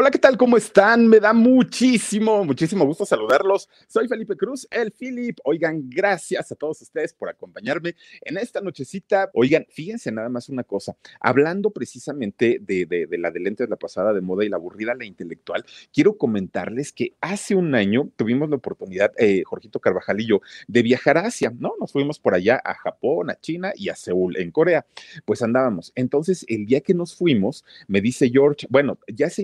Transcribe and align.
Hola, 0.00 0.12
¿qué 0.12 0.18
tal? 0.20 0.36
¿Cómo 0.36 0.56
están? 0.56 1.08
Me 1.08 1.18
da 1.18 1.32
muchísimo, 1.32 2.44
muchísimo 2.44 2.84
gusto 2.84 3.04
saludarlos. 3.04 3.68
Soy 3.88 4.06
Felipe 4.06 4.36
Cruz, 4.36 4.64
el 4.70 4.92
Philip. 4.92 5.36
Oigan, 5.42 5.90
gracias 5.90 6.52
a 6.52 6.54
todos 6.54 6.80
ustedes 6.82 7.12
por 7.12 7.28
acompañarme 7.28 7.96
en 8.20 8.38
esta 8.38 8.60
nochecita. 8.60 9.28
Oigan, 9.34 9.66
fíjense 9.68 10.12
nada 10.12 10.28
más 10.28 10.48
una 10.50 10.62
cosa. 10.62 10.96
Hablando 11.18 11.70
precisamente 11.70 12.60
de, 12.60 12.86
de, 12.86 13.18
la 13.18 13.32
de 13.32 13.40
lentes, 13.40 13.68
la 13.68 13.74
pasada 13.74 14.12
de 14.12 14.20
moda 14.20 14.44
y 14.44 14.48
la 14.48 14.54
aburrida, 14.54 14.94
la 14.94 15.04
intelectual, 15.04 15.64
quiero 15.92 16.16
comentarles 16.16 16.92
que 16.92 17.16
hace 17.20 17.56
un 17.56 17.74
año 17.74 18.08
tuvimos 18.14 18.48
la 18.50 18.54
oportunidad, 18.54 19.10
eh, 19.18 19.42
Jorgito 19.44 19.80
Carvajal 19.80 20.20
y 20.20 20.28
yo, 20.28 20.42
de 20.68 20.82
viajar 20.82 21.18
a 21.18 21.22
Asia, 21.22 21.52
¿no? 21.58 21.72
Nos 21.80 21.90
fuimos 21.90 22.20
por 22.20 22.34
allá 22.34 22.62
a 22.64 22.74
Japón, 22.74 23.30
a 23.30 23.40
China 23.40 23.72
y 23.74 23.88
a 23.88 23.96
Seúl, 23.96 24.36
en 24.36 24.52
Corea. 24.52 24.86
Pues 25.24 25.42
andábamos. 25.42 25.90
Entonces, 25.96 26.46
el 26.46 26.66
día 26.66 26.82
que 26.82 26.94
nos 26.94 27.16
fuimos, 27.16 27.64
me 27.88 28.00
dice 28.00 28.30
George, 28.30 28.68
bueno, 28.70 28.96
ya 29.12 29.28
se 29.28 29.42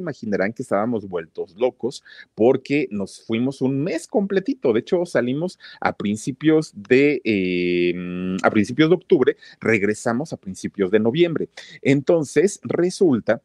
que 0.53 0.63
estábamos 0.63 1.09
vueltos 1.09 1.55
locos 1.57 2.03
porque 2.35 2.89
nos 2.91 3.23
fuimos 3.23 3.61
un 3.63 3.83
mes 3.83 4.07
completito. 4.07 4.73
De 4.73 4.81
hecho, 4.81 5.05
salimos 5.07 5.59
a 5.81 5.97
principios 5.97 6.73
de, 6.75 7.21
em, 7.25 8.37
a 8.43 8.51
principios 8.51 8.89
de 8.91 8.97
octubre, 8.97 9.37
regresamos 9.61 10.33
a 10.33 10.37
principios 10.37 10.91
de 10.91 11.01
noviembre. 11.01 11.49
Entonces, 11.83 12.61
resulta 12.63 13.43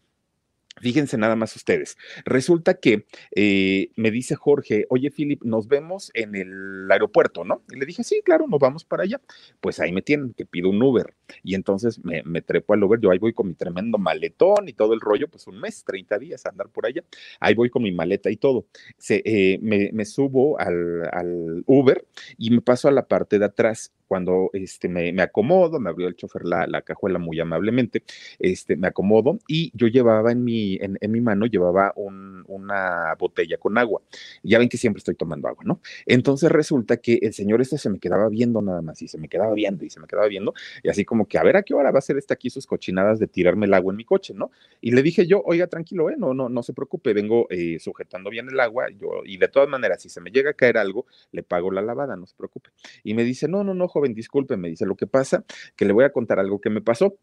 Fíjense 0.80 1.18
nada 1.18 1.36
más 1.36 1.56
ustedes. 1.56 1.98
Resulta 2.26 2.76
que 2.76 3.06
eh, 3.36 3.92
me 3.96 4.12
dice 4.12 4.36
Jorge, 4.36 4.86
oye, 4.90 5.12
Philip, 5.12 5.44
nos 5.44 5.68
vemos 5.68 6.12
en 6.14 6.36
el 6.36 6.90
aeropuerto, 6.90 7.44
¿no? 7.44 7.64
Y 7.72 7.80
le 7.80 7.86
dije, 7.86 8.04
sí, 8.04 8.22
claro, 8.24 8.48
nos 8.48 8.60
vamos 8.60 8.86
para 8.86 9.04
allá. 9.04 9.22
Pues 9.62 9.80
ahí 9.80 9.92
me 9.92 10.02
tienen, 10.02 10.34
que 10.34 10.46
pido 10.46 10.70
un 10.70 10.82
Uber. 10.82 11.14
Y 11.44 11.56
entonces 11.56 12.00
me, 12.04 12.42
trepo 12.42 12.74
al 12.74 12.84
Uber, 12.84 13.00
yo 13.00 13.12
ahí 13.12 13.20
voy 13.20 13.34
con 13.34 13.48
mi 13.48 13.54
tremendo 13.54 13.98
maletón 13.98 14.68
y 14.68 14.74
todo 14.74 14.94
el 14.94 15.02
rollo, 15.02 15.28
pues 15.28 15.48
un 15.48 15.60
mes, 15.60 15.84
30 15.86 16.18
días 16.20 16.46
a 16.46 16.50
andar 16.50 16.70
por 16.70 16.86
allá. 16.86 17.04
Ahí 17.40 17.54
voy 17.54 17.70
con 17.70 17.84
mi 17.84 17.92
maleta 17.92 18.30
y 18.30 18.38
todo. 18.38 18.66
Se, 18.98 19.22
eh, 19.26 19.60
me, 19.62 20.06
subo 20.06 20.60
al, 20.60 21.08
al 21.12 21.64
Uber 21.66 22.06
y 22.38 22.52
me 22.52 22.62
paso 22.62 22.88
a 22.88 22.92
la 22.92 23.08
parte 23.08 23.38
de 23.38 23.46
atrás 23.46 23.92
cuando 24.10 24.50
este, 24.54 24.90
me, 24.90 25.22
acomodo, 25.22 25.80
me 25.80 25.92
abrió 25.92 26.08
el 26.08 26.16
chofer 26.16 26.44
la, 26.44 26.66
la, 26.66 26.82
cajuela 26.82 27.20
muy 27.20 27.40
amablemente, 27.40 28.04
este, 28.40 28.76
me 28.76 28.88
acomodo 28.88 29.38
y 29.48 29.72
yo 29.76 29.88
llevaba 29.88 30.32
en 30.32 30.44
mi, 30.44 30.78
en, 30.82 30.98
en 31.00 31.12
mi 31.12 31.22
mano, 31.22 31.46
llevaba 31.46 31.94
un, 31.96 32.44
una 32.48 33.16
botella 33.20 33.58
con 33.58 33.78
agua. 33.78 34.02
Ya 34.42 34.58
ven 34.58 34.68
que 34.68 34.78
siempre 34.78 34.98
estoy 34.98 35.14
tomando 35.14 35.48
agua, 35.48 35.64
¿no? 35.64 35.80
Entonces 36.08 36.52
resulta 36.52 36.98
que 36.98 37.20
el 37.22 37.34
señor 37.34 37.62
este 37.62 37.78
se 37.78 37.92
me 37.92 38.00
quedaba 38.00 38.30
viendo 38.30 38.64
nada 38.64 38.82
más 38.82 39.00
y 39.04 39.08
se 39.08 39.20
me 39.20 39.30
quedaba 39.30 39.54
viendo 39.54 39.86
y 39.86 39.92
se 39.92 40.00
me 40.00 40.08
quedaba 40.08 40.28
viendo 40.28 40.54
y 40.84 40.90
así 40.90 41.06
como 41.06 41.28
que 41.28 41.38
a 41.38 41.44
ver 41.44 41.58
a 41.58 41.64
qué 41.64 41.76
hora 41.76 41.92
va 41.92 41.98
a 41.98 42.00
hacer 42.00 42.18
este 42.18 42.34
aquí 42.34 42.50
sus 42.50 42.66
cochinadas 42.66 43.20
de 43.20 43.28
tirarme 43.28 43.68
el 43.68 43.74
agua 43.76 43.94
en 43.94 43.98
mi 43.98 44.06
coche, 44.06 44.34
¿no? 44.34 44.50
Y 44.82 44.92
le 44.92 45.04
dije 45.04 45.28
yo, 45.28 45.44
oiga, 45.46 45.68
tranquilo, 45.68 46.10
¿eh? 46.10 46.16
No, 46.18 46.34
no, 46.34 46.50
no 46.50 46.64
se 46.64 46.74
preocupe, 46.74 47.14
vengo 47.14 47.46
eh, 47.52 47.78
sujetando 47.80 48.32
bien 48.32 48.50
el 48.50 48.60
agua 48.60 48.88
yo, 48.90 49.24
y 49.24 49.38
de 49.38 49.48
todas 49.48 49.70
maneras, 49.70 50.02
si 50.02 50.10
se 50.10 50.20
me 50.22 50.32
llega 50.32 50.52
a 50.52 50.54
caer 50.54 50.78
algo, 50.78 51.06
le 51.32 51.44
pago 51.44 51.72
la 51.72 51.82
lavada, 51.82 52.16
no 52.16 52.26
se 52.26 52.36
preocupe. 52.36 52.72
Y 53.04 53.14
me 53.14 53.24
dice, 53.24 53.48
no, 53.48 53.64
no, 53.64 53.74
no, 53.74 53.88
joven, 54.00 54.58
me 54.58 54.70
dice, 54.70 54.86
lo 54.86 54.96
que 54.96 55.08
pasa, 55.08 55.44
que 55.76 55.86
le 55.86 55.94
voy 55.94 56.06
a 56.06 56.12
contar 56.12 56.40
algo 56.40 56.60
que 56.60 56.70
me 56.70 56.82
pasó. 56.82 57.18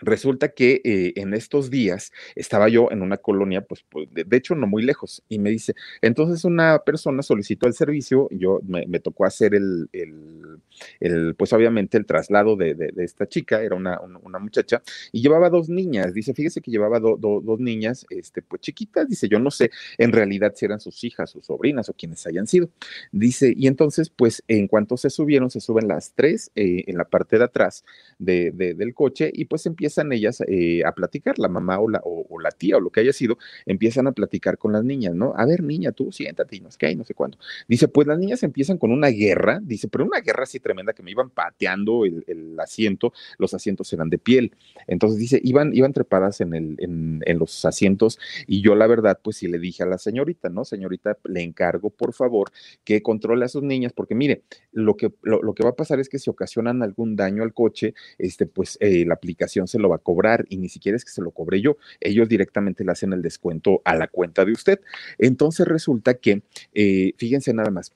Resulta 0.00 0.48
que 0.48 0.80
eh, 0.84 1.12
en 1.16 1.34
estos 1.34 1.70
días 1.70 2.12
estaba 2.34 2.68
yo 2.68 2.88
en 2.90 3.02
una 3.02 3.18
colonia, 3.18 3.62
pues, 3.62 3.84
pues 3.88 4.08
de, 4.12 4.36
hecho 4.36 4.54
no 4.54 4.66
muy 4.66 4.82
lejos, 4.82 5.22
y 5.28 5.38
me 5.38 5.50
dice, 5.50 5.74
entonces 6.00 6.44
una 6.44 6.78
persona 6.80 7.22
solicitó 7.22 7.66
el 7.66 7.74
servicio, 7.74 8.28
yo 8.30 8.60
me, 8.66 9.00
tocó 9.00 9.24
hacer 9.24 9.54
el, 9.54 9.88
el, 9.92 11.34
pues 11.36 11.52
obviamente 11.52 11.98
el 11.98 12.06
traslado 12.06 12.56
de, 12.56 12.92
esta 12.98 13.26
chica, 13.26 13.62
era 13.62 13.74
una, 13.74 14.00
una, 14.00 14.38
muchacha, 14.38 14.82
y 15.12 15.20
llevaba 15.20 15.50
dos 15.50 15.68
niñas, 15.68 16.14
dice, 16.14 16.32
fíjese 16.32 16.60
que 16.60 16.70
llevaba 16.70 17.00
dos 17.00 17.60
niñas, 17.60 18.06
este, 18.10 18.42
pues 18.42 18.62
chiquitas, 18.62 19.08
dice, 19.08 19.28
yo 19.28 19.38
no 19.38 19.50
sé 19.50 19.70
en 19.98 20.12
realidad 20.12 20.52
si 20.54 20.64
eran 20.64 20.80
sus 20.80 21.04
hijas, 21.04 21.30
sus 21.30 21.46
sobrinas 21.46 21.88
o 21.88 21.92
quienes 21.92 22.26
hayan 22.26 22.46
sido, 22.46 22.70
dice, 23.12 23.52
y 23.56 23.66
entonces, 23.66 24.10
pues 24.10 24.42
en 24.48 24.68
cuanto 24.68 24.96
se 24.96 25.10
subieron, 25.10 25.50
se 25.50 25.60
suben 25.60 25.88
las 25.88 26.12
tres 26.14 26.50
eh, 26.54 26.84
en 26.86 26.96
la 26.96 27.04
parte 27.04 27.38
de 27.38 27.44
atrás 27.44 27.84
de, 28.18 28.50
del 28.52 28.94
coche, 28.94 29.30
y 29.32 29.44
pues 29.44 29.66
empieza 29.66 29.89
empiezan 29.90 30.12
ellas 30.12 30.42
eh, 30.46 30.84
a 30.84 30.92
platicar, 30.92 31.38
la 31.38 31.48
mamá 31.48 31.80
o 31.80 31.88
la, 31.88 32.00
o, 32.04 32.40
la 32.40 32.50
tía 32.50 32.76
o 32.76 32.80
lo 32.80 32.90
que 32.90 33.00
haya 33.00 33.12
sido, 33.12 33.38
empiezan 33.66 34.06
a 34.06 34.12
platicar 34.12 34.56
con 34.56 34.72
las 34.72 34.84
niñas, 34.84 35.14
¿no? 35.14 35.34
A 35.36 35.44
ver, 35.46 35.62
niña, 35.62 35.90
tú 35.90 36.12
siéntate 36.12 36.56
y 36.56 36.60
no 36.60 36.70
sé 36.70 36.78
qué, 36.78 36.94
no 36.94 37.04
sé 37.04 37.14
cuándo. 37.14 37.38
Dice, 37.66 37.88
pues 37.88 38.06
las 38.06 38.18
niñas 38.18 38.42
empiezan 38.42 38.78
con 38.78 38.92
una 38.92 39.08
guerra, 39.08 39.60
dice, 39.62 39.88
pero 39.88 40.04
una 40.04 40.20
guerra 40.20 40.44
así 40.44 40.60
tremenda 40.60 40.92
que 40.92 41.02
me 41.02 41.10
iban 41.10 41.30
pateando 41.30 42.04
el, 42.04 42.24
asiento, 42.60 43.12
los 43.38 43.54
asientos 43.54 43.92
eran 43.92 44.10
de 44.10 44.18
piel. 44.18 44.54
Entonces 44.86 45.18
dice, 45.18 45.40
iban, 45.42 45.74
iban 45.74 45.92
trepadas 45.92 46.40
en, 46.40 46.54
el, 46.54 46.76
en, 46.78 47.38
los 47.38 47.64
asientos 47.64 48.18
y 48.46 48.60
yo 48.60 48.74
la 48.74 48.86
verdad, 48.86 49.18
pues 49.22 49.36
sí 49.36 49.48
le 49.48 49.58
dije 49.58 49.82
a 49.82 49.86
la 49.86 49.98
señorita, 49.98 50.50
¿no? 50.50 50.64
Señorita, 50.64 51.16
le 51.24 51.42
encargo, 51.42 51.90
por 51.90 52.12
favor, 52.12 52.50
que 52.84 53.02
controle 53.02 53.44
a 53.44 53.48
sus 53.48 53.62
niñas, 53.62 53.92
porque 53.92 54.14
mire, 54.14 54.42
lo 54.72 54.96
que, 54.96 55.10
lo, 55.22 55.54
que 55.54 55.64
va 55.64 55.70
a 55.70 55.76
pasar 55.76 56.00
es 56.00 56.08
que 56.08 56.18
si 56.18 56.30
ocasionan 56.30 56.82
algún 56.82 57.16
daño 57.16 57.42
al 57.42 57.54
coche, 57.54 57.94
este, 58.18 58.46
pues 58.46 58.76
eh, 58.80 59.04
la 59.06 59.14
aplicación 59.14 59.66
se 59.66 59.78
lo 59.80 59.88
va 59.88 59.96
a 59.96 59.98
cobrar 59.98 60.46
y 60.48 60.58
ni 60.58 60.68
siquiera 60.68 60.96
es 60.96 61.04
que 61.04 61.10
se 61.10 61.22
lo 61.22 61.30
cobre 61.30 61.60
yo, 61.60 61.76
ellos 62.00 62.28
directamente 62.28 62.84
le 62.84 62.92
hacen 62.92 63.12
el 63.12 63.22
descuento 63.22 63.82
a 63.84 63.96
la 63.96 64.08
cuenta 64.08 64.44
de 64.44 64.52
usted. 64.52 64.80
Entonces 65.18 65.66
resulta 65.66 66.14
que, 66.14 66.42
eh, 66.74 67.12
fíjense 67.16 67.52
nada 67.52 67.70
más, 67.70 67.92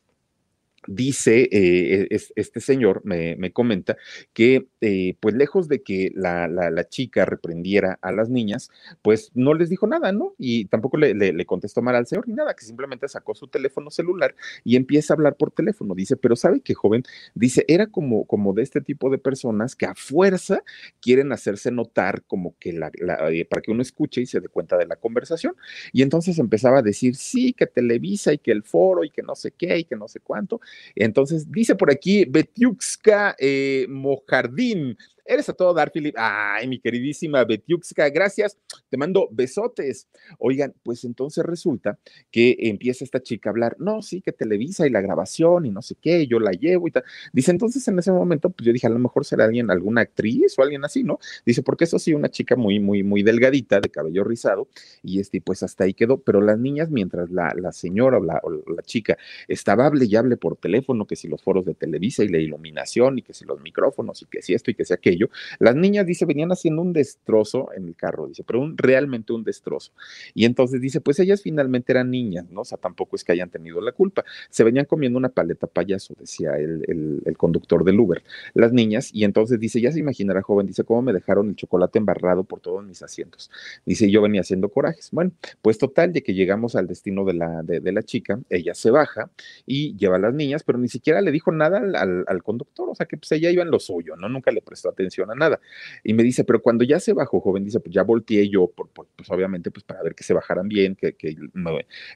dice 0.87 1.49
eh, 1.51 2.09
este 2.11 2.61
señor, 2.61 3.03
me, 3.05 3.53
comenta, 3.53 3.97
que 4.33 4.67
eh, 4.87 5.17
pues 5.19 5.35
lejos 5.35 5.67
de 5.67 5.83
que 5.83 6.13
la, 6.15 6.45
chica 6.91 7.25
reprendiera 7.25 7.99
a 8.03 8.13
las 8.13 8.29
niñas, 8.29 8.69
pues 9.01 9.31
no 9.33 9.55
les 9.55 9.71
dijo 9.71 9.87
nada, 9.87 10.13
¿no? 10.13 10.35
Y 10.37 10.67
tampoco 10.67 10.99
le, 10.99 11.15
le, 11.15 11.47
contestó 11.47 11.81
mal 11.81 11.97
al 11.97 12.07
señor 12.07 12.29
ni 12.29 12.35
nada, 12.35 12.53
que 12.53 12.67
simplemente 12.67 13.09
sacó 13.09 13.35
su 13.35 13.49
teléfono 13.49 13.91
celular 13.91 14.35
y 14.63 14.77
empieza 14.77 15.15
a 15.15 15.17
hablar 15.17 15.37
por 15.37 15.53
teléfono. 15.53 15.95
Dice, 15.95 16.17
pero 16.17 16.37
¿sabe 16.37 16.61
qué, 16.61 16.75
joven? 16.75 17.03
Dice, 17.35 17.65
era 17.67 17.87
como, 17.87 18.27
como 18.27 18.53
de 18.53 18.63
este 18.63 18.83
tipo 18.83 19.09
de 19.09 19.17
personas 19.17 19.75
que 19.75 19.87
a 19.87 19.95
fuerza 19.95 20.63
quieren 21.01 21.33
hacerse 21.33 21.71
notar 21.71 22.23
como 22.27 22.55
que 22.59 22.75
la, 22.75 22.91
eh, 23.31 23.47
para 23.47 23.63
que 23.63 23.71
uno 23.71 23.81
escuche 23.81 24.21
y 24.21 24.27
se 24.27 24.41
dé 24.41 24.49
cuenta 24.49 24.77
de 24.77 24.87
la 24.87 24.97
conversación. 24.97 25.57
Y 25.95 26.03
entonces 26.03 26.39
empezaba 26.39 26.81
a 26.81 26.83
decir, 26.83 27.17
sí, 27.17 27.55
que 27.55 27.67
Televisa 27.67 28.35
y 28.35 28.39
que 28.39 28.53
el 28.53 28.63
foro 28.63 29.03
y 29.03 29.09
que 29.09 29.23
no 29.23 29.35
sé 29.35 29.53
qué 29.53 29.79
y 29.79 29.85
que 29.85 29.97
no 29.97 30.09
sé 30.09 30.21
cuánto. 30.21 30.61
Entonces, 30.95 31.51
dice 31.51 31.75
por 31.75 31.91
aquí 31.91 32.27
Betiuxka 32.27 33.35
eh, 33.39 33.87
Mojardín, 33.89 34.74
Berlin 34.75 34.97
Eres 35.27 35.49
a 35.49 35.55
todo 35.55 35.73
dar, 35.73 35.91
Philip. 35.91 36.15
Ay, 36.19 36.69
mi 36.69 36.79
queridísima 36.79 37.45
Betiuxka, 37.45 38.11
gracias. 38.11 38.59
Te 38.91 38.97
mando 38.99 39.29
besotes. 39.31 40.09
Oigan, 40.39 40.75
pues 40.83 41.05
entonces 41.05 41.45
resulta 41.45 41.99
que 42.31 42.57
empieza 42.59 43.05
esta 43.05 43.23
chica 43.23 43.49
a 43.49 43.53
hablar. 43.53 43.77
No, 43.79 44.03
sí, 44.03 44.21
que 44.21 44.33
Televisa 44.33 44.87
y 44.87 44.91
la 44.91 45.01
grabación 45.01 45.65
y 45.65 45.71
no 45.71 45.81
sé 45.81 45.95
qué, 46.01 46.27
yo 46.27 46.41
la 46.41 46.53
llevo 46.53 46.89
y 46.89 46.91
tal. 46.91 47.05
Dice, 47.33 47.51
entonces 47.51 47.87
en 47.89 47.99
ese 47.99 48.13
momento, 48.13 48.51
pues 48.51 48.67
yo 48.67 48.73
dije, 48.73 48.87
a 48.87 48.91
lo 48.91 48.99
mejor 48.99 49.25
será 49.25 49.45
alguien, 49.45 49.71
alguna 49.71 50.03
actriz 50.03 50.59
o 50.59 50.63
alguien 50.63 50.85
así, 50.85 51.03
¿no? 51.05 51.19
Dice, 51.47 51.63
porque 51.63 51.85
eso 51.85 51.99
sí, 51.99 52.13
una 52.13 52.31
chica 52.31 52.57
muy, 52.57 52.79
muy, 52.79 53.03
muy 53.03 53.23
delgadita, 53.23 53.81
de 53.81 53.89
cabello 53.89 54.25
rizado, 54.25 54.69
y 55.03 55.21
este, 55.21 55.41
pues 55.41 55.63
hasta 55.63 55.85
ahí 55.85 55.95
quedó. 55.95 56.19
Pero 56.19 56.43
las 56.43 56.59
niñas, 56.59 56.91
mientras 56.91 57.31
la, 57.31 57.55
la 57.57 57.73
señora 57.73 58.19
o 58.19 58.23
la, 58.23 58.41
o 58.43 58.51
la 58.51 58.83
chica 58.83 59.17
estaba 59.49 59.87
hable 59.87 60.05
y 60.05 60.17
hable 60.17 60.37
por 60.37 60.57
teléfono, 60.57 61.07
que 61.07 61.17
si 61.17 61.29
los 61.29 61.43
foros 61.43 61.65
de 61.65 61.75
Televisa 61.75 62.25
y 62.25 62.29
la 62.29 62.39
iluminación 62.39 63.19
y 63.19 63.23
que 63.23 63.33
si 63.33 63.47
los 63.47 63.61
micrófonos 63.63 64.21
y 64.23 64.27
que 64.27 64.43
si 64.43 64.53
esto 64.53 64.71
y 64.71 64.75
que 64.75 64.85
si 64.85 64.93
aquello, 64.93 65.14
ello, 65.15 65.31
las 65.59 65.75
niñas, 65.75 66.07
dice, 66.07 66.25
venían 66.27 66.53
haciendo 66.53 66.83
un 66.83 66.93
destrozo 66.93 67.71
en 67.77 67.89
el 67.89 67.97
carro, 67.97 68.29
dice, 68.29 68.45
pero 68.45 68.61
un, 68.61 68.77
realmente 68.77 69.33
un 69.33 69.45
destrozo. 69.45 69.93
Y 70.35 70.45
entonces 70.45 70.81
dice, 70.81 71.01
pues 71.01 71.19
ellas 71.21 71.43
finalmente 71.43 71.93
eran 71.93 72.11
niñas, 72.11 72.47
¿no? 72.51 72.63
O 72.63 72.65
sea, 72.65 72.79
tampoco 72.79 73.17
es 73.17 73.25
que 73.25 73.33
hayan 73.33 73.51
tenido 73.51 73.81
la 73.81 73.93
culpa. 73.93 74.25
Se 74.51 74.65
venían 74.65 74.85
comiendo 74.87 75.19
una 75.19 75.29
paleta 75.29 75.67
payaso, 75.67 76.15
decía 76.19 76.57
el, 76.57 77.23
el, 77.25 77.37
conductor 77.37 77.85
del 77.85 77.99
Uber, 77.99 78.23
las 78.55 78.73
niñas, 78.73 79.11
y 79.13 79.25
entonces 79.25 79.59
dice, 79.59 79.81
ya 79.81 79.93
se 79.93 79.99
imaginará, 79.99 80.43
joven, 80.43 80.67
dice, 80.67 80.85
cómo 80.85 81.03
me 81.03 81.13
dejaron 81.13 81.49
el 81.49 81.57
chocolate 81.57 81.99
embarrado 81.99 82.45
por 82.45 82.61
todos 82.61 82.85
mis 82.85 83.03
asientos. 83.03 83.51
Dice, 83.85 84.11
yo 84.11 84.23
venía 84.23 84.41
haciendo 84.41 84.69
corajes. 84.69 85.11
Bueno, 85.11 85.33
pues 85.63 85.79
total, 85.79 86.13
de 86.13 86.23
que 86.23 86.35
llegamos 86.35 86.77
al 86.77 86.87
destino 86.87 87.25
de 87.25 87.35
la, 87.35 87.63
de, 87.63 87.93
la 87.93 88.03
chica, 88.03 88.41
ella 88.51 88.75
se 88.75 88.91
baja 88.91 89.31
y 89.67 89.97
lleva 89.97 90.17
a 90.17 90.19
las 90.19 90.35
niñas, 90.35 90.63
pero 90.65 90.79
ni 90.79 90.89
siquiera 90.89 91.21
le 91.21 91.31
dijo 91.31 91.53
nada 91.53 91.79
al, 91.79 92.25
al, 92.27 92.43
conductor, 92.43 92.89
o 92.89 92.95
sea 92.95 93.07
que 93.07 93.17
pues 93.17 93.31
ella 93.33 93.51
iba 93.51 93.63
en 93.63 93.71
lo 93.71 93.79
suyo, 93.79 94.17
¿no? 94.17 94.29
Nunca 94.29 94.51
le 94.51 94.61
prestó 94.61 94.89
atención 94.89 95.04
a 95.07 95.35
nada. 95.35 95.61
Y 96.03 96.15
me 96.15 96.23
dice, 96.23 96.45
pero 96.45 96.61
cuando 96.63 96.85
ya 96.85 97.01
se 97.01 97.13
bajó, 97.13 97.41
joven, 97.41 97.65
dice, 97.65 97.81
pues 97.81 97.95
ya 97.95 98.03
volteé 98.03 98.49
yo, 98.49 98.69
por, 98.69 98.89
pues 98.89 99.31
obviamente, 99.31 99.71
pues 99.71 99.85
para 99.85 100.03
ver 100.03 100.15
que 100.15 100.25
se 100.25 100.35
bajaran 100.35 100.69
bien, 100.69 100.97
que, 100.97 101.15
que 101.15 101.37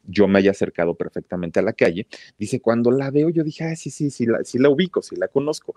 yo 0.05 0.29
me 0.29 0.38
haya 0.38 0.50
acercado 0.50 0.94
perfectamente 0.94 1.61
a 1.61 1.62
la 1.62 1.73
calle. 1.73 2.06
Dice, 2.38 2.61
cuando 2.61 2.90
la 2.90 3.11
veo, 3.11 3.31
yo 3.31 3.44
dije, 3.44 3.64
ah, 3.64 3.76
sí, 3.76 3.90
sí, 3.90 4.11
sí, 4.11 4.26
la, 4.26 4.44
sí 4.44 4.58
la 4.58 4.69
ubico, 4.69 5.02
sí 5.02 5.17
la 5.17 5.29
conozco 5.29 5.75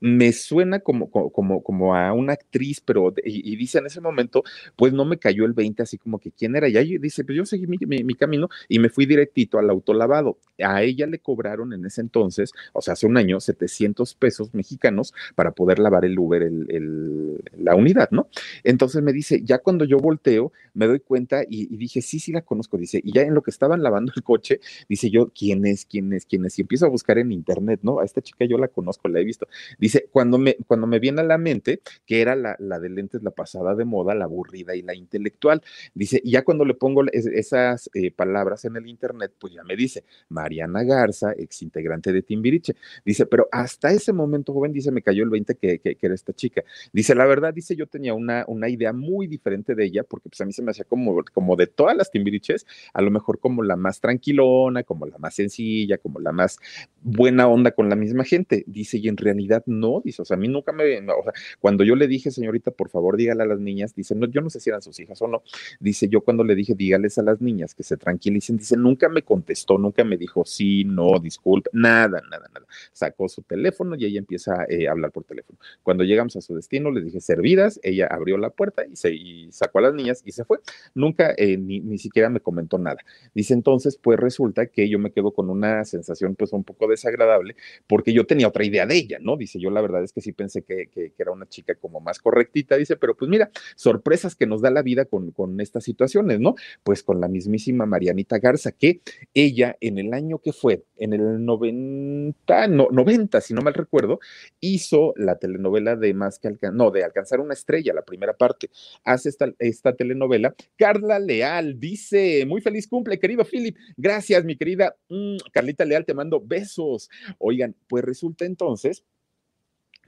me 0.00 0.32
suena 0.32 0.80
como, 0.80 1.10
como, 1.10 1.62
como 1.62 1.94
a 1.94 2.12
una 2.12 2.34
actriz, 2.34 2.80
pero, 2.80 3.12
y, 3.24 3.56
dice 3.56 3.78
en 3.78 3.86
ese 3.86 4.00
momento, 4.00 4.44
pues 4.76 4.92
no 4.92 5.04
me 5.04 5.18
cayó 5.18 5.44
el 5.44 5.52
20, 5.52 5.82
así 5.82 5.98
como 5.98 6.18
que 6.18 6.30
quién 6.30 6.56
era. 6.56 6.68
Y 6.68 6.76
ahí 6.76 6.98
dice, 6.98 7.24
pues 7.24 7.36
yo 7.36 7.46
seguí 7.46 7.66
mi, 7.66 7.78
mi, 7.78 8.14
camino 8.14 8.48
y 8.68 8.78
me 8.78 8.88
fui 8.88 9.06
directito 9.06 9.58
al 9.58 9.70
autolavado. 9.70 10.38
A 10.62 10.82
ella 10.82 11.06
le 11.06 11.18
cobraron 11.18 11.72
en 11.72 11.84
ese 11.86 12.00
entonces, 12.00 12.52
o 12.72 12.80
sea, 12.80 12.94
hace 12.94 13.06
un 13.06 13.16
año, 13.16 13.40
700 13.40 14.14
pesos 14.14 14.54
mexicanos 14.54 15.14
para 15.34 15.52
poder 15.52 15.78
lavar 15.78 16.04
el 16.04 16.18
Uber, 16.18 16.42
el, 16.42 16.66
el, 16.68 17.42
la 17.58 17.74
unidad, 17.74 18.10
¿no? 18.10 18.28
Entonces 18.64 19.02
me 19.02 19.12
dice, 19.12 19.42
ya 19.44 19.58
cuando 19.58 19.84
yo 19.84 19.98
volteo, 19.98 20.52
me 20.74 20.86
doy 20.86 21.00
cuenta 21.00 21.42
y, 21.42 21.72
y, 21.72 21.76
dije, 21.76 22.02
sí, 22.02 22.18
sí 22.18 22.32
la 22.32 22.42
conozco. 22.42 22.76
Dice, 22.76 23.00
y 23.02 23.12
ya 23.12 23.22
en 23.22 23.34
lo 23.34 23.42
que 23.42 23.50
estaban 23.50 23.82
lavando 23.82 24.12
el 24.14 24.22
coche, 24.22 24.60
dice 24.88 25.10
yo, 25.10 25.32
¿quién 25.36 25.66
es? 25.66 25.84
¿Quién 25.84 26.12
es? 26.12 26.26
¿Quién 26.26 26.44
es? 26.44 26.58
Y 26.58 26.62
empiezo 26.62 26.86
a 26.86 26.88
buscar 26.88 27.18
en 27.18 27.32
internet, 27.32 27.80
¿no? 27.82 28.00
A 28.00 28.04
esta 28.04 28.20
chica 28.20 28.44
yo 28.44 28.58
la 28.58 28.68
conozco, 28.68 29.08
la 29.08 29.20
he 29.20 29.24
visto. 29.24 29.48
Dice, 29.78 29.87
cuando 30.10 30.38
me, 30.38 30.56
cuando 30.66 30.86
me 30.86 30.98
viene 30.98 31.20
a 31.20 31.24
la 31.24 31.38
mente 31.38 31.80
que 32.06 32.20
era 32.20 32.36
la, 32.36 32.56
la 32.58 32.78
de 32.78 32.88
lentes, 32.88 33.22
la 33.22 33.30
pasada 33.30 33.74
de 33.74 33.84
moda, 33.84 34.14
la 34.14 34.24
aburrida 34.24 34.74
y 34.74 34.82
la 34.82 34.94
intelectual. 34.94 35.62
Dice, 35.94 36.20
y 36.22 36.32
ya 36.32 36.42
cuando 36.42 36.64
le 36.64 36.74
pongo 36.74 37.04
esas 37.12 37.90
eh, 37.94 38.10
palabras 38.10 38.64
en 38.64 38.76
el 38.76 38.86
internet, 38.88 39.32
pues 39.38 39.54
ya 39.54 39.64
me 39.64 39.76
dice, 39.76 40.04
Mariana 40.28 40.82
Garza, 40.84 41.32
ex 41.36 41.62
integrante 41.62 42.12
de 42.12 42.22
Timbiriche. 42.22 42.74
Dice, 43.04 43.26
pero 43.26 43.48
hasta 43.52 43.90
ese 43.92 44.12
momento, 44.12 44.52
joven, 44.52 44.72
dice, 44.72 44.90
me 44.90 45.02
cayó 45.02 45.24
el 45.24 45.30
20 45.30 45.54
que, 45.56 45.78
que, 45.78 45.96
era 46.00 46.14
esta 46.14 46.32
chica. 46.32 46.62
Dice, 46.92 47.14
la 47.14 47.26
verdad, 47.26 47.52
dice, 47.52 47.76
yo 47.76 47.86
tenía 47.86 48.14
una, 48.14 48.44
una 48.48 48.68
idea 48.68 48.92
muy 48.92 49.26
diferente 49.26 49.74
de 49.74 49.84
ella, 49.84 50.04
porque 50.04 50.28
pues 50.28 50.40
a 50.40 50.44
mí 50.44 50.52
se 50.52 50.62
me 50.62 50.70
hacía 50.70 50.84
como, 50.84 51.22
como 51.32 51.56
de 51.56 51.66
todas 51.66 51.96
las 51.96 52.10
Timbiriches, 52.10 52.66
a 52.92 53.02
lo 53.02 53.10
mejor 53.10 53.38
como 53.38 53.62
la 53.62 53.76
más 53.76 54.00
tranquilona, 54.00 54.82
como 54.82 55.06
la 55.06 55.18
más 55.18 55.34
sencilla, 55.34 55.98
como 55.98 56.20
la 56.20 56.32
más 56.32 56.58
buena 57.02 57.48
onda 57.48 57.72
con 57.72 57.88
la 57.88 57.96
misma 57.96 58.24
gente. 58.24 58.64
Dice, 58.66 58.98
y 58.98 59.08
en 59.08 59.16
realidad 59.16 59.62
no, 59.66 59.77
dice, 60.04 60.22
o 60.22 60.24
sea, 60.24 60.36
a 60.36 60.40
mí 60.40 60.48
nunca 60.48 60.72
me, 60.72 60.98
o 60.98 61.22
sea, 61.22 61.32
cuando 61.60 61.84
yo 61.84 61.94
le 61.96 62.06
dije, 62.06 62.30
señorita, 62.30 62.70
por 62.70 62.88
favor, 62.88 63.16
dígale 63.16 63.42
a 63.42 63.46
las 63.46 63.60
niñas, 63.60 63.94
dice, 63.94 64.14
no, 64.14 64.26
yo 64.26 64.40
no 64.40 64.50
sé 64.50 64.60
si 64.60 64.70
eran 64.70 64.82
sus 64.82 64.98
hijas 65.00 65.20
o 65.22 65.28
no, 65.28 65.42
dice, 65.80 66.08
yo 66.08 66.20
cuando 66.20 66.44
le 66.44 66.54
dije, 66.54 66.74
dígales 66.74 67.18
a 67.18 67.22
las 67.22 67.40
niñas 67.40 67.74
que 67.74 67.82
se 67.82 67.96
tranquilicen, 67.96 68.56
dice, 68.56 68.76
nunca 68.76 69.08
me 69.08 69.22
contestó, 69.22 69.78
nunca 69.78 70.04
me 70.04 70.16
dijo 70.16 70.44
sí, 70.44 70.84
no, 70.84 71.18
disculpe, 71.18 71.70
nada, 71.72 72.22
nada, 72.30 72.48
nada. 72.52 72.66
Sacó 72.92 73.28
su 73.28 73.42
teléfono 73.42 73.96
y 73.96 74.04
ella 74.04 74.18
empieza 74.18 74.64
eh, 74.68 74.88
a 74.88 74.92
hablar 74.92 75.12
por 75.12 75.24
teléfono. 75.24 75.58
Cuando 75.82 76.04
llegamos 76.04 76.36
a 76.36 76.40
su 76.40 76.54
destino, 76.54 76.90
le 76.90 77.00
dije, 77.00 77.20
servidas, 77.20 77.80
ella 77.82 78.06
abrió 78.10 78.38
la 78.38 78.50
puerta 78.50 78.84
y, 78.86 78.96
se, 78.96 79.12
sacó 79.50 79.78
a 79.78 79.82
las 79.82 79.94
niñas 79.94 80.22
y 80.24 80.32
se 80.32 80.44
fue. 80.44 80.58
Nunca, 80.94 81.34
eh, 81.36 81.56
ni, 81.56 81.80
ni 81.80 81.98
siquiera 81.98 82.28
me 82.28 82.40
comentó 82.40 82.78
nada. 82.78 82.98
Dice, 83.34 83.54
entonces, 83.54 83.96
pues 83.96 84.18
resulta 84.18 84.66
que 84.66 84.88
yo 84.88 84.98
me 84.98 85.10
quedo 85.10 85.32
con 85.32 85.50
una 85.50 85.84
sensación, 85.84 86.34
pues, 86.34 86.52
un 86.52 86.64
poco 86.64 86.88
desagradable, 86.88 87.56
porque 87.86 88.12
yo 88.12 88.26
tenía 88.26 88.48
otra 88.48 88.64
idea 88.64 88.86
de 88.86 88.96
ella, 88.96 89.18
¿no? 89.20 89.36
Dice, 89.36 89.58
yo 89.58 89.67
la 89.70 89.80
verdad 89.80 90.02
es 90.02 90.12
que 90.12 90.20
sí 90.20 90.32
pensé 90.32 90.62
que, 90.62 90.88
era 91.18 91.32
una 91.32 91.48
chica 91.48 91.74
como 91.74 92.00
más 92.00 92.18
correctita, 92.18 92.76
dice, 92.76 92.96
pero 92.96 93.16
pues 93.16 93.28
mira, 93.28 93.50
sorpresas 93.76 94.36
que 94.36 94.46
nos 94.46 94.62
da 94.62 94.70
la 94.70 94.82
vida 94.82 95.04
con, 95.04 95.32
con 95.32 95.60
estas 95.60 95.84
situaciones, 95.84 96.40
¿no? 96.40 96.54
Pues 96.82 97.02
con 97.02 97.20
la 97.20 97.28
mismísima 97.28 97.86
Marianita 97.86 98.38
Garza, 98.38 98.72
que 98.72 99.00
ella 99.34 99.76
en 99.80 99.98
el 99.98 100.14
año 100.14 100.38
que 100.38 100.52
fue, 100.52 100.84
en 100.96 101.12
el 101.12 101.44
90, 101.44 102.68
no, 102.68 102.88
90, 102.90 103.40
si 103.40 103.54
no 103.54 103.62
mal 103.62 103.74
recuerdo, 103.74 104.20
hizo 104.60 105.12
la 105.16 105.36
telenovela 105.38 105.96
de 105.96 106.14
más 106.14 106.38
que 106.38 106.48
alcanzar, 106.48 106.76
no, 106.76 106.90
de 106.90 107.04
alcanzar 107.04 107.40
una 107.40 107.54
estrella, 107.54 107.92
la 107.94 108.02
primera 108.02 108.36
parte. 108.36 108.70
Hace 109.04 109.28
esta, 109.28 109.52
esta 109.58 109.94
telenovela. 109.94 110.54
Carla 110.76 111.18
Leal 111.18 111.78
dice, 111.78 112.44
muy 112.46 112.60
feliz 112.60 112.86
cumple, 112.86 113.18
querido 113.18 113.44
Philip. 113.44 113.76
Gracias, 113.96 114.44
mi 114.44 114.56
querida 114.56 114.96
mm, 115.08 115.36
Carlita 115.52 115.84
Leal, 115.84 116.04
te 116.04 116.14
mando 116.14 116.40
besos. 116.40 117.08
Oigan, 117.38 117.74
pues 117.88 118.04
resulta 118.04 118.44
entonces 118.44 119.04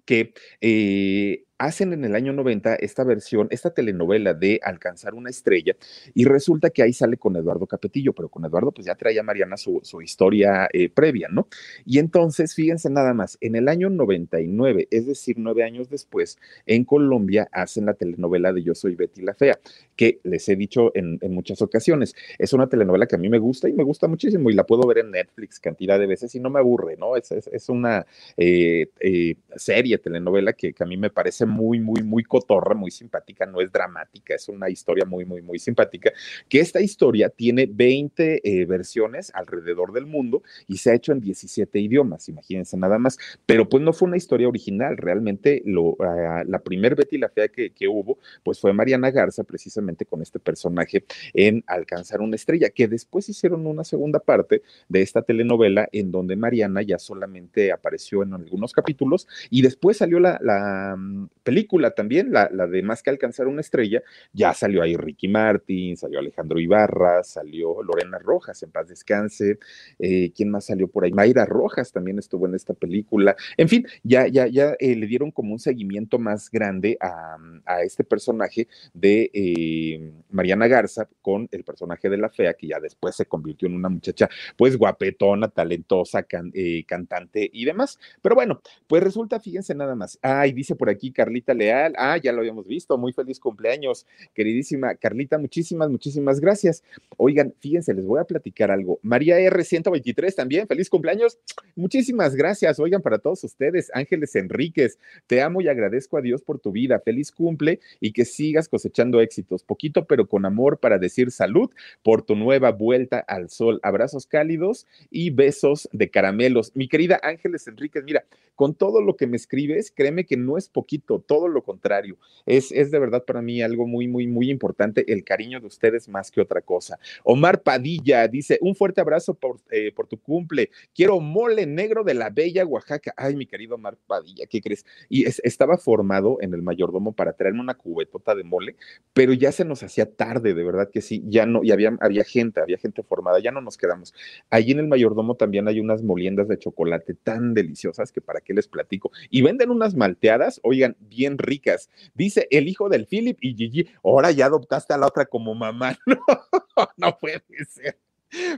que 0.05 0.33
eh, 0.61 1.45
hacen 1.61 1.93
en 1.93 2.05
el 2.07 2.15
año 2.15 2.33
90 2.33 2.77
esta 2.77 3.05
versión, 3.05 3.47
esta 3.51 3.71
telenovela 3.71 4.33
de 4.33 4.61
Alcanzar 4.63 5.13
una 5.13 5.29
estrella, 5.29 5.77
y 6.15 6.25
resulta 6.25 6.71
que 6.71 6.83
ahí 6.83 6.95
sale 6.95 7.19
con 7.19 7.37
Eduardo 7.37 7.67
Capetillo, 7.67 8.15
pero 8.15 8.31
con 8.31 8.45
Eduardo 8.47 8.73
pues 8.73 8.87
ya 8.87 8.95
traía 8.95 9.23
Mariana 9.23 9.59
su, 9.59 9.81
su 9.83 10.01
historia 10.01 10.69
eh, 10.73 10.89
previa, 10.89 11.29
¿no? 11.31 11.49
Y 11.85 11.99
entonces, 11.99 12.55
fíjense 12.55 12.89
nada 12.89 13.13
más, 13.13 13.37
en 13.43 13.57
el 13.57 13.69
año 13.69 13.91
99, 13.91 14.89
es 14.91 15.07
decir, 15.07 15.37
nueve 15.39 15.63
años 15.63 15.91
después, 15.91 16.39
en 16.65 16.85
Colombia 16.85 17.47
hacen 17.53 17.85
la 17.85 17.95
telenovela 17.95 18.55
de 18.55 18.63
Yo 18.63 18.75
Soy 18.75 18.95
Betty 18.95 19.21
la 19.21 19.35
Fea, 19.35 19.61
que 19.97 20.19
les 20.25 20.49
he 20.49 20.57
dicho 20.57 20.93
en, 20.95 21.19
en 21.21 21.35
muchas 21.35 21.61
ocasiones, 21.61 22.15
es 22.39 22.55
una 22.55 22.69
telenovela 22.69 23.07
que 23.07 23.17
a 23.17 23.19
mí 23.19 23.29
me 23.29 23.39
gusta 23.39 23.69
y 23.69 23.75
me 23.75 23.85
gusta 23.85 24.09
muchísimo 24.09 24.49
y 24.49 24.55
la 24.55 24.65
puedo 24.65 24.87
ver 24.87 24.99
en 24.99 25.11
Netflix 25.11 25.61
cantidad 25.61 25.99
de 25.99 26.07
veces 26.07 26.35
y 26.35 26.41
no 26.41 26.49
me 26.49 26.59
aburre, 26.59 26.97
¿no? 26.97 27.17
Es, 27.17 27.31
es, 27.31 27.69
una 27.69 28.07
eh, 28.39 28.89
eh, 29.01 29.35
serie, 29.57 29.99
telenovela 29.99 30.55
que, 30.55 30.73
que 30.73 30.83
a 30.83 30.87
mí 30.87 30.97
me 30.97 31.11
parece 31.11 31.50
muy, 31.51 31.81
muy, 31.81 32.03
muy 32.03 32.25
cotorra, 32.25 32.75
muy 32.75 32.91
simpática, 32.91 33.47
no 33.47 33.61
es 33.61 33.71
dramática, 33.71 34.35
es 34.35 34.49
una 34.49 34.71
historia 34.71 35.05
muy, 35.05 35.25
muy, 35.25 35.43
muy 35.43 35.59
simpática, 35.59 36.13
que 36.49 36.61
esta 36.61 36.81
historia 36.81 37.29
tiene 37.29 37.69
20 37.71 38.41
eh, 38.43 38.65
versiones 38.65 39.31
alrededor 39.35 39.93
del 39.93 40.07
mundo 40.07 40.43
y 40.67 40.79
se 40.79 40.91
ha 40.91 40.95
hecho 40.95 41.13
en 41.13 41.21
17 41.21 41.79
idiomas, 41.79 42.29
imagínense 42.29 42.77
nada 42.77 42.99
más, 42.99 43.19
pero 43.47 43.69
pues 43.69 43.83
no 43.83 43.93
fue 43.93 44.09
una 44.09 44.17
historia 44.17 44.49
original, 44.49 44.97
realmente 44.97 45.63
lo, 45.65 45.91
uh, 45.91 46.45
la 46.47 46.59
primer 46.61 46.95
Betty 46.95 47.19
la 47.19 47.29
Fea 47.29 47.49
que, 47.49 47.71
que 47.71 47.89
hubo, 47.89 48.19
pues 48.43 48.61
fue 48.61 48.73
Mariana 48.73 49.11
Garza, 49.11 49.45
precisamente 49.45 50.07
con 50.07 50.23
este 50.23 50.39
personaje 50.39 51.05
en 51.35 51.65
Alcanzar 51.67 52.21
una 52.21 52.37
estrella, 52.37 52.71
que 52.71 52.89
después 52.89 53.29
hicieron 53.29 53.67
una 53.67 53.85
segunda 53.85 54.19
parte 54.19 54.63
de 54.89 55.03
esta 55.03 55.23
telenovela 55.23 55.89
en 55.93 56.11
donde 56.11 56.37
Mariana 56.37 56.83
ya 56.83 56.99
solamente 56.99 57.73
apareció 57.73 58.23
en 58.23 58.35
algunos 58.35 58.73
capítulos 58.73 59.27
y 59.51 59.63
después 59.63 59.99
salió 59.99 60.21
la, 60.21 60.39
la 60.43 60.95
mm, 60.97 61.29
película 61.43 61.91
también, 61.93 62.33
la, 62.33 62.49
la, 62.53 62.67
de 62.67 62.83
Más 62.83 63.03
que 63.03 63.11
alcanzar 63.11 63.47
una 63.47 63.61
estrella, 63.61 64.03
ya 64.33 64.55
salió 64.55 64.83
ahí 64.83 64.97
Ricky 64.97 65.29
Martin, 65.29 65.97
salió 65.97 66.19
Alejandro 66.19 66.59
Ibarra, 66.59 67.23
salió 67.25 67.83
Lorena 67.83 68.19
Rojas, 68.19 68.63
en 68.63 68.71
paz 68.71 68.89
descanse, 68.89 69.59
eh, 69.99 70.33
¿quién 70.35 70.51
más 70.51 70.67
salió 70.67 70.89
por 70.89 71.05
ahí? 71.05 71.13
Mayra 71.13 71.45
Rojas 71.47 71.93
también 71.93 72.19
estuvo 72.19 72.47
en 72.47 72.55
esta 72.55 72.75
película, 72.75 73.37
en 73.57 73.69
fin, 73.69 73.87
ya, 74.03 74.27
ya, 74.27 74.47
ya 74.47 74.75
eh, 74.79 74.97
le 74.97 75.07
dieron 75.07 75.31
como 75.31 75.53
un 75.53 75.59
seguimiento 75.59 76.19
más 76.19 76.51
grande 76.51 76.97
a, 77.01 77.37
a 77.65 77.83
este 77.83 78.05
personaje 78.05 78.69
de 78.95 79.31
eh, 79.33 80.13
Mariana 80.31 80.67
Garza 80.69 81.09
con 81.23 81.49
el 81.51 81.65
personaje 81.65 82.09
de 82.09 82.19
la 82.19 82.31
fea, 82.31 82.55
que 82.55 82.69
ya 82.69 82.81
después 82.81 83.17
se 83.17 83.27
convirtió 83.27 83.69
en 83.69 83.75
una 83.75 83.89
muchacha 83.89 84.29
pues 84.57 84.77
guapetona, 84.77 85.49
talentosa, 85.49 86.23
can, 86.23 86.53
cantante 86.87 87.49
y 87.53 87.65
demás. 87.65 87.99
Pero 88.23 88.35
bueno, 88.35 88.61
pues 88.87 89.03
resulta, 89.03 89.41
fíjense 89.41 89.75
nada 89.75 89.95
más, 89.95 90.19
ay, 90.23 90.53
dice 90.53 90.75
por 90.75 90.91
aquí 90.91 91.13
Carlita 91.31 91.55
Leal. 91.55 91.95
Ah, 91.97 92.17
ya 92.17 92.33
lo 92.33 92.41
habíamos 92.41 92.67
visto. 92.67 92.99
Muy 92.99 93.13
feliz 93.13 93.39
cumpleaños, 93.39 94.05
queridísima 94.35 94.97
Carlita. 94.97 95.39
Muchísimas, 95.39 95.89
muchísimas 95.89 96.41
gracias. 96.41 96.83
Oigan, 97.19 97.55
fíjense, 97.61 97.95
les 97.95 98.05
voy 98.05 98.19
a 98.19 98.25
platicar 98.25 98.73
algo. 98.73 98.99
María 99.03 99.39
R123 99.39 100.35
también. 100.35 100.67
Feliz 100.67 100.91
cumpleaños. 100.91 101.39
Muchísimas 101.77 102.35
gracias. 102.35 102.81
Oigan, 102.81 103.01
para 103.01 103.19
todos 103.19 103.45
ustedes, 103.45 103.93
Ángeles 103.95 104.35
Enríquez, 104.35 104.99
te 105.29 105.41
amo 105.41 105.61
y 105.61 105.69
agradezco 105.69 106.19
a 106.19 106.21
Dios 106.21 106.43
por 106.43 106.59
tu 106.59 106.73
vida. 106.73 106.99
Feliz 106.99 107.31
cumple 107.31 107.79
y 108.01 108.11
que 108.11 108.25
sigas 108.25 108.69
cosechando 108.69 109.21
éxitos. 109.21 109.63
Poquito, 109.63 110.07
pero 110.07 110.27
con 110.27 110.45
amor 110.47 110.81
para 110.81 110.99
decir 110.99 111.31
salud 111.31 111.71
por 112.03 112.23
tu 112.23 112.35
nueva 112.35 112.73
vuelta 112.73 113.21
al 113.21 113.51
sol. 113.51 113.79
Abrazos 113.85 114.27
cálidos 114.27 114.89
y 115.13 115.31
besos 115.31 115.89
de 115.93 116.11
caramelos. 116.11 116.73
Mi 116.75 116.89
querida 116.89 117.21
Ángeles 117.23 117.69
Enríquez, 117.69 118.03
mira, 118.03 118.25
con 118.57 118.75
todo 118.75 119.01
lo 119.01 119.17
que 119.17 119.27
me 119.27 119.37
escribes, 119.39 119.91
créeme 119.91 120.27
que 120.27 120.37
no 120.37 120.59
es 120.59 120.69
poquito, 120.69 121.20
todo 121.21 121.49
lo 121.49 121.63
contrario. 121.63 122.19
Es, 122.47 122.73
es 122.73 122.91
de 122.91 122.99
verdad 122.99 123.25
para 123.25 123.43
mí 123.43 123.63
algo 123.63 123.87
muy, 123.87 124.09
muy, 124.09 124.27
muy 124.27 124.51
importante 124.51 125.11
el 125.13 125.25
cariño 125.25 125.61
de 125.61 125.67
ustedes 125.67 126.09
más 126.09 126.31
que 126.31 126.41
otra 126.41 126.61
cosa. 126.61 126.99
Omar 127.25 127.63
Padilla 127.63 128.27
dice, 128.29 128.59
un 128.61 128.75
fuerte 128.75 129.01
abrazo 129.01 129.35
por, 129.35 129.59
eh, 129.71 129.93
tu 130.09 130.19
cumple. 130.19 130.71
Quiero 130.95 131.21
mole 131.21 131.67
negro 131.67 132.05
de 132.05 132.15
la 132.15 132.31
bella 132.31 132.65
Oaxaca. 132.65 133.13
Ay, 133.17 133.37
mi 133.37 133.47
querido 133.47 133.75
Omar 133.75 133.97
Padilla, 134.07 134.47
¿qué 134.47 134.61
crees? 134.61 134.85
Y 135.09 135.27
estaba 135.27 135.77
formado 135.77 136.39
en 136.41 136.55
el 136.55 136.63
mayordomo 136.63 137.13
para 137.13 137.33
traerme 137.33 137.61
una 137.61 137.75
cubetota 137.75 138.35
de 138.35 138.45
mole, 138.45 138.77
pero 139.13 139.33
ya 139.33 139.53
se 139.53 139.65
nos 139.65 139.83
hacía 139.83 140.07
tarde, 140.07 140.55
de 140.55 140.65
verdad 140.65 140.91
que 140.91 141.01
sí, 141.01 141.23
ya 141.27 141.47
no, 141.47 141.63
y 141.63 141.71
había, 141.71 141.97
había 142.01 142.25
gente, 142.25 142.61
había 142.61 142.79
gente 142.79 143.03
formada, 143.03 143.41
ya 143.41 143.51
no 143.51 143.61
nos 143.61 143.77
quedamos. 143.77 144.15
Allí 144.49 144.73
en 144.73 144.81
el 144.81 144.89
mayordomo 144.89 145.37
también 145.37 145.69
hay 145.69 145.81
unas 145.81 146.03
moliendas 146.03 146.49
de 146.49 146.59
chocolate 146.59 147.15
tan 147.15 147.55
deliciosas 147.55 148.13
que 148.13 148.21
para 148.21 148.41
qué 148.41 148.55
les 148.55 148.69
platico. 148.69 149.11
Y 149.31 149.43
venden 149.43 149.71
unas 149.71 149.95
malteadas, 149.95 150.61
oigan, 150.63 150.97
bien 151.11 151.37
ricas. 151.37 151.91
Dice 152.15 152.49
el 152.51 152.69
hijo 152.69 152.89
del 152.89 153.07
Philip 153.07 153.37
y 153.43 153.55
Gigi, 153.55 153.91
ahora 154.03 154.31
ya 154.31 154.47
adoptaste 154.47 154.95
a 154.95 154.99
la 154.99 155.07
otra 155.07 155.27
como 155.27 155.55
mamá. 155.55 155.99
No, 156.97 157.19
puede 157.19 157.43
ser. 157.69 157.99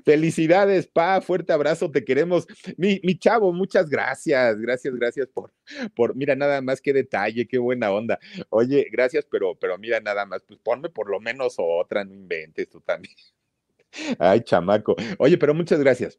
Felicidades, 0.04 0.86
Pa, 0.86 1.20
fuerte 1.20 1.52
abrazo, 1.52 1.90
te 1.90 2.04
queremos. 2.04 2.46
Mi, 2.76 3.00
mi, 3.02 3.18
chavo, 3.18 3.52
muchas 3.52 3.88
gracias, 3.88 4.58
gracias, 4.60 4.94
gracias 4.94 5.28
por, 5.28 5.52
por, 5.96 6.14
mira, 6.14 6.36
nada 6.36 6.60
más 6.60 6.80
qué 6.80 6.92
detalle, 6.92 7.48
qué 7.48 7.58
buena 7.58 7.90
onda. 7.90 8.18
Oye, 8.50 8.86
gracias, 8.92 9.26
pero, 9.30 9.54
pero 9.54 9.78
mira, 9.78 9.98
nada 10.00 10.26
más, 10.26 10.42
pues 10.46 10.60
ponme 10.62 10.90
por 10.90 11.10
lo 11.10 11.20
menos 11.20 11.56
otra, 11.58 12.04
no 12.04 12.14
inventes 12.14 12.68
tú 12.68 12.80
también. 12.80 13.14
Ay, 14.18 14.42
chamaco. 14.42 14.94
Oye, 15.18 15.38
pero 15.38 15.54
muchas 15.54 15.80
gracias. 15.80 16.18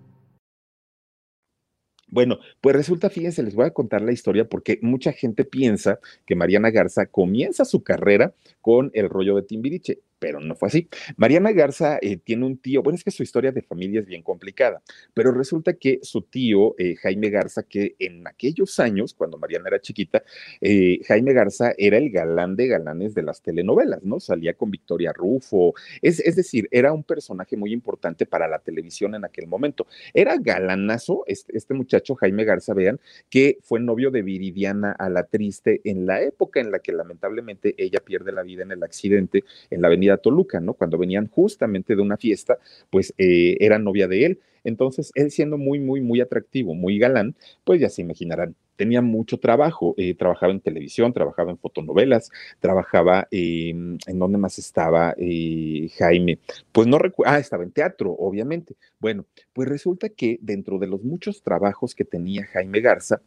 Bueno, 2.11 2.39
pues 2.59 2.75
resulta, 2.75 3.09
fíjense, 3.09 3.41
les 3.41 3.55
voy 3.55 3.65
a 3.65 3.73
contar 3.73 4.01
la 4.01 4.11
historia 4.11 4.47
porque 4.47 4.77
mucha 4.81 5.13
gente 5.13 5.45
piensa 5.45 5.99
que 6.25 6.35
Mariana 6.35 6.69
Garza 6.69 7.05
comienza 7.05 7.63
su 7.63 7.83
carrera 7.83 8.35
con 8.59 8.91
el 8.93 9.09
rollo 9.09 9.37
de 9.37 9.43
Timbiriche 9.43 9.99
pero 10.21 10.39
no 10.39 10.55
fue 10.55 10.67
así. 10.67 10.87
Mariana 11.17 11.51
Garza 11.51 11.97
eh, 11.99 12.15
tiene 12.17 12.45
un 12.45 12.59
tío, 12.59 12.83
bueno, 12.83 12.95
es 12.95 13.03
que 13.03 13.09
su 13.09 13.23
historia 13.23 13.51
de 13.51 13.63
familia 13.63 14.01
es 14.01 14.05
bien 14.05 14.21
complicada, 14.21 14.83
pero 15.15 15.31
resulta 15.31 15.73
que 15.73 15.97
su 16.03 16.21
tío, 16.21 16.75
eh, 16.77 16.95
Jaime 16.97 17.31
Garza, 17.31 17.63
que 17.63 17.95
en 17.97 18.27
aquellos 18.27 18.79
años, 18.79 19.15
cuando 19.15 19.39
Mariana 19.39 19.69
era 19.69 19.81
chiquita, 19.81 20.23
eh, 20.61 20.99
Jaime 21.07 21.33
Garza 21.33 21.73
era 21.75 21.97
el 21.97 22.11
galán 22.11 22.55
de 22.55 22.67
galanes 22.67 23.15
de 23.15 23.23
las 23.23 23.41
telenovelas, 23.41 24.03
¿no? 24.03 24.19
Salía 24.19 24.53
con 24.53 24.69
Victoria 24.69 25.11
Rufo, 25.11 25.73
es, 26.03 26.35
decir, 26.35 26.67
era 26.69 26.93
un 26.93 27.03
personaje 27.03 27.57
muy 27.57 27.73
importante 27.73 28.27
para 28.27 28.47
la 28.47 28.59
televisión 28.59 29.15
en 29.15 29.25
aquel 29.25 29.47
momento. 29.47 29.87
Era 30.13 30.37
galanazo, 30.37 31.23
este, 31.25 31.57
este 31.57 31.73
muchacho, 31.73 32.13
Jaime 32.13 32.43
Garza, 32.43 32.75
vean, 32.75 32.99
que 33.27 33.57
fue 33.63 33.79
novio 33.79 34.11
de 34.11 34.21
Viridiana 34.21 34.91
a 34.91 35.09
la 35.09 35.23
triste 35.23 35.81
en 35.83 36.05
la 36.05 36.21
época 36.21 36.59
en 36.59 36.71
la 36.71 36.77
que 36.77 36.91
lamentablemente 36.91 37.73
ella 37.79 38.01
pierde 38.05 38.31
la 38.31 38.43
vida 38.43 38.61
en 38.61 38.71
el 38.71 38.83
accidente 38.83 39.43
en 39.71 39.81
la 39.81 39.87
avenida 39.87 40.10
Toluca, 40.17 40.59
¿no? 40.59 40.73
Cuando 40.73 40.97
venían 40.97 41.27
justamente 41.27 41.95
de 41.95 42.01
una 42.01 42.17
fiesta, 42.17 42.57
pues 42.89 43.13
eh, 43.17 43.57
era 43.59 43.79
novia 43.79 44.07
de 44.07 44.25
él. 44.25 44.39
Entonces, 44.63 45.11
él 45.15 45.31
siendo 45.31 45.57
muy, 45.57 45.79
muy, 45.79 46.01
muy 46.01 46.21
atractivo, 46.21 46.75
muy 46.75 46.99
galán, 46.99 47.35
pues 47.63 47.81
ya 47.81 47.89
se 47.89 48.01
imaginarán, 48.01 48.55
tenía 48.81 49.01
mucho 49.01 49.39
trabajo, 49.39 49.93
eh, 49.97 50.15
trabajaba 50.15 50.51
en 50.53 50.59
televisión, 50.59 51.13
trabajaba 51.13 51.51
en 51.51 51.57
fotonovelas, 51.57 52.31
trabajaba 52.59 53.27
en 53.31 53.99
dónde 54.07 54.37
más 54.37 54.57
estaba 54.57 55.13
eh, 55.17 55.89
Jaime, 55.97 56.39
pues 56.71 56.87
no 56.87 56.97
recuerdo, 56.97 57.31
ah, 57.31 57.39
estaba 57.39 57.63
en 57.63 57.71
teatro, 57.71 58.11
obviamente. 58.11 58.75
Bueno, 58.99 59.25
pues 59.53 59.69
resulta 59.69 60.09
que 60.09 60.39
dentro 60.41 60.79
de 60.79 60.87
los 60.87 61.03
muchos 61.03 61.43
trabajos 61.43 61.93
que 61.93 62.05
tenía 62.05 62.45
Jaime 62.45 62.81
Garza, 62.81 63.21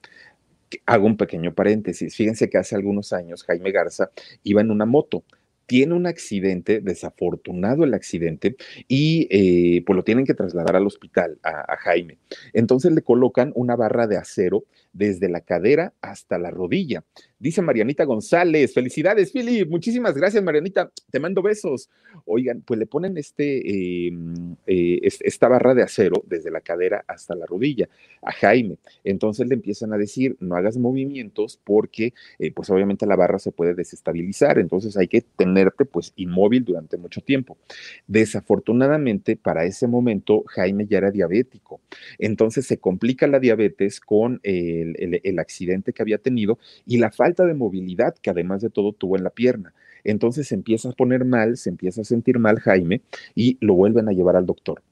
hago 0.86 1.06
un 1.06 1.16
pequeño 1.16 1.54
paréntesis, 1.54 2.16
fíjense 2.16 2.50
que 2.50 2.58
hace 2.58 2.74
algunos 2.74 3.12
años 3.12 3.44
Jaime 3.44 3.70
Garza 3.70 4.10
iba 4.42 4.60
en 4.60 4.72
una 4.72 4.86
moto, 4.86 5.22
tiene 5.66 5.94
un 5.94 6.06
accidente, 6.06 6.80
desafortunado 6.80 7.84
el 7.84 7.94
accidente, 7.94 8.56
y 8.88 9.28
eh, 9.30 9.82
pues 9.86 9.96
lo 9.96 10.04
tienen 10.04 10.26
que 10.26 10.34
trasladar 10.34 10.76
al 10.76 10.86
hospital 10.86 11.38
a, 11.42 11.76
Jaime. 11.76 12.18
Entonces 12.52 12.92
le 12.92 13.02
colocan 13.02 13.52
una 13.54 13.76
barra 13.76 14.06
de 14.06 14.16
acero 14.16 14.64
desde 14.92 15.28
la 15.28 15.40
cadera 15.40 15.92
hasta 16.00 16.38
la 16.38 16.50
rodilla. 16.50 17.04
Dice 17.44 17.60
Marianita 17.60 18.04
González, 18.04 18.72
felicidades, 18.72 19.30
Philip, 19.30 19.68
muchísimas 19.68 20.14
gracias, 20.14 20.42
Marianita, 20.42 20.90
te 21.10 21.20
mando 21.20 21.42
besos. 21.42 21.90
Oigan, 22.24 22.62
pues 22.62 22.80
le 22.80 22.86
ponen 22.86 23.18
este, 23.18 24.06
em, 24.06 24.56
eh, 24.66 25.00
esta 25.02 25.46
barra 25.46 25.74
de 25.74 25.82
acero 25.82 26.22
desde 26.26 26.50
la 26.50 26.62
cadera 26.62 27.04
hasta 27.06 27.34
la 27.34 27.44
rodilla 27.44 27.86
a 28.22 28.32
Jaime. 28.32 28.78
Entonces 29.04 29.46
le 29.46 29.56
empiezan 29.56 29.92
a 29.92 29.98
decir, 29.98 30.38
no 30.40 30.56
hagas 30.56 30.78
movimientos 30.78 31.60
porque, 31.62 32.14
eh, 32.38 32.50
pues 32.50 32.70
obviamente 32.70 33.04
la 33.04 33.14
barra 33.14 33.38
se 33.38 33.52
puede 33.52 33.74
desestabilizar, 33.74 34.58
entonces 34.58 34.96
hay 34.96 35.08
que 35.08 35.20
tenerte 35.20 35.84
pues 35.84 36.14
inmóvil 36.16 36.64
durante 36.64 36.96
mucho 36.96 37.20
tiempo. 37.20 37.58
Desafortunadamente, 38.06 39.36
para 39.36 39.66
ese 39.66 39.86
momento, 39.86 40.44
Jaime 40.46 40.86
ya 40.86 40.96
era 40.96 41.10
diabético. 41.10 41.82
Entonces 42.18 42.66
se 42.66 42.78
complica 42.78 43.26
la 43.26 43.38
diabetes 43.38 44.00
con 44.00 44.40
el 44.44 45.20
el, 45.22 45.38
accidente 45.38 45.92
que 45.92 46.00
había 46.00 46.18
tenido 46.18 46.58
y 46.86 46.98
la 46.98 47.10
falta 47.10 47.33
de 47.42 47.54
movilidad 47.54 48.14
que 48.22 48.30
además 48.30 48.62
de 48.62 48.70
todo 48.70 48.92
tuvo 48.92 49.16
en 49.16 49.24
la 49.24 49.30
pierna. 49.30 49.74
Entonces 50.04 50.46
se 50.46 50.54
empieza 50.54 50.90
a 50.90 50.92
poner 50.92 51.24
mal, 51.24 51.56
se 51.56 51.70
empieza 51.70 52.02
a 52.02 52.04
sentir 52.04 52.38
mal 52.38 52.60
Jaime 52.60 53.00
y 53.34 53.58
lo 53.60 53.74
vuelven 53.74 54.08
a 54.08 54.12
llevar 54.12 54.36
al 54.36 54.46
doctor. 54.46 54.82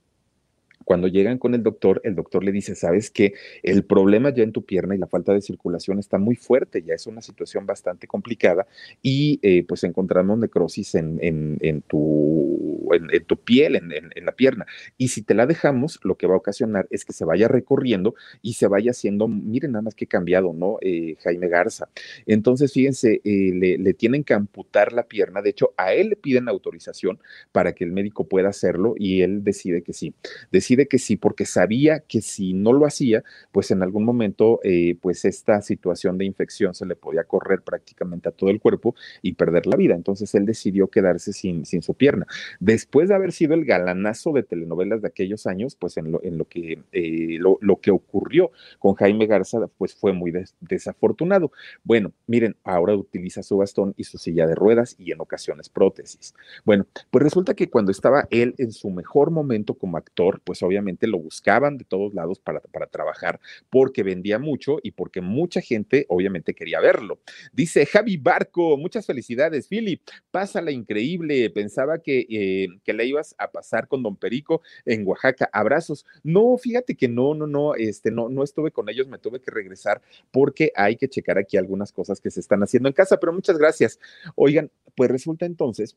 Cuando 0.85 1.09
llegan 1.09 1.39
con 1.39 1.55
el 1.55 1.63
doctor, 1.63 2.01
el 2.05 2.15
doctor 2.15 2.45
le 2.45 2.53
dice, 2.53 2.75
sabes 2.75 3.11
que 3.11 3.35
el 3.63 3.85
problema 3.85 4.31
ya 4.31 4.43
en 4.43 4.53
tu 4.53 4.65
pierna 4.65 4.95
y 4.95 4.99
la 4.99 5.07
falta 5.07 5.33
de 5.33 5.41
circulación 5.41 5.99
está 5.99 6.19
muy 6.19 6.37
fuerte, 6.37 6.83
ya 6.83 6.95
es 6.95 7.07
una 7.07 7.23
situación 7.23 7.67
bastante 7.67 8.07
complicada 8.07 8.67
y 9.03 9.39
eh, 9.43 9.65
pues 9.67 9.85
encontramos 9.85 10.39
necrosis 10.39 10.95
en, 10.95 11.19
en, 11.21 11.83
tu, 11.83 12.89
en, 12.93 13.25
tu 13.25 13.37
piel, 13.37 13.77
en, 13.77 14.25
la 14.25 14.33
pierna. 14.33 14.67
Y 14.97 15.09
si 15.09 15.23
te 15.23 15.35
la 15.35 15.47
dejamos, 15.47 16.01
lo 16.03 16.17
que 16.17 16.27
va 16.27 16.35
a 16.35 16.39
ocasionar 16.39 16.87
es 16.91 17.05
que 17.05 17.13
se 17.13 17.25
vaya 17.25 17.49
recorriendo 17.49 18.15
y 18.41 18.55
se 18.55 18.69
vaya 18.69 18.93
haciendo, 18.93 19.29
miren 19.29 19.73
nada 19.73 19.83
más 19.83 19.95
que 19.95 20.07
cambiado, 20.07 20.53
¿no? 20.53 20.79
Eh, 20.81 21.17
Jaime 21.23 21.49
Garza. 21.49 21.89
Entonces, 22.27 22.73
fíjense, 22.73 23.21
eh, 23.25 23.53
le, 23.55 23.79
le 23.79 23.95
tienen 23.95 24.25
que 24.25 24.35
amputar 24.35 24.93
la 24.93 25.05
pierna, 25.05 25.43
de 25.43 25.51
hecho, 25.51 25.73
a 25.77 25.93
él 25.93 26.11
le 26.11 26.17
piden 26.17 26.49
autorización 26.49 27.19
para 27.51 27.75
que 27.75 27.85
el 27.85 27.93
médico 27.93 28.25
pueda 28.29 28.49
hacerlo 28.49 28.95
y 28.97 29.23
él 29.23 29.45
decide 29.45 29.83
que 29.83 29.93
sí. 29.93 30.15
Decide 30.51 30.72
decide 30.73 30.89
que 30.89 30.99
sí, 30.99 31.17
porque 31.17 31.45
sabía 31.45 32.01
que 32.01 32.23
si 32.23 32.55
no 32.55 32.73
lo 32.73 32.87
hacía, 32.87 33.23
pues 33.53 33.71
en 33.71 33.83
algún 33.83 34.05
momento, 34.05 34.61
eh, 34.65 34.97
pues 35.01 35.25
esta 35.25 35.61
situación 35.61 36.19
de 36.19 36.25
infección 36.25 36.75
se 36.75 36.87
le 36.87 36.97
podía 36.97 37.25
correr 37.25 37.63
prácticamente 37.63 38.29
a 38.29 38.33
todo 38.33 38.51
el 38.51 38.61
cuerpo 38.61 38.95
y 39.21 39.35
perder 39.35 39.67
la 39.67 39.77
vida. 39.77 39.95
Entonces 39.95 40.35
él 40.35 40.47
decidió 40.47 40.89
quedarse 40.89 41.33
sin, 41.33 41.67
sin 41.67 41.83
su 41.83 41.95
pierna. 41.95 42.27
Después 42.59 43.09
de 43.09 43.15
haber 43.15 43.33
sido 43.33 43.55
el 43.55 43.65
galanazo 43.65 44.33
de 44.33 44.43
telenovelas 44.43 45.03
de 45.03 45.09
aquellos 45.09 45.47
años, 45.47 45.77
pues 45.77 45.97
en 45.97 46.13
lo, 46.13 46.23
en 46.23 46.39
lo 46.39 46.47
que, 46.47 46.83
eh, 46.93 47.39
lo, 47.39 47.59
que 47.81 47.91
ocurrió 47.91 48.53
con 48.79 48.95
Jaime 48.95 49.27
Garza, 49.27 49.67
pues 49.77 49.95
fue 49.95 50.13
muy 50.13 50.33
desafortunado. 50.61 51.53
Bueno, 51.85 52.13
miren, 52.27 52.57
ahora 52.65 52.95
utiliza 52.95 53.43
su 53.43 53.59
bastón 53.59 53.95
y 53.97 54.05
su 54.05 54.19
silla 54.19 54.47
de 54.47 54.55
ruedas 54.55 54.95
y 54.99 55.13
en 55.13 55.21
ocasiones 55.21 55.69
prótesis. 55.69 56.35
Bueno, 56.65 56.87
pues 57.11 57.23
resulta 57.23 57.55
que 57.55 57.69
cuando 57.69 57.91
estaba 57.91 58.27
él 58.31 58.55
en 58.59 58.73
su 58.73 58.91
mejor 58.91 59.31
momento 59.31 59.75
como 59.75 59.97
actor, 59.97 60.41
pues 60.45 60.62
obviamente 60.63 61.07
lo 61.07 61.19
buscaban 61.19 61.79
de 61.79 61.85
todos 61.85 62.15
lados 62.15 62.39
para, 62.39 62.61
para 62.61 62.87
trabajar 62.87 63.41
porque 63.71 64.03
vendía 64.03 64.39
mucho 64.39 64.79
y 64.83 64.93
porque 64.93 65.21
mucha 65.21 65.61
gente 65.61 66.07
obviamente 66.09 66.55
quería 66.55 66.81
verlo. 66.81 67.21
Dice 67.53 67.87
Javi 67.87 68.17
Barco, 68.17 68.77
muchas 68.77 69.07
felicidades, 69.07 69.69
Philip, 69.69 70.01
pásala 70.31 70.71
increíble, 70.71 71.51
pensaba 71.51 71.99
que, 71.99 72.27
eh, 72.29 72.69
que 72.85 72.93
le 72.93 73.07
ibas 73.07 73.35
a 73.39 73.51
pasar 73.51 73.89
con 73.89 74.03
Don 74.03 74.17
Perico 74.17 74.63
en 74.85 75.07
Oaxaca, 75.07 75.49
abrazos. 75.53 76.05
No, 76.23 76.57
fíjate 76.57 76.97
que 76.97 77.09
no, 77.09 77.35
no, 77.35 77.47
no, 77.47 77.75
este, 77.75 78.11
no, 78.11 78.29
no 78.29 78.43
estuve 78.43 78.71
con 78.71 78.89
ellos, 78.89 79.09
me 79.09 79.19
tuve 79.19 79.41
que 79.41 79.51
regresar 79.51 80.03
porque 80.31 80.73
hay 80.75 80.97
que 80.97 81.09
checar 81.09 81.39
aquí 81.39 81.57
algunas 81.57 81.93
cosas 81.93 82.21
que 82.21 82.31
se 82.31 82.41
están 82.41 82.63
haciendo 82.63 82.89
en 82.89 82.95
casa, 82.95 83.19
pero 83.19 83.33
muchas 83.33 83.59
gracias. 83.59 83.99
Oigan, 84.35 84.71
pues 84.95 85.11
resulta 85.11 85.47
entonces 85.47 85.97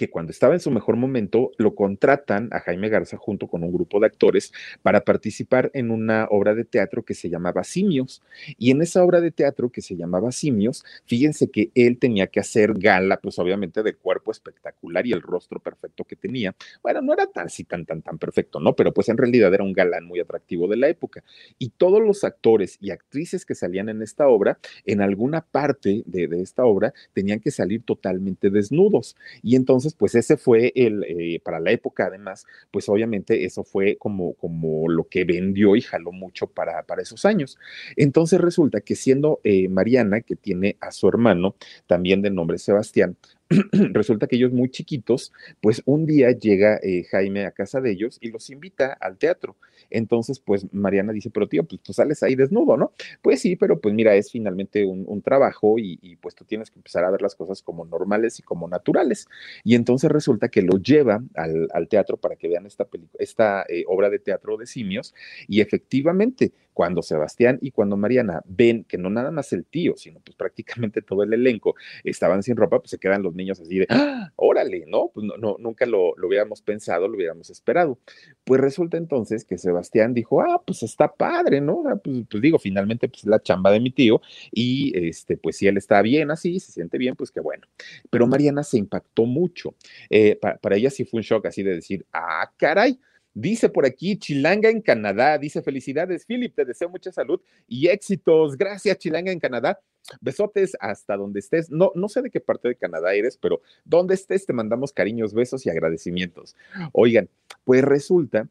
que 0.00 0.08
cuando 0.08 0.32
estaba 0.32 0.54
en 0.54 0.60
su 0.60 0.70
mejor 0.70 0.96
momento 0.96 1.50
lo 1.58 1.74
contratan 1.74 2.48
a 2.52 2.60
Jaime 2.60 2.88
Garza 2.88 3.18
junto 3.18 3.48
con 3.48 3.62
un 3.62 3.70
grupo 3.70 4.00
de 4.00 4.06
actores 4.06 4.50
para 4.80 5.02
participar 5.02 5.70
en 5.74 5.90
una 5.90 6.26
obra 6.30 6.54
de 6.54 6.64
teatro 6.64 7.04
que 7.04 7.12
se 7.12 7.28
llamaba 7.28 7.64
Simios. 7.64 8.22
Y 8.56 8.70
en 8.70 8.80
esa 8.80 9.04
obra 9.04 9.20
de 9.20 9.30
teatro 9.30 9.68
que 9.68 9.82
se 9.82 9.96
llamaba 9.96 10.32
Simios, 10.32 10.86
fíjense 11.04 11.50
que 11.50 11.70
él 11.74 11.98
tenía 11.98 12.28
que 12.28 12.40
hacer 12.40 12.72
gala, 12.78 13.18
pues 13.20 13.38
obviamente 13.38 13.82
del 13.82 13.98
cuerpo 13.98 14.30
espectacular 14.30 15.06
y 15.06 15.12
el 15.12 15.20
rostro 15.20 15.60
perfecto 15.60 16.04
que 16.04 16.16
tenía. 16.16 16.56
Bueno, 16.82 17.02
no 17.02 17.12
era 17.12 17.26
tan 17.26 17.48
así 17.48 17.64
tan 17.64 17.84
tan 17.84 18.00
tan 18.00 18.16
perfecto, 18.16 18.58
¿no? 18.58 18.74
Pero 18.74 18.94
pues 18.94 19.10
en 19.10 19.18
realidad 19.18 19.52
era 19.52 19.64
un 19.64 19.74
galán 19.74 20.06
muy 20.06 20.18
atractivo 20.18 20.66
de 20.66 20.78
la 20.78 20.88
época. 20.88 21.22
Y 21.58 21.68
todos 21.76 22.00
los 22.00 22.24
actores 22.24 22.78
y 22.80 22.90
actrices 22.90 23.44
que 23.44 23.54
salían 23.54 23.90
en 23.90 24.00
esta 24.00 24.28
obra, 24.28 24.58
en 24.86 25.02
alguna 25.02 25.42
parte 25.42 26.04
de, 26.06 26.26
de 26.26 26.40
esta 26.40 26.64
obra, 26.64 26.94
tenían 27.12 27.40
que 27.40 27.50
salir 27.50 27.82
totalmente 27.82 28.48
desnudos. 28.48 29.14
Y 29.42 29.56
entonces 29.56 29.89
pues 29.94 30.14
ese 30.14 30.36
fue 30.36 30.72
el, 30.74 31.04
eh, 31.04 31.40
para 31.44 31.60
la 31.60 31.70
época 31.70 32.06
además, 32.06 32.46
pues 32.70 32.88
obviamente 32.88 33.44
eso 33.44 33.64
fue 33.64 33.96
como, 33.96 34.34
como 34.34 34.88
lo 34.88 35.04
que 35.04 35.24
vendió 35.24 35.76
y 35.76 35.80
jaló 35.80 36.12
mucho 36.12 36.46
para, 36.46 36.82
para 36.84 37.02
esos 37.02 37.24
años. 37.24 37.58
Entonces 37.96 38.40
resulta 38.40 38.80
que 38.80 38.96
siendo 38.96 39.40
eh, 39.44 39.68
Mariana, 39.68 40.20
que 40.20 40.36
tiene 40.36 40.76
a 40.80 40.92
su 40.92 41.08
hermano, 41.08 41.54
también 41.86 42.22
de 42.22 42.30
nombre 42.30 42.58
Sebastián, 42.58 43.16
resulta 43.92 44.28
que 44.28 44.36
ellos 44.36 44.52
muy 44.52 44.70
chiquitos, 44.70 45.32
pues 45.60 45.82
un 45.84 46.06
día 46.06 46.30
llega 46.30 46.78
eh, 46.82 47.04
Jaime 47.10 47.46
a 47.46 47.50
casa 47.50 47.80
de 47.80 47.90
ellos 47.90 48.18
y 48.20 48.30
los 48.30 48.48
invita 48.50 48.96
al 49.00 49.18
teatro. 49.18 49.56
Entonces, 49.90 50.38
pues 50.38 50.72
Mariana 50.72 51.12
dice, 51.12 51.30
pero 51.30 51.48
tío, 51.48 51.64
pues 51.64 51.80
tú 51.82 51.92
sales 51.92 52.22
ahí 52.22 52.36
desnudo, 52.36 52.76
¿no? 52.76 52.92
Pues 53.22 53.40
sí, 53.40 53.56
pero 53.56 53.80
pues 53.80 53.92
mira, 53.94 54.14
es 54.14 54.30
finalmente 54.30 54.84
un, 54.84 55.20
trabajo 55.22 55.74
y, 55.78 56.16
pues 56.16 56.34
tú 56.34 56.44
tienes 56.46 56.70
que 56.70 56.78
empezar 56.78 57.04
a 57.04 57.10
ver 57.10 57.20
las 57.20 57.34
cosas 57.34 57.60
como 57.60 57.84
normales 57.84 58.38
y 58.38 58.42
como 58.42 58.68
naturales. 58.68 59.26
Y 59.64 59.74
entonces 59.74 60.10
resulta 60.10 60.48
que 60.48 60.62
lo 60.62 60.78
lleva 60.78 61.22
al, 61.34 61.88
teatro 61.88 62.16
para 62.16 62.36
que 62.36 62.48
vean 62.48 62.66
esta, 62.66 62.88
esta 63.18 63.64
eh, 63.68 63.84
obra 63.86 64.08
de 64.08 64.18
teatro 64.18 64.56
de 64.56 64.66
simios 64.66 65.14
y 65.46 65.60
efectivamente 65.60 66.52
cuando 66.80 67.02
Sebastián 67.02 67.58
y 67.60 67.72
cuando 67.72 67.98
Mariana 67.98 68.40
ven 68.46 68.84
que 68.84 68.96
no 68.96 69.10
nada 69.10 69.30
más 69.30 69.52
el 69.52 69.66
tío, 69.66 69.98
sino 69.98 70.18
pues 70.20 70.34
prácticamente 70.34 71.02
todo 71.02 71.24
el 71.24 71.34
elenco 71.34 71.74
estaban 72.04 72.42
sin 72.42 72.56
ropa, 72.56 72.78
pues 72.78 72.92
se 72.92 72.96
quedan 72.96 73.22
los 73.22 73.34
niños 73.34 73.60
así 73.60 73.80
de, 73.80 73.86
¡Ah! 73.90 74.32
órale, 74.36 74.86
¿no? 74.86 75.10
Pues 75.12 75.26
no, 75.26 75.36
no 75.36 75.56
nunca 75.58 75.84
lo, 75.84 76.16
lo, 76.16 76.26
hubiéramos 76.26 76.62
pensado, 76.62 77.06
lo 77.06 77.18
hubiéramos 77.18 77.50
esperado. 77.50 77.98
Pues 78.44 78.62
resulta 78.62 78.96
entonces 78.96 79.44
que 79.44 79.58
Sebastián 79.58 80.14
dijo, 80.14 80.40
ah, 80.40 80.62
pues 80.66 80.82
está 80.82 81.12
padre, 81.12 81.60
¿no? 81.60 81.82
Pues, 82.02 82.24
pues, 82.30 82.42
digo, 82.42 82.58
finalmente 82.58 83.10
pues 83.10 83.26
la 83.26 83.42
chamba 83.42 83.70
de 83.72 83.80
mi 83.80 83.90
tío 83.90 84.22
y 84.50 85.06
este, 85.06 85.36
pues 85.36 85.58
si 85.58 85.66
él 85.66 85.76
está 85.76 86.00
bien 86.00 86.30
así, 86.30 86.60
se 86.60 86.72
siente 86.72 86.96
bien, 86.96 87.14
pues 87.14 87.30
qué 87.30 87.40
bueno. 87.40 87.66
Pero 88.08 88.26
Mariana 88.26 88.62
se 88.62 88.78
impactó 88.78 89.26
mucho. 89.26 89.74
Eh, 90.08 90.40
para 90.40 90.76
ella 90.76 90.88
sí 90.88 91.04
fue 91.04 91.18
un 91.18 91.24
shock 91.24 91.44
así 91.44 91.62
de 91.62 91.74
decir, 91.74 92.06
ah, 92.14 92.50
caray, 92.56 92.98
Dice 93.34 93.68
por 93.68 93.86
aquí 93.86 94.18
Chilanga 94.18 94.70
en 94.70 94.80
Canadá, 94.80 95.38
dice 95.38 95.62
felicidades, 95.62 96.26
Philip, 96.26 96.54
te 96.54 96.64
deseo 96.64 96.88
mucha 96.88 97.12
salud 97.12 97.40
y 97.68 97.86
éxitos. 97.88 98.56
Gracias, 98.56 98.98
Chilanga 98.98 99.30
en 99.30 99.38
Canadá. 99.38 99.80
Besotes 100.20 100.76
hasta 100.80 101.16
donde 101.16 101.40
estés. 101.40 101.70
No, 101.70 101.92
no 101.94 102.08
sé 102.08 102.22
de 102.22 102.30
qué 102.30 102.40
parte 102.40 102.68
de 102.68 102.74
Canadá 102.74 103.14
eres, 103.14 103.36
pero 103.36 103.62
donde 103.84 104.14
estés 104.14 104.46
te 104.46 104.52
mandamos 104.52 104.92
cariños, 104.92 105.32
besos 105.32 105.64
y 105.66 105.70
agradecimientos. 105.70 106.56
Oigan, 106.92 107.28
pues 107.64 107.82
resulta 107.82 108.48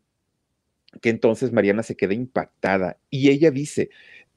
que 1.02 1.10
entonces 1.10 1.52
Mariana 1.52 1.84
se 1.84 1.96
queda 1.96 2.14
impactada 2.14 2.98
y 3.10 3.30
ella 3.30 3.52
dice, 3.52 3.90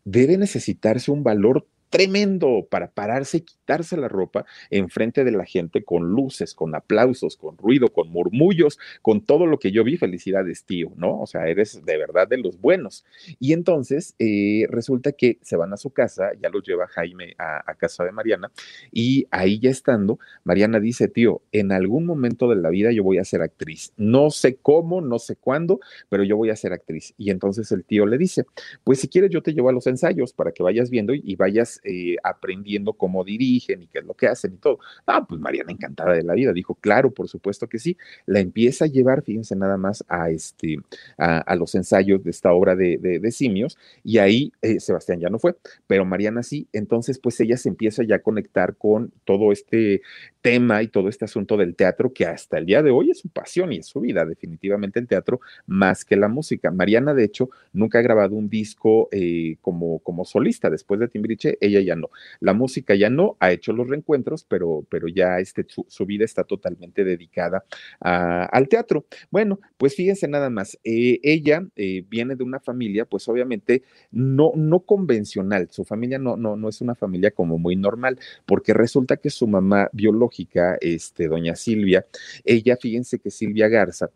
debe 0.04 0.36
necesitarse 0.36 1.10
un 1.10 1.22
valor 1.22 1.66
tremendo 1.92 2.66
para 2.70 2.90
pararse 2.90 3.36
y 3.36 3.40
quitarse 3.42 3.98
la 3.98 4.08
ropa 4.08 4.46
enfrente 4.70 5.24
de 5.24 5.30
la 5.30 5.44
gente 5.44 5.84
con 5.84 6.10
luces, 6.10 6.54
con 6.54 6.74
aplausos, 6.74 7.36
con 7.36 7.58
ruido, 7.58 7.92
con 7.92 8.08
murmullos, 8.08 8.78
con 9.02 9.20
todo 9.20 9.46
lo 9.46 9.58
que 9.58 9.70
yo 9.70 9.84
vi. 9.84 9.98
Felicidades, 9.98 10.64
tío, 10.64 10.90
¿no? 10.96 11.20
O 11.20 11.26
sea, 11.26 11.46
eres 11.46 11.84
de 11.84 11.98
verdad 11.98 12.26
de 12.26 12.38
los 12.38 12.58
buenos. 12.58 13.04
Y 13.38 13.52
entonces 13.52 14.14
eh, 14.18 14.66
resulta 14.70 15.12
que 15.12 15.38
se 15.42 15.56
van 15.56 15.74
a 15.74 15.76
su 15.76 15.90
casa, 15.90 16.30
ya 16.40 16.48
los 16.48 16.64
lleva 16.64 16.88
Jaime 16.88 17.34
a, 17.38 17.70
a 17.70 17.74
casa 17.74 18.04
de 18.04 18.10
Mariana, 18.10 18.50
y 18.90 19.26
ahí 19.30 19.60
ya 19.60 19.70
estando, 19.70 20.18
Mariana 20.44 20.80
dice, 20.80 21.08
tío, 21.08 21.42
en 21.52 21.72
algún 21.72 22.06
momento 22.06 22.48
de 22.48 22.56
la 22.56 22.70
vida 22.70 22.90
yo 22.90 23.04
voy 23.04 23.18
a 23.18 23.24
ser 23.24 23.42
actriz. 23.42 23.92
No 23.98 24.30
sé 24.30 24.56
cómo, 24.56 25.02
no 25.02 25.18
sé 25.18 25.36
cuándo, 25.36 25.80
pero 26.08 26.24
yo 26.24 26.38
voy 26.38 26.48
a 26.48 26.56
ser 26.56 26.72
actriz. 26.72 27.12
Y 27.18 27.30
entonces 27.30 27.70
el 27.70 27.84
tío 27.84 28.06
le 28.06 28.16
dice, 28.16 28.46
pues 28.82 29.00
si 29.00 29.08
quieres 29.08 29.30
yo 29.30 29.42
te 29.42 29.52
llevo 29.52 29.68
a 29.68 29.72
los 29.72 29.86
ensayos 29.86 30.32
para 30.32 30.52
que 30.52 30.62
vayas 30.62 30.88
viendo 30.88 31.12
y 31.12 31.36
vayas 31.36 31.81
eh, 31.84 32.16
aprendiendo 32.22 32.92
cómo 32.92 33.24
dirigen 33.24 33.82
y 33.82 33.86
qué 33.86 33.98
es 34.00 34.04
lo 34.04 34.14
que 34.14 34.28
hacen 34.28 34.54
y 34.54 34.56
todo. 34.56 34.78
Ah, 35.06 35.24
pues 35.26 35.40
Mariana 35.40 35.72
encantada 35.72 36.12
de 36.14 36.22
la 36.22 36.34
vida, 36.34 36.52
dijo, 36.52 36.74
claro, 36.74 37.10
por 37.10 37.28
supuesto 37.28 37.68
que 37.68 37.78
sí. 37.78 37.96
La 38.26 38.40
empieza 38.40 38.84
a 38.84 38.88
llevar, 38.88 39.22
fíjense 39.22 39.56
nada 39.56 39.76
más, 39.76 40.04
a, 40.08 40.30
este, 40.30 40.78
a, 41.18 41.54
los 41.56 41.74
ensayos 41.74 42.22
de 42.24 42.30
esta 42.30 42.52
obra 42.52 42.76
de, 42.76 42.98
de, 42.98 43.32
simios 43.32 43.78
y 44.04 44.18
ahí 44.18 44.52
eh, 44.60 44.78
Sebastián 44.78 45.20
ya 45.20 45.30
no 45.30 45.38
fue, 45.38 45.56
pero 45.86 46.04
Mariana 46.04 46.42
sí. 46.42 46.68
Entonces, 46.72 47.18
pues 47.18 47.40
ella 47.40 47.56
se 47.56 47.68
empieza 47.68 48.02
ya 48.02 48.16
a 48.16 48.18
conectar 48.20 48.76
con 48.76 49.12
todo 49.24 49.52
este 49.52 50.02
tema 50.42 50.82
y 50.82 50.88
todo 50.88 51.08
este 51.08 51.24
asunto 51.24 51.56
del 51.56 51.74
teatro 51.76 52.12
que 52.12 52.26
hasta 52.26 52.58
el 52.58 52.66
día 52.66 52.82
de 52.82 52.90
hoy 52.90 53.10
es 53.10 53.20
su 53.20 53.28
pasión 53.28 53.72
y 53.72 53.78
es 53.78 53.86
su 53.86 54.00
vida, 54.00 54.24
definitivamente 54.24 54.98
el 54.98 55.06
teatro, 55.06 55.40
más 55.66 56.04
que 56.04 56.16
la 56.16 56.28
música. 56.28 56.70
Mariana, 56.70 57.14
de 57.14 57.24
hecho, 57.24 57.48
nunca 57.72 58.00
ha 58.00 58.02
grabado 58.02 58.34
un 58.34 58.48
disco 58.48 59.08
eh, 59.12 59.56
como, 59.60 60.00
como 60.00 60.24
solista. 60.24 60.68
Después 60.68 61.00
de 61.00 61.08
Timbiriche, 61.08 61.58
ella 61.60 61.71
ya 61.80 61.96
no. 61.96 62.10
La 62.40 62.54
música 62.54 62.94
ya 62.94 63.10
no, 63.10 63.36
ha 63.40 63.52
hecho 63.52 63.72
los 63.72 63.88
reencuentros, 63.88 64.44
pero, 64.44 64.86
pero 64.88 65.08
ya 65.08 65.38
este, 65.38 65.66
su, 65.68 66.06
vida 66.06 66.24
está 66.24 66.44
totalmente 66.44 67.04
dedicada 67.04 67.64
al 68.00 68.68
teatro. 68.68 69.06
Bueno, 69.30 69.60
pues 69.76 69.94
fíjense 69.94 70.28
nada 70.28 70.50
más, 70.50 70.78
eh, 70.84 71.20
ella 71.22 71.66
eh, 71.76 72.04
viene 72.08 72.36
de 72.36 72.44
una 72.44 72.60
familia, 72.60 73.04
pues 73.04 73.28
obviamente 73.28 73.82
no, 74.10 74.52
no 74.56 74.80
convencional, 74.80 75.68
su 75.70 75.84
familia 75.84 76.18
no, 76.18 76.36
no, 76.36 76.56
no 76.56 76.68
es 76.68 76.80
una 76.80 76.94
familia 76.94 77.30
como 77.30 77.58
muy 77.58 77.76
normal, 77.76 78.18
porque 78.46 78.74
resulta 78.74 79.16
que 79.16 79.30
su 79.30 79.46
mamá 79.46 79.88
biológica, 79.92 80.76
este, 80.80 81.28
doña 81.28 81.56
Silvia, 81.56 82.06
ella, 82.44 82.76
fíjense 82.76 83.18
que 83.18 83.30
Silvia 83.30 83.68
Garza, 83.68 84.10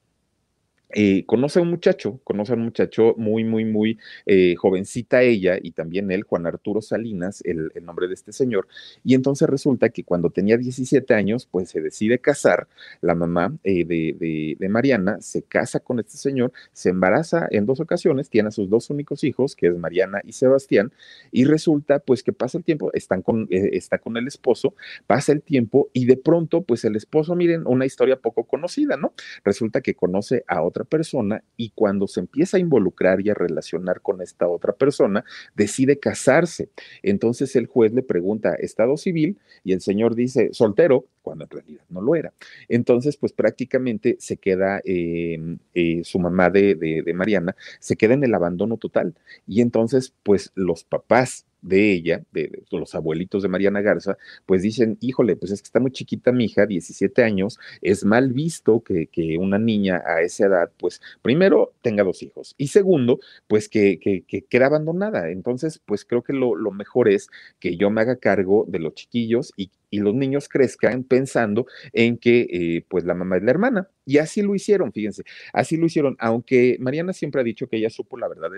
eh, 0.91 1.25
conoce 1.27 1.59
a 1.59 1.63
un 1.63 1.71
muchacho, 1.71 2.21
conoce 2.23 2.53
a 2.53 2.57
un 2.57 2.63
muchacho 2.63 3.15
muy, 3.17 3.43
muy, 3.43 3.65
muy 3.65 3.99
eh, 4.25 4.55
jovencita 4.57 5.23
ella 5.23 5.59
y 5.61 5.73
también 5.73 6.11
él, 6.13 6.23
Juan 6.23 6.47
Arturo 6.47 6.81
Salinas, 6.81 7.43
el, 7.45 7.73
nombre 7.83 8.09
de 8.09 8.15
este 8.15 8.33
señor. 8.33 8.69
Y 9.05 9.15
entonces 9.15 9.49
resulta 9.49 9.89
que 9.89 10.05
cuando 10.05 10.31
tenía 10.31 10.57
17 10.57 11.13
años, 11.15 11.47
pues 11.51 11.71
se 11.71 11.81
decide 11.81 12.19
casar, 12.21 12.69
la 13.01 13.15
mamá 13.15 13.57
eh, 13.65 13.85
de, 13.85 14.57
de, 14.59 14.69
Mariana 14.69 15.21
se 15.21 15.43
casa 15.43 15.81
con 15.81 15.99
este 16.01 16.17
señor, 16.17 16.53
se 16.73 16.91
embaraza 16.91 17.47
en 17.51 17.67
dos 17.67 17.81
ocasiones, 17.81 18.29
tiene 18.31 18.49
a 18.49 18.51
sus 18.51 18.69
dos 18.69 18.91
únicos 18.91 19.25
hijos, 19.25 19.57
que 19.57 19.69
es 19.69 19.77
Mariana 19.77 20.21
y 20.25 20.33
Sebastián, 20.33 20.93
y 21.33 21.45
resulta 21.45 21.99
pues 22.01 22.23
que 22.23 22.33
pasa 22.33 22.59
el 22.59 22.65
tiempo, 22.65 22.93
están 22.93 23.23
con, 23.23 23.47
está 23.51 23.99
con 23.99 24.17
el 24.17 24.27
esposo, 24.27 24.75
pasa 25.07 25.33
el 25.33 25.43
tiempo 25.43 25.89
y 25.93 26.07
de 26.07 26.17
pronto 26.17 26.63
pues 26.63 26.85
el 26.85 26.97
esposo, 26.97 27.35
miren, 27.35 27.67
una 27.67 27.87
historia 27.87 28.17
poco 28.17 28.45
conocida, 28.45 28.97
¿no? 28.97 29.15
Resulta 29.45 29.81
que 29.81 29.95
conoce 29.95 30.45
a 30.47 30.63
otra 30.77 30.85
persona 30.85 31.43
y 31.57 31.71
cuando 31.71 32.07
se 32.07 32.21
empieza 32.21 32.59
a 32.59 32.61
involucrar 32.61 33.21
y 33.23 33.31
a 33.31 33.35
relacionar 33.35 34.03
con 34.03 34.21
esta 34.21 34.47
otra 34.47 34.75
persona, 34.75 35.25
decide 35.55 35.99
casarse. 35.99 36.69
Entonces 37.03 37.57
el 37.57 37.67
juez 37.67 37.93
le 37.95 38.03
pregunta, 38.03 38.55
¿estado 38.55 38.97
civil? 38.99 39.39
Y 39.65 39.73
el 39.73 39.81
señor 39.81 40.15
dice, 40.15 40.51
soltero, 40.53 41.07
cuando 41.27 41.43
en 41.43 41.51
realidad 41.51 41.83
no 41.89 42.01
lo 42.01 42.15
era. 42.15 42.33
Entonces, 42.69 43.17
pues 43.17 43.33
prácticamente 43.33 44.17
se 44.21 44.37
queda 44.37 44.81
em, 44.85 45.59
eh, 45.75 46.03
su 46.05 46.21
mamá 46.21 46.51
de, 46.51 46.77
de 46.77 47.15
Mariana, 47.15 47.57
se 47.81 47.97
queda 47.97 48.15
en 48.15 48.23
el 48.23 48.33
abandono 48.33 48.77
total. 48.77 49.13
Y 49.45 49.61
entonces, 49.61 50.15
pues 50.23 50.53
los 50.55 50.85
papás 50.85 51.47
de 51.67 51.93
ella, 51.93 52.23
de, 52.33 52.63
los 52.71 52.95
abuelitos 52.95 53.43
de 53.43 53.49
Mariana 53.49 53.81
Garza, 53.81 54.17
pues 54.47 54.63
dicen, 54.63 54.99
híjole, 55.01 55.37
pues 55.37 55.51
es 55.53 55.61
que 55.61 55.67
está 55.67 55.81
muy 55.81 55.91
chiquita 55.91 56.33
mi 56.33 56.45
hija, 56.45 56.67
17 56.67 57.23
años, 57.25 57.59
es 57.83 58.05
mal 58.05 58.33
visto 58.33 58.83
que, 58.83 59.09
una 59.39 59.59
niña 59.59 60.03
a 60.07 60.23
esa 60.23 60.47
edad, 60.47 60.71
pues 60.79 61.01
primero 61.23 61.73
tenga 61.83 62.05
dos 62.05 62.23
hijos 62.23 62.55
y 62.59 62.69
segundo, 62.69 63.19
pues 63.49 63.69
que, 63.69 63.99
que, 63.99 64.23
que 64.23 64.43
queda 64.43 64.67
abandonada. 64.67 65.31
Entonces, 65.31 65.81
pues 65.85 66.05
creo 66.05 66.23
que 66.23 66.33
lo, 66.33 66.55
lo, 66.55 66.71
mejor 66.71 67.09
es 67.09 67.29
que 67.59 67.77
yo 67.77 67.91
me 67.91 68.03
haga 68.03 68.17
cargo 68.17 68.65
de 68.69 68.79
los 68.79 68.95
chiquillos 68.95 69.53
y, 69.57 69.71
y 69.91 70.01
los 70.01 70.15
niños 70.15 70.49
crezcan 70.49 71.05
pensando 71.05 71.67
en 71.93 72.19
que 72.19 72.47
eh, 72.51 72.85
pues 72.89 73.05
la 73.05 73.15
mamá 73.15 73.37
es 73.37 73.43
la 73.43 73.51
hermana 73.51 73.89
Y 74.09 74.19
así 74.19 74.41
lo 74.41 74.55
hicieron, 74.55 74.93
fíjense, 74.93 75.25
así 75.53 75.77
lo 75.77 75.87
hicieron, 75.87 76.17
aunque 76.21 76.77
Mariana 76.79 77.13
siempre 77.13 77.41
ha 77.41 77.45
dicho 77.45 77.67
que 77.67 77.77
ella 77.77 77.91
supo 77.91 78.17
la 78.17 78.29
verdad 78.29 78.51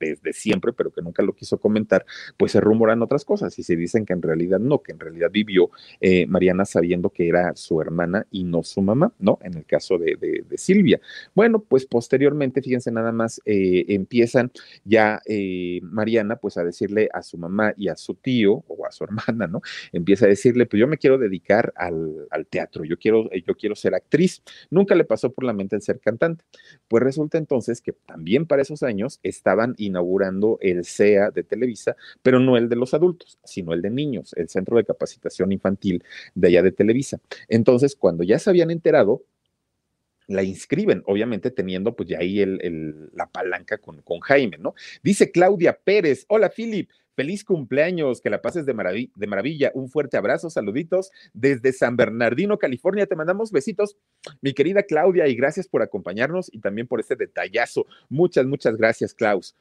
desde, 0.00 0.32
siempre, 0.32 0.72
pero 0.72 0.90
que 0.90 1.00
nunca 1.02 1.22
lo 1.22 1.34
quiso 1.34 1.58
comentar, 1.58 2.04
pues 2.36 2.50
se 2.50 2.60
rumoran 2.60 3.00
otras 3.00 3.24
cosas 3.24 3.56
y 3.60 3.62
se 3.62 3.76
dicen 3.76 4.04
que 4.04 4.12
en 4.12 4.22
realidad 4.22 4.58
no, 4.58 4.82
que 4.82 4.90
en 4.90 4.98
realidad 4.98 5.30
vivió 5.30 5.70
eh, 6.00 6.26
Mariana 6.26 6.64
sabiendo 6.64 7.10
que 7.10 7.28
era 7.28 7.54
su 7.54 7.80
hermana 7.80 8.26
y 8.32 8.42
no 8.42 8.64
su 8.64 8.82
mamá, 8.82 9.12
¿no? 9.20 9.38
En 9.42 9.56
el 9.56 9.64
caso 9.64 9.98
de, 9.98 10.18
Silvia. 10.56 11.00
Bueno, 11.34 11.60
pues 11.60 11.86
posteriormente, 11.86 12.60
fíjense 12.60 12.90
nada 12.90 13.12
más, 13.12 13.40
eh, 13.44 13.84
empiezan 13.88 14.50
ya 14.84 15.20
eh, 15.26 15.80
Mariana 15.82 16.36
pues 16.36 16.56
a 16.56 16.64
decirle 16.64 17.08
a 17.12 17.22
su 17.22 17.38
mamá 17.38 17.72
y 17.76 17.88
a 17.88 17.96
su 17.96 18.14
tío 18.14 18.64
o 18.66 18.84
a 18.86 18.90
su 18.90 19.04
hermana, 19.04 19.46
¿no? 19.46 19.62
Empieza 19.92 20.26
a 20.26 20.28
decirle, 20.28 20.66
pues 20.66 20.80
yo 20.80 20.88
me 20.88 20.98
quiero 20.98 21.18
dedicar 21.18 21.72
al, 21.76 22.26
al 22.30 22.46
teatro, 22.46 22.84
yo 22.84 22.98
quiero, 22.98 23.30
yo 23.30 23.54
quiero 23.54 23.76
ser 23.76 23.94
actriz. 23.94 24.42
Nunca 24.72 24.94
le 24.94 25.04
pasó 25.04 25.30
por 25.30 25.44
la 25.44 25.52
mente 25.52 25.76
el 25.76 25.82
ser 25.82 26.00
cantante. 26.00 26.44
Pues 26.88 27.02
resulta 27.02 27.36
entonces 27.36 27.82
que 27.82 27.92
también 27.92 28.46
para 28.46 28.62
esos 28.62 28.82
años 28.82 29.20
estaban 29.22 29.74
inaugurando 29.76 30.56
el 30.62 30.86
CEA 30.86 31.30
de 31.30 31.44
Televisa, 31.44 31.94
pero 32.22 32.40
no 32.40 32.56
el 32.56 32.70
de 32.70 32.76
los 32.76 32.94
adultos, 32.94 33.38
sino 33.44 33.74
el 33.74 33.82
de 33.82 33.90
niños, 33.90 34.32
el 34.34 34.48
Centro 34.48 34.78
de 34.78 34.84
Capacitación 34.84 35.52
Infantil 35.52 36.02
de 36.34 36.48
allá 36.48 36.62
de 36.62 36.72
Televisa. 36.72 37.20
Entonces, 37.48 37.94
cuando 37.94 38.24
ya 38.24 38.38
se 38.38 38.48
habían 38.48 38.70
enterado, 38.70 39.22
la 40.26 40.42
inscriben, 40.42 41.02
obviamente 41.06 41.50
teniendo 41.50 41.94
pues 41.94 42.08
ya 42.08 42.18
ahí 42.18 42.40
el, 42.40 43.10
la 43.14 43.28
palanca 43.28 43.78
con, 43.78 44.02
con 44.02 44.20
Jaime, 44.20 44.58
¿no? 44.58 44.74
Dice 45.02 45.30
Claudia 45.30 45.78
Pérez, 45.84 46.24
hola 46.28 46.50
Philip, 46.50 46.88
Feliz 47.14 47.44
cumpleaños, 47.44 48.22
que 48.22 48.30
la 48.30 48.40
pases 48.40 48.64
de, 48.64 48.72
de, 49.14 49.26
maravilla. 49.26 49.70
Un 49.74 49.90
fuerte 49.90 50.16
abrazo, 50.16 50.48
saluditos 50.48 51.10
desde 51.34 51.74
San 51.74 51.94
Bernardino, 51.94 52.58
California. 52.58 53.06
Te 53.06 53.16
mandamos 53.16 53.52
besitos, 53.52 53.98
mi 54.40 54.54
querida 54.54 54.82
Claudia, 54.82 55.28
y 55.28 55.34
gracias 55.34 55.68
por 55.68 55.82
acompañarnos 55.82 56.48
y 56.52 56.60
también 56.60 56.86
por 56.86 57.00
este 57.00 57.14
detallazo. 57.14 57.86
Muchas, 58.08 58.46
muchas 58.46 58.76
gracias, 58.78 59.12
Klaus. 59.12 59.54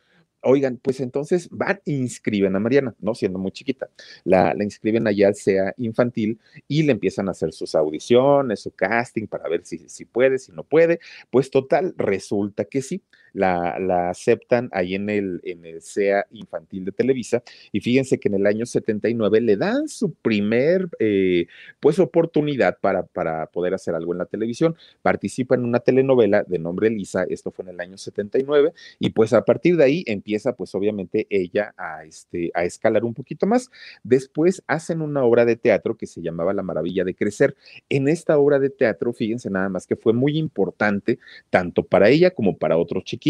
Oigan, 0.43 0.77
pues 0.77 0.99
entonces 0.99 1.49
van 1.51 1.82
e 1.86 1.91
inscriben 1.91 2.56
a 2.56 2.60
Mariana, 2.60 2.95
¿no? 2.99 3.13
Siendo 3.15 3.39
muy 3.39 3.51
chiquita. 3.51 3.89
La, 4.23 4.54
la 4.54 4.63
inscriben 4.63 5.08
allá 5.08 5.27
al 5.27 5.36
SEA 5.36 5.73
infantil 5.77 6.39
y 6.67 6.84
le 6.84 6.93
empiezan 6.93 7.27
a 7.27 7.32
hacer 7.32 7.54
sus 7.54 7.75
audiciones, 7.75 8.62
su 8.62 8.71
casting 8.71 9.27
para 9.27 9.47
ver 9.47 9.65
si, 9.65 9.88
si 9.89 10.06
puede, 10.06 10.39
si 10.39 10.51
no 10.51 10.63
puede. 10.63 10.99
Pues 11.30 11.51
total, 11.51 11.93
resulta 11.97 12.65
que 12.65 12.82
sí 12.82 13.01
la, 13.33 14.09
aceptan 14.09 14.69
ahí 14.71 14.95
en 14.95 15.09
el, 15.09 15.41
en 15.43 15.65
el 15.65 15.81
SEA 15.81 16.25
infantil 16.31 16.85
de 16.85 16.91
Televisa. 16.91 17.43
Y 17.71 17.79
fíjense 17.79 18.19
que 18.19 18.27
en 18.27 18.35
el 18.35 18.45
año 18.45 18.65
79 18.65 19.41
le 19.41 19.57
dan 19.57 19.87
su 19.87 20.13
primer, 20.13 20.89
eh, 20.99 21.47
pues, 21.79 21.99
oportunidad 21.99 22.77
para, 22.79 23.03
para 23.03 23.47
poder 23.47 23.73
hacer 23.73 23.95
algo 23.95 24.13
en 24.13 24.19
la 24.19 24.25
televisión. 24.25 24.75
Participa 25.01 25.55
en 25.55 25.63
una 25.63 25.79
telenovela 25.79 26.43
de 26.43 26.59
nombre 26.59 26.89
Lisa, 26.89 27.23
esto 27.29 27.51
fue 27.51 27.63
en 27.63 27.69
el 27.69 27.79
año 27.79 27.97
79, 27.97 28.73
y 28.99 29.11
pues 29.11 29.33
a 29.33 29.45
partir 29.45 29.77
de 29.77 29.83
ahí 29.83 30.03
empieza, 30.07 30.53
pues, 30.53 30.75
obviamente 30.75 31.27
ella 31.29 31.73
a, 31.77 32.03
este, 32.03 32.51
a 32.53 32.63
escalar 32.65 33.03
un 33.03 33.13
poquito 33.13 33.45
más. 33.45 33.69
Después 34.03 34.63
hacen 34.67 35.01
una 35.01 35.23
obra 35.23 35.45
de 35.45 35.55
teatro 35.55 35.95
que 35.95 36.07
se 36.07 36.21
llamaba 36.21 36.53
La 36.53 36.63
Maravilla 36.63 37.03
de 37.03 37.15
Crecer. 37.15 37.55
En 37.89 38.07
esta 38.07 38.37
obra 38.37 38.59
de 38.59 38.69
teatro, 38.69 39.13
fíjense 39.13 39.49
nada 39.49 39.69
más 39.69 39.87
que 39.87 39.95
fue 39.95 40.13
muy 40.13 40.37
importante, 40.37 41.19
tanto 41.49 41.83
para 41.83 42.09
ella 42.09 42.31
como 42.31 42.57
para 42.57 42.77
otros 42.77 43.03
chicos 43.03 43.20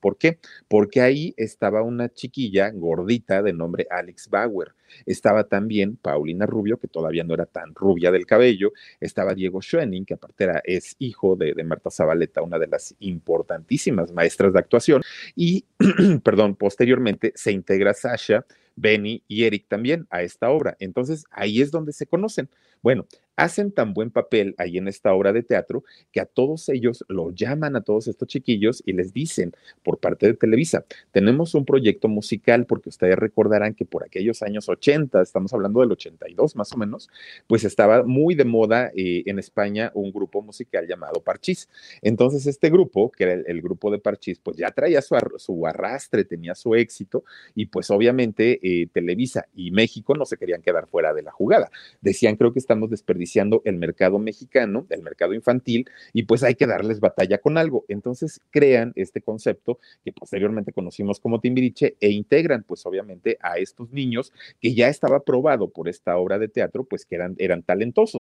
¿Por 0.00 0.18
qué? 0.18 0.38
Porque 0.68 1.00
ahí 1.00 1.34
estaba 1.36 1.82
una 1.82 2.08
chiquilla 2.08 2.70
gordita 2.70 3.42
de 3.42 3.52
nombre 3.52 3.86
Alex 3.90 4.28
Bauer. 4.28 4.74
Estaba 5.06 5.44
también 5.44 5.96
Paulina 5.96 6.46
Rubio, 6.46 6.78
que 6.78 6.88
todavía 6.88 7.24
no 7.24 7.34
era 7.34 7.46
tan 7.46 7.74
rubia 7.74 8.10
del 8.10 8.26
cabello. 8.26 8.72
Estaba 9.00 9.34
Diego 9.34 9.60
Schoening, 9.60 10.04
que 10.04 10.14
aparte 10.14 10.44
era, 10.44 10.62
es 10.64 10.96
hijo 10.98 11.36
de, 11.36 11.54
de 11.54 11.64
Marta 11.64 11.90
Zabaleta, 11.90 12.42
una 12.42 12.58
de 12.58 12.66
las 12.66 12.94
importantísimas 13.00 14.12
maestras 14.12 14.52
de 14.52 14.58
actuación. 14.58 15.02
Y, 15.34 15.64
perdón, 16.22 16.54
posteriormente 16.54 17.32
se 17.34 17.52
integra 17.52 17.94
Sasha, 17.94 18.44
Benny 18.76 19.22
y 19.28 19.44
Eric 19.44 19.66
también 19.68 20.06
a 20.10 20.22
esta 20.22 20.50
obra. 20.50 20.76
Entonces 20.78 21.24
ahí 21.30 21.60
es 21.60 21.70
donde 21.70 21.92
se 21.92 22.06
conocen. 22.06 22.48
Bueno, 22.82 23.06
hacen 23.38 23.70
tan 23.70 23.94
buen 23.94 24.10
papel 24.10 24.56
ahí 24.58 24.78
en 24.78 24.88
esta 24.88 25.14
obra 25.14 25.32
de 25.32 25.44
teatro 25.44 25.84
que 26.10 26.20
a 26.20 26.26
todos 26.26 26.68
ellos 26.68 27.04
lo 27.08 27.30
llaman 27.30 27.76
a 27.76 27.82
todos 27.82 28.08
estos 28.08 28.26
chiquillos 28.26 28.82
y 28.84 28.92
les 28.94 29.14
dicen 29.14 29.52
por 29.84 29.98
parte 29.98 30.26
de 30.26 30.34
Televisa, 30.34 30.84
tenemos 31.12 31.54
un 31.54 31.64
proyecto 31.64 32.08
musical 32.08 32.66
porque 32.66 32.88
ustedes 32.88 33.16
recordarán 33.16 33.74
que 33.74 33.84
por 33.84 34.04
aquellos 34.04 34.42
años 34.42 34.68
80, 34.68 35.22
estamos 35.22 35.54
hablando 35.54 35.80
del 35.80 35.92
82 35.92 36.56
más 36.56 36.72
o 36.72 36.76
menos, 36.78 37.10
pues 37.46 37.62
estaba 37.62 38.02
muy 38.02 38.34
de 38.34 38.44
moda 38.44 38.90
eh, 38.96 39.22
en 39.26 39.38
España 39.38 39.92
un 39.94 40.10
grupo 40.10 40.42
musical 40.42 40.88
llamado 40.88 41.22
Parchís. 41.22 41.68
Entonces 42.02 42.44
este 42.46 42.70
grupo, 42.70 43.12
que 43.12 43.22
era 43.22 43.32
el, 43.34 43.62
grupo 43.62 43.92
de 43.92 43.98
Parchís, 44.00 44.40
pues 44.42 44.56
ya 44.56 44.72
traía 44.72 45.00
su, 45.00 45.16
su, 45.36 45.64
arrastre, 45.64 46.24
tenía 46.24 46.56
su 46.56 46.74
éxito 46.74 47.22
y 47.54 47.66
pues 47.66 47.88
obviamente 47.90 48.58
eh, 48.62 48.88
Televisa 48.92 49.46
y 49.54 49.70
México 49.70 50.14
no 50.14 50.24
se 50.24 50.36
querían 50.36 50.60
quedar 50.60 50.88
fuera 50.88 51.14
de 51.14 51.22
la 51.22 51.30
jugada. 51.30 51.70
Decían, 52.00 52.34
creo 52.34 52.52
que 52.52 52.58
estamos 52.58 52.90
desperdiciando 52.90 53.27
el 53.64 53.76
mercado 53.76 54.18
mexicano, 54.18 54.86
el 54.90 55.02
mercado 55.02 55.34
infantil, 55.34 55.88
y 56.12 56.24
pues 56.24 56.42
hay 56.42 56.54
que 56.54 56.66
darles 56.66 57.00
batalla 57.00 57.38
con 57.38 57.58
algo. 57.58 57.84
Entonces 57.88 58.40
crean 58.50 58.92
este 58.96 59.20
concepto 59.20 59.78
que 60.04 60.12
posteriormente 60.12 60.72
conocimos 60.72 61.20
como 61.20 61.40
Timbiriche 61.40 61.96
e 62.00 62.10
integran 62.10 62.64
pues 62.64 62.84
obviamente 62.86 63.38
a 63.40 63.58
estos 63.58 63.92
niños 63.92 64.32
que 64.60 64.74
ya 64.74 64.88
estaba 64.88 65.20
probado 65.20 65.68
por 65.68 65.88
esta 65.88 66.16
obra 66.16 66.38
de 66.38 66.48
teatro, 66.48 66.84
pues 66.84 67.04
que 67.04 67.16
eran, 67.16 67.34
eran 67.38 67.62
talentosos. 67.62 68.17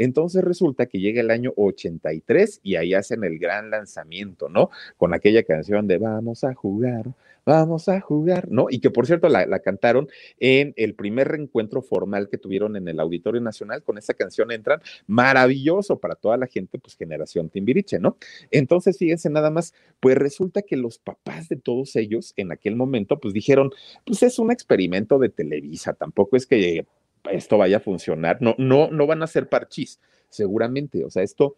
Entonces 0.00 0.42
resulta 0.42 0.86
que 0.86 0.98
llega 0.98 1.20
el 1.20 1.30
año 1.30 1.52
83 1.56 2.60
y 2.62 2.76
ahí 2.76 2.94
hacen 2.94 3.22
el 3.22 3.38
gran 3.38 3.68
lanzamiento, 3.68 4.48
¿no? 4.48 4.70
Con 4.96 5.12
aquella 5.12 5.42
canción 5.42 5.86
de 5.86 5.98
Vamos 5.98 6.42
a 6.42 6.54
jugar, 6.54 7.04
vamos 7.44 7.86
a 7.90 8.00
jugar, 8.00 8.50
¿no? 8.50 8.68
Y 8.70 8.80
que 8.80 8.88
por 8.88 9.06
cierto 9.06 9.28
la, 9.28 9.58
cantaron 9.58 10.08
en 10.38 10.72
el 10.76 10.94
primer 10.94 11.28
reencuentro 11.28 11.82
formal 11.82 12.30
que 12.30 12.38
tuvieron 12.38 12.76
en 12.76 12.88
el 12.88 12.98
Auditorio 12.98 13.42
Nacional, 13.42 13.82
con 13.82 13.98
esa 13.98 14.14
canción 14.14 14.50
entran, 14.52 14.80
maravilloso 15.06 15.98
para 15.98 16.14
toda 16.14 16.38
la 16.38 16.46
gente, 16.46 16.78
pues 16.78 16.96
generación 16.96 17.50
Timbiriche, 17.50 17.98
¿no? 17.98 18.16
Entonces, 18.50 18.96
fíjense 18.96 19.28
nada 19.28 19.50
más, 19.50 19.74
pues 20.00 20.16
resulta 20.16 20.62
que 20.62 20.78
los 20.78 20.98
papás 20.98 21.50
de 21.50 21.56
todos 21.56 21.94
ellos 21.96 22.32
en 22.38 22.52
aquel 22.52 22.74
momento, 22.74 23.20
pues 23.20 23.34
dijeron, 23.34 23.70
pues 24.06 24.22
es 24.22 24.38
un 24.38 24.50
experimento 24.50 25.18
de 25.18 25.28
Televisa, 25.28 25.92
tampoco 25.92 26.38
es 26.38 26.46
que 26.46 26.86
esto 27.30 27.58
vaya 27.58 27.78
a 27.78 27.80
funcionar, 27.80 28.38
no, 28.40 28.54
no, 28.58 28.90
no 28.90 29.06
van 29.06 29.22
a 29.22 29.26
ser 29.26 29.48
parchís, 29.48 30.00
seguramente, 30.28 31.04
o 31.04 31.10
sea, 31.10 31.22
esto 31.22 31.56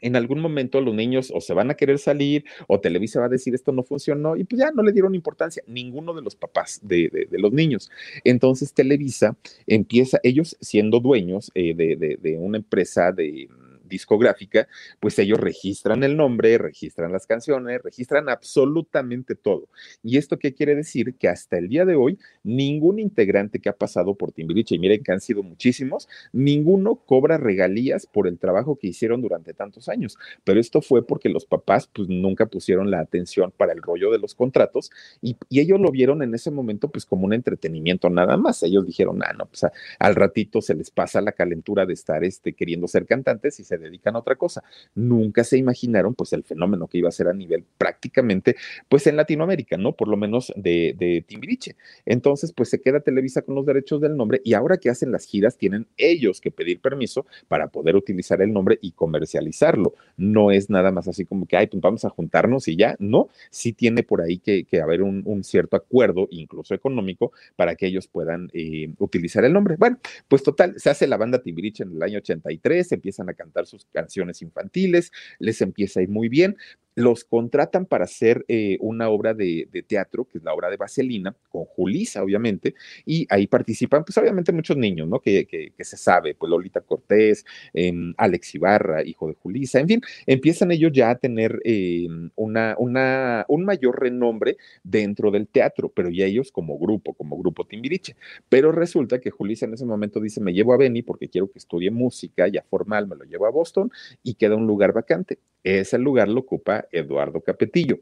en 0.00 0.16
algún 0.16 0.40
momento 0.40 0.80
los 0.80 0.94
niños 0.94 1.32
o 1.34 1.40
se 1.40 1.54
van 1.54 1.70
a 1.70 1.74
querer 1.74 1.98
salir 1.98 2.44
o 2.66 2.80
Televisa 2.80 3.20
va 3.20 3.26
a 3.26 3.30
decir 3.30 3.54
esto 3.54 3.72
no 3.72 3.82
funcionó 3.82 4.36
y 4.36 4.44
pues 4.44 4.60
ya 4.60 4.70
no 4.70 4.82
le 4.82 4.92
dieron 4.92 5.14
importancia, 5.14 5.62
ninguno 5.66 6.12
de 6.12 6.22
los 6.22 6.36
papás 6.36 6.80
de, 6.82 7.28
los 7.30 7.52
niños. 7.52 7.90
Entonces 8.24 8.74
Televisa 8.74 9.36
empieza, 9.66 10.20
ellos 10.22 10.56
siendo 10.60 11.00
dueños 11.00 11.50
eh, 11.54 11.74
de, 11.74 12.36
una 12.38 12.58
empresa 12.58 13.12
de 13.12 13.48
discográfica, 13.88 14.68
pues 15.00 15.18
ellos 15.18 15.38
registran 15.38 16.02
el 16.02 16.16
nombre, 16.16 16.58
registran 16.58 17.12
las 17.12 17.26
canciones, 17.26 17.82
registran 17.82 18.28
absolutamente 18.28 19.34
todo. 19.34 19.68
¿Y 20.02 20.16
esto 20.18 20.38
qué 20.38 20.54
quiere 20.54 20.74
decir? 20.74 21.14
Que 21.14 21.28
hasta 21.28 21.58
el 21.58 21.68
día 21.68 21.84
de 21.84 21.96
hoy, 21.96 22.18
ningún 22.42 22.98
integrante 22.98 23.60
que 23.60 23.68
ha 23.68 23.76
pasado 23.76 24.14
por 24.14 24.32
Timbiriche, 24.32 24.74
y 24.74 24.78
miren 24.78 25.02
que 25.02 25.12
han 25.12 25.20
sido 25.20 25.42
muchísimos, 25.42 26.08
ninguno 26.32 26.96
cobra 26.96 27.38
regalías 27.38 28.06
por 28.06 28.26
el 28.26 28.38
trabajo 28.38 28.76
que 28.76 28.88
hicieron 28.88 29.20
durante 29.20 29.54
tantos 29.54 29.88
años. 29.88 30.16
Pero 30.44 30.60
esto 30.60 30.80
fue 30.80 31.06
porque 31.06 31.28
los 31.28 31.46
papás 31.46 31.88
pues 31.92 32.08
nunca 32.08 32.46
pusieron 32.46 32.90
la 32.90 33.00
atención 33.00 33.52
para 33.56 33.72
el 33.72 33.82
rollo 33.82 34.10
de 34.10 34.18
los 34.18 34.34
contratos 34.34 34.90
y, 35.22 35.36
ellos 35.50 35.80
lo 35.80 35.90
vieron 35.90 36.22
en 36.22 36.34
ese 36.34 36.50
momento 36.50 36.88
pues 36.88 37.06
como 37.06 37.24
un 37.24 37.32
entretenimiento 37.32 38.10
nada 38.10 38.36
más. 38.36 38.62
Ellos 38.62 38.86
dijeron, 38.86 39.22
ah, 39.22 39.32
no, 39.32 39.46
pues 39.46 39.66
al 39.98 40.14
ratito 40.14 40.60
se 40.60 40.74
les 40.74 40.90
pasa 40.90 41.20
la 41.22 41.32
calentura 41.32 41.86
de 41.86 41.94
estar 41.94 42.22
este, 42.24 42.52
queriendo 42.52 42.86
ser 42.86 43.06
cantantes 43.06 43.58
y 43.58 43.64
se 43.64 43.75
se 43.78 43.84
dedican 43.84 44.16
a 44.16 44.20
otra 44.20 44.36
cosa. 44.36 44.62
Nunca 44.94 45.44
se 45.44 45.58
imaginaron 45.58 46.14
pues 46.14 46.32
el 46.32 46.44
fenómeno 46.44 46.86
que 46.88 46.98
iba 46.98 47.08
a 47.08 47.12
ser 47.12 47.28
a 47.28 47.32
nivel 47.32 47.64
prácticamente 47.78 48.56
pues 48.88 49.06
en 49.06 49.16
Latinoamérica, 49.16 49.76
¿no? 49.76 49.92
Por 49.92 50.08
lo 50.08 50.16
menos 50.16 50.52
de, 50.56 50.94
de 50.98 51.24
Timbiriche. 51.26 51.76
Entonces 52.04 52.52
pues 52.52 52.68
se 52.70 52.80
queda 52.80 53.00
Televisa 53.00 53.42
con 53.42 53.54
los 53.54 53.66
derechos 53.66 54.00
del 54.00 54.16
nombre 54.16 54.40
y 54.44 54.54
ahora 54.54 54.78
que 54.78 54.90
hacen 54.90 55.12
las 55.12 55.26
giras 55.26 55.56
tienen 55.56 55.86
ellos 55.96 56.40
que 56.40 56.50
pedir 56.50 56.80
permiso 56.80 57.26
para 57.48 57.68
poder 57.68 57.96
utilizar 57.96 58.42
el 58.42 58.52
nombre 58.52 58.78
y 58.80 58.92
comercializarlo. 58.92 59.94
No 60.16 60.50
es 60.50 60.70
nada 60.70 60.90
más 60.90 61.08
así 61.08 61.24
como 61.24 61.46
que, 61.46 61.56
ay, 61.56 61.66
pues 61.66 61.80
vamos 61.80 62.04
a 62.04 62.10
juntarnos 62.10 62.68
y 62.68 62.76
ya, 62.76 62.96
no, 62.98 63.28
sí 63.50 63.72
tiene 63.72 64.02
por 64.02 64.20
ahí 64.20 64.38
que, 64.38 64.66
haber 64.80 65.02
un, 65.02 65.22
un, 65.24 65.42
cierto 65.42 65.76
acuerdo, 65.76 66.28
incluso 66.30 66.74
económico, 66.74 67.32
para 67.56 67.74
que 67.76 67.86
ellos 67.86 68.08
puedan 68.08 68.50
eh, 68.52 68.90
utilizar 68.98 69.44
el 69.44 69.52
nombre. 69.52 69.76
Bueno, 69.78 69.98
pues 70.28 70.42
total, 70.42 70.74
se 70.76 70.90
hace 70.90 71.06
la 71.06 71.16
banda 71.16 71.42
Timbiriche 71.42 71.84
en 71.84 71.92
el 71.92 72.02
año 72.02 72.18
83, 72.18 72.92
empiezan 72.92 73.28
a 73.28 73.34
cantar 73.34 73.65
sus 73.66 73.86
canciones 73.92 74.42
infantiles, 74.42 75.12
les 75.38 75.60
empieza 75.60 76.00
a 76.00 76.02
ir 76.04 76.08
muy 76.08 76.28
bien, 76.28 76.56
los 76.96 77.24
contratan 77.24 77.86
para 77.86 78.04
hacer 78.04 78.44
eh, 78.48 78.78
una 78.80 79.10
obra 79.10 79.34
de, 79.34 79.68
teatro, 79.86 80.24
que 80.24 80.38
es 80.38 80.44
la 80.44 80.54
obra 80.54 80.70
de 80.70 80.78
Vaselina, 80.78 81.36
con 81.50 81.66
Julisa, 81.66 82.22
obviamente, 82.22 82.74
y 83.04 83.26
ahí 83.28 83.46
participan, 83.46 84.02
pues 84.02 84.16
obviamente 84.18 84.50
muchos 84.50 84.76
niños, 84.76 85.06
¿no? 85.06 85.20
Que, 85.20 85.46
que, 85.46 85.72
que 85.76 85.84
se 85.84 85.96
sabe, 85.96 86.34
pues 86.34 86.50
Lolita 86.50 86.80
Cortés, 86.80 87.44
eh, 87.74 87.92
Alex 88.16 88.54
Ibarra, 88.54 89.04
hijo 89.04 89.28
de 89.28 89.34
Julisa, 89.34 89.78
en 89.78 89.88
fin, 89.88 90.00
empiezan 90.26 90.70
ellos 90.70 90.90
ya 90.92 91.10
a 91.10 91.18
tener 91.18 91.60
eh, 91.64 92.08
una, 92.34 92.74
una, 92.78 93.44
un 93.48 93.64
mayor 93.64 94.00
renombre 94.00 94.56
dentro 94.82 95.30
del 95.30 95.48
teatro, 95.48 95.90
pero 95.90 96.08
ya 96.08 96.24
ellos 96.24 96.50
como 96.50 96.78
grupo, 96.78 97.12
como 97.12 97.36
grupo 97.38 97.66
Timbiriche. 97.66 98.16
Pero 98.48 98.72
resulta 98.72 99.20
que 99.20 99.30
Julisa 99.30 99.66
en 99.66 99.74
ese 99.74 99.84
momento 99.84 100.18
dice, 100.18 100.40
me 100.40 100.54
llevo 100.54 100.72
a 100.72 100.78
Benny 100.78 101.02
porque 101.02 101.28
quiero 101.28 101.50
que 101.50 101.58
estudie 101.58 101.90
música 101.90 102.48
ya 102.48 102.62
formal, 102.62 103.06
me 103.06 103.16
lo 103.16 103.24
llevo 103.24 103.46
a 103.46 103.50
Boston 103.50 103.90
y 104.22 104.34
queda 104.34 104.56
un 104.56 104.66
lugar 104.66 104.92
vacante. 104.92 105.38
Ese 105.66 105.98
lugar 105.98 106.28
lo 106.28 106.40
ocupa 106.40 106.86
Eduardo 106.92 107.40
Capetillo. 107.40 107.98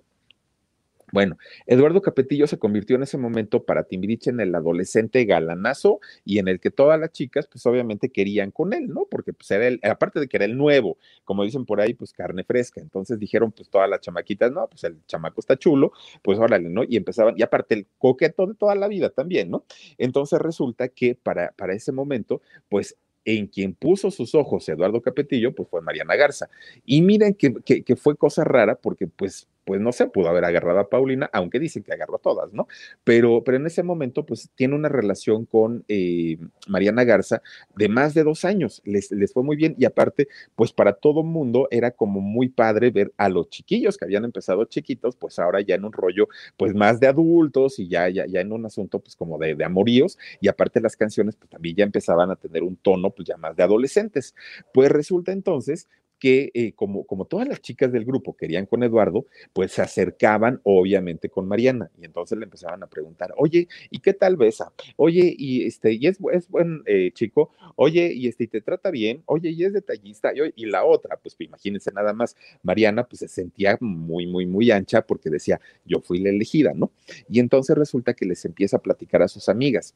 Bueno, 1.12 1.38
Eduardo 1.66 2.03
Capetillo 2.03 2.46
se 2.46 2.59
convirtió 2.59 2.96
en 2.96 3.05
ese 3.05 3.16
momento 3.16 3.64
para 3.64 3.85
Timbiriche 3.85 4.29
en 4.31 4.40
el 4.40 4.55
adolescente 4.55 5.24
galanazo 5.24 6.00
y 6.27 6.40
en 6.40 6.48
el 6.48 6.61
que 6.61 6.70
todas 6.70 7.00
las 7.00 7.12
chicas, 7.12 7.46
pues 7.46 7.64
obviamente 7.64 8.11
querían 8.11 8.50
con 8.50 8.74
él, 8.74 8.88
¿no? 8.88 9.07
Porque 9.11 9.33
pues 9.33 9.50
era 9.50 9.66
el, 9.66 9.81
aparte 9.83 10.20
de 10.20 10.29
que 10.29 10.37
era 10.37 10.44
el 10.44 10.59
nuevo, 10.59 10.98
como 11.24 11.44
dicen 11.44 11.64
por 11.64 11.81
ahí, 11.81 11.94
pues 11.94 12.12
carne 12.12 12.44
fresca. 12.44 12.83
Entonces 12.83 13.18
dijeron, 13.18 13.50
pues 13.53 13.70
todas 13.70 13.88
las 13.88 14.00
chamaquitas, 14.00 14.53
no, 14.53 14.68
pues 14.68 14.85
el 14.85 14.98
chamaco 15.07 15.40
está 15.40 15.57
chulo, 15.57 15.92
pues 16.20 16.38
órale, 16.38 16.68
¿no? 16.68 16.83
Y 16.87 16.98
empezaban, 16.98 17.35
y 17.38 17.42
aparte 17.42 17.74
el 17.77 17.87
coqueto 17.96 18.46
de 18.46 18.55
toda 18.55 18.74
la 18.74 18.88
vida 18.88 19.09
también, 19.09 19.50
¿no? 19.50 19.64
Entonces 19.96 20.38
resulta 20.38 20.88
que 20.88 21.14
para, 21.14 21.53
para 21.53 21.72
ese 21.72 21.92
momento, 21.92 22.42
pues 22.68 22.96
en 23.25 23.47
quien 23.47 23.75
puso 23.75 24.11
sus 24.11 24.35
ojos 24.35 24.69
Eduardo 24.69 25.01
Capetillo, 25.01 25.55
pues 25.55 25.69
fue 25.69 25.81
Mariana 25.81 26.17
Garza. 26.17 26.49
Y 26.85 27.03
miren 27.03 27.35
que, 27.35 27.55
que, 27.65 27.83
que, 27.83 27.97
fue 27.97 28.17
cosa 28.17 28.45
rara 28.45 28.77
porque 28.77 29.07
pues 29.07 29.49
pues 29.64 29.81
no 29.81 29.92
se 29.92 30.07
pudo 30.07 30.29
haber 30.29 30.44
agarrado 30.44 30.79
a 30.79 30.88
Paulina, 30.88 31.29
aunque 31.33 31.59
dicen 31.59 31.83
que 31.83 31.92
agarró 31.92 32.16
a 32.16 32.20
todas, 32.20 32.53
¿no? 32.53 32.68
Pero, 33.03 33.42
pero 33.44 33.57
en 33.57 33.66
ese 33.66 33.83
momento, 33.83 34.24
pues 34.27 34.50
tiene 34.55 34.74
una 34.74 34.88
relación 34.88 35.46
con 35.46 35.85
eh, 35.88 36.38
Mariana 36.68 37.05
Garza 37.05 37.42
de 37.77 37.88
más 37.88 38.14
de 38.14 38.24
dos 38.24 38.44
años, 38.44 38.83
les, 38.85 39.11
les 39.11 39.33
fue 39.33 39.42
muy 39.42 39.57
bien 39.57 39.74
y 39.79 39.85
aparte, 39.85 40.29
pues 40.55 40.72
para 40.72 40.94
todo 40.94 41.22
mundo 41.22 41.68
era 41.70 41.90
como 41.90 42.20
muy 42.20 42.48
padre 42.48 42.90
ver 42.90 43.12
a 43.16 43.29
los 43.29 43.48
chiquillos 43.48 43.96
que 43.96 44.05
habían 44.05 44.24
empezado 44.24 44.64
chiquitos, 44.64 45.16
pues 45.16 45.38
ahora 45.38 45.61
ya 45.61 45.74
en 45.74 45.85
un 45.85 45.92
rollo, 45.92 46.29
pues 46.57 46.74
más 46.74 47.00
de 47.00 47.07
adultos 47.07 47.79
y 47.79 47.88
ya, 47.88 48.09
ya, 48.09 48.27
ya 48.27 48.40
en 48.40 48.53
un 48.53 48.66
asunto, 48.66 49.00
pues 49.00 49.16
como 49.16 49.38
de, 49.38 49.55
de 49.55 49.64
amoríos 49.64 50.18
y 50.40 50.48
aparte 50.48 50.81
las 50.81 50.96
canciones, 50.96 51.37
pues 51.37 51.50
también 51.50 51.77
ya 51.77 51.85
empezaban 51.85 52.31
a 52.31 52.37
tener 52.37 52.62
un 52.62 52.77
tono, 52.77 53.11
pues 53.11 53.29
ya 53.29 53.37
más 53.37 53.57
de 53.57 53.62
adolescentes. 53.62 54.35
Pues 54.72 54.90
resulta 54.90 55.33
entonces 55.33 55.88
que 56.25 56.51
eh, 56.55 56.73
como, 56.73 57.05
como 57.05 57.27
todas 57.27 57.47
las 57.47 57.61
chicas 57.61 57.93
del 57.93 58.07
grupo 58.07 58.35
querían 58.35 58.65
con 58.65 58.83
Eduardo, 58.83 59.27
pues 59.53 59.73
se 59.73 59.83
acercaban 59.83 60.59
obviamente 60.63 61.29
con 61.29 61.47
Mariana 61.47 61.91
y 62.01 62.07
entonces 62.07 62.39
le 62.39 62.45
empezaban 62.45 62.83
a 62.83 62.87
preguntar, 62.87 63.35
oye, 63.37 63.69
¿y 63.91 63.99
qué 63.99 64.15
tal 64.15 64.39
besa? 64.39 64.73
Oye, 64.97 65.35
y 65.37 65.67
este, 65.67 65.93
y 65.93 66.07
es, 66.07 66.19
buen 66.49 66.83
eh, 66.87 67.11
chico, 67.13 67.51
oye, 67.77 68.11
y 68.15 68.27
este, 68.29 68.45
y 68.45 68.47
te 68.47 68.63
trata 68.63 68.91
bien, 68.91 69.23
oye, 69.27 69.51
y 69.51 69.65
es 69.65 69.75
detallista, 69.75 70.33
y, 70.35 70.51
y 70.57 70.65
la 70.65 70.87
otra, 70.87 71.19
pues 71.19 71.37
imagínense 71.41 71.93
nada 71.93 72.15
más, 72.15 72.37
Mariana 72.63 73.05
pues 73.05 73.19
se 73.19 73.29
sentía 73.29 73.77
muy, 73.83 74.27
muy, 74.27 74.47
muy 74.47 74.71
ancha 74.71 75.03
porque 75.03 75.29
decía, 75.29 75.61
yo 75.85 76.01
fui 76.01 76.21
la 76.21 76.31
elegida, 76.31 76.73
¿no? 76.75 76.91
Y 77.29 77.39
entonces 77.39 77.77
resulta 77.77 78.15
que 78.15 78.25
les 78.25 78.47
empieza 78.47 78.79
a 78.79 78.81
platicar 78.81 79.21
a 79.21 79.29
sus 79.29 79.51
amigas 79.51 79.95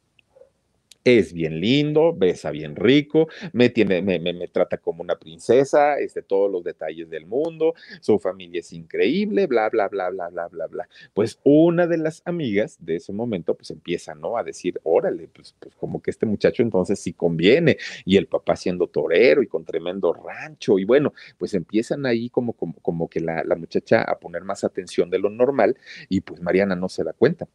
es 1.16 1.32
bien 1.32 1.60
lindo, 1.60 2.12
besa 2.14 2.50
bien 2.50 2.76
rico, 2.76 3.28
me, 3.52 3.70
tiene, 3.70 4.02
me, 4.02 4.48
trata 4.48 4.78
como 4.78 5.02
una 5.02 5.16
princesa, 5.16 5.98
este, 5.98 6.22
todos 6.22 6.50
los 6.50 6.62
detalles 6.62 7.08
del 7.08 7.26
mundo, 7.26 7.74
su 8.00 8.18
familia 8.18 8.60
es 8.60 8.72
increíble, 8.72 9.46
bla, 9.46 9.70
bla, 9.70 9.88
bla, 9.88 10.10
bla, 10.10 10.28
bla, 10.28 10.48
bla, 10.48 10.66
bla. 10.66 10.88
Pues 11.14 11.40
una 11.44 11.86
de 11.86 11.98
las 11.98 12.22
amigas 12.24 12.76
de 12.80 12.96
ese 12.96 13.12
momento, 13.12 13.54
pues 13.54 13.70
empieza, 13.70 14.14
¿no? 14.14 14.36
A 14.36 14.42
decir, 14.42 14.80
órale, 14.82 15.28
pues, 15.28 15.54
pues 15.58 15.74
como 15.76 16.02
que 16.02 16.10
este 16.10 16.26
muchacho 16.26 16.62
entonces 16.62 16.98
sí 16.98 17.12
conviene, 17.12 17.78
y 18.04 18.16
el 18.16 18.26
papá 18.26 18.56
siendo 18.56 18.88
torero 18.88 19.42
y 19.42 19.46
con 19.46 19.64
tremendo 19.64 20.12
rancho, 20.12 20.78
y 20.78 20.84
bueno, 20.84 21.12
pues 21.38 21.54
empiezan 21.54 22.06
ahí 22.06 22.28
como, 22.30 22.52
como, 22.52 22.74
como 22.82 23.08
que 23.08 23.20
la 23.20 23.56
muchacha 23.56 24.02
a 24.02 24.18
poner 24.18 24.42
más 24.44 24.64
atención 24.64 25.10
de 25.10 25.18
lo 25.18 25.30
normal, 25.30 25.76
y 26.08 26.20
pues 26.20 26.40
Mariana 26.42 26.76
no 26.76 26.88
se 26.88 27.04
da 27.04 27.12
cuenta. 27.12 27.48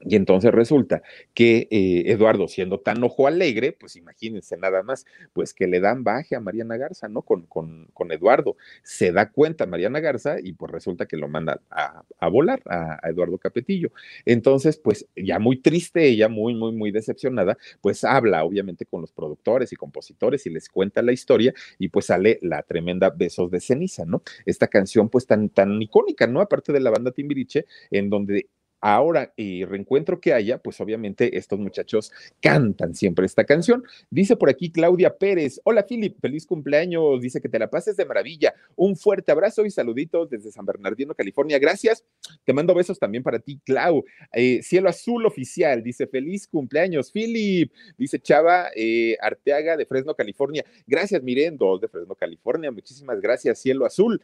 Y 0.00 0.14
entonces 0.14 0.52
resulta 0.52 1.02
que 1.34 1.66
eh, 1.70 2.04
Eduardo, 2.06 2.46
siendo 2.46 2.78
tan 2.80 3.02
ojo 3.02 3.26
alegre, 3.26 3.72
pues 3.72 3.96
imagínense 3.96 4.56
nada 4.56 4.82
más, 4.82 5.06
pues 5.32 5.52
que 5.52 5.66
le 5.66 5.80
dan 5.80 6.04
baje 6.04 6.36
a 6.36 6.40
Mariana 6.40 6.76
Garza, 6.76 7.08
¿no? 7.08 7.22
Con, 7.22 7.46
con, 7.46 7.88
con 7.94 8.12
Eduardo. 8.12 8.56
Se 8.82 9.10
da 9.12 9.30
cuenta 9.30 9.66
Mariana 9.66 9.98
Garza 10.00 10.36
y 10.40 10.52
pues 10.52 10.70
resulta 10.70 11.06
que 11.06 11.16
lo 11.16 11.28
manda 11.28 11.60
a, 11.70 12.04
a 12.20 12.28
volar 12.28 12.62
a, 12.66 12.98
a, 13.02 13.10
Eduardo 13.10 13.38
Capetillo. 13.38 13.90
Entonces, 14.24 14.78
pues 14.78 15.06
ya 15.16 15.38
muy 15.40 15.60
triste, 15.60 16.06
ella 16.06 16.28
muy, 16.28 16.54
muy, 16.54 16.72
muy 16.72 16.92
decepcionada, 16.92 17.58
pues 17.80 18.04
habla 18.04 18.44
obviamente 18.44 18.86
con 18.86 19.00
los 19.00 19.12
productores 19.12 19.72
y 19.72 19.76
compositores 19.76 20.46
y 20.46 20.50
les 20.50 20.68
cuenta 20.68 21.02
la 21.02 21.12
historia 21.12 21.52
y 21.78 21.88
pues 21.88 22.06
sale 22.06 22.38
la 22.42 22.62
tremenda 22.62 23.10
Besos 23.10 23.50
de 23.50 23.60
Ceniza, 23.60 24.04
¿no? 24.04 24.22
Esta 24.46 24.68
canción 24.68 25.08
pues 25.08 25.26
tan, 25.26 25.48
tan 25.48 25.80
icónica, 25.82 26.26
¿no? 26.28 26.40
Aparte 26.40 26.72
de 26.72 26.80
la 26.80 26.90
banda 26.90 27.10
Timbiriche, 27.10 27.66
en 27.90 28.10
donde 28.10 28.48
ahora 28.80 29.32
y 29.36 29.64
reencuentro 29.64 30.20
que 30.20 30.32
haya, 30.32 30.58
pues 30.58 30.80
obviamente 30.80 31.36
estos 31.36 31.58
muchachos 31.58 32.12
cantan 32.40 32.94
siempre 32.94 33.26
esta 33.26 33.44
canción. 33.44 33.84
Dice 34.10 34.36
por 34.36 34.50
aquí 34.50 34.70
Claudia 34.70 35.16
Pérez, 35.16 35.60
hola 35.64 35.84
Philip, 35.86 36.18
feliz 36.20 36.46
cumpleaños, 36.46 37.20
dice 37.20 37.40
que 37.40 37.48
te 37.48 37.58
la 37.58 37.70
pases 37.70 37.96
de 37.96 38.04
maravilla, 38.04 38.54
un 38.76 38.96
fuerte 38.96 39.32
abrazo 39.32 39.64
y 39.64 39.70
saluditos 39.70 40.30
desde 40.30 40.52
San 40.52 40.66
Bernardino, 40.66 41.14
California, 41.14 41.58
gracias, 41.58 42.04
te 42.44 42.52
mando 42.52 42.74
besos 42.74 42.98
también 42.98 43.22
para 43.22 43.38
ti, 43.38 43.60
Clau. 43.64 44.04
Eh, 44.32 44.62
Cielo 44.62 44.88
Azul 44.88 45.26
Oficial, 45.26 45.82
dice 45.82 46.06
feliz 46.06 46.46
cumpleaños, 46.46 47.10
Philip, 47.12 47.72
dice 47.96 48.18
Chava 48.18 48.68
eh, 48.74 49.16
Arteaga 49.20 49.76
de 49.76 49.86
Fresno, 49.86 50.14
California, 50.14 50.64
gracias 50.86 51.22
Miren, 51.22 51.56
dos 51.56 51.80
de 51.80 51.88
Fresno, 51.88 52.14
California, 52.14 52.70
muchísimas 52.70 53.20
gracias, 53.20 53.60
Cielo 53.60 53.86
Azul. 53.86 54.20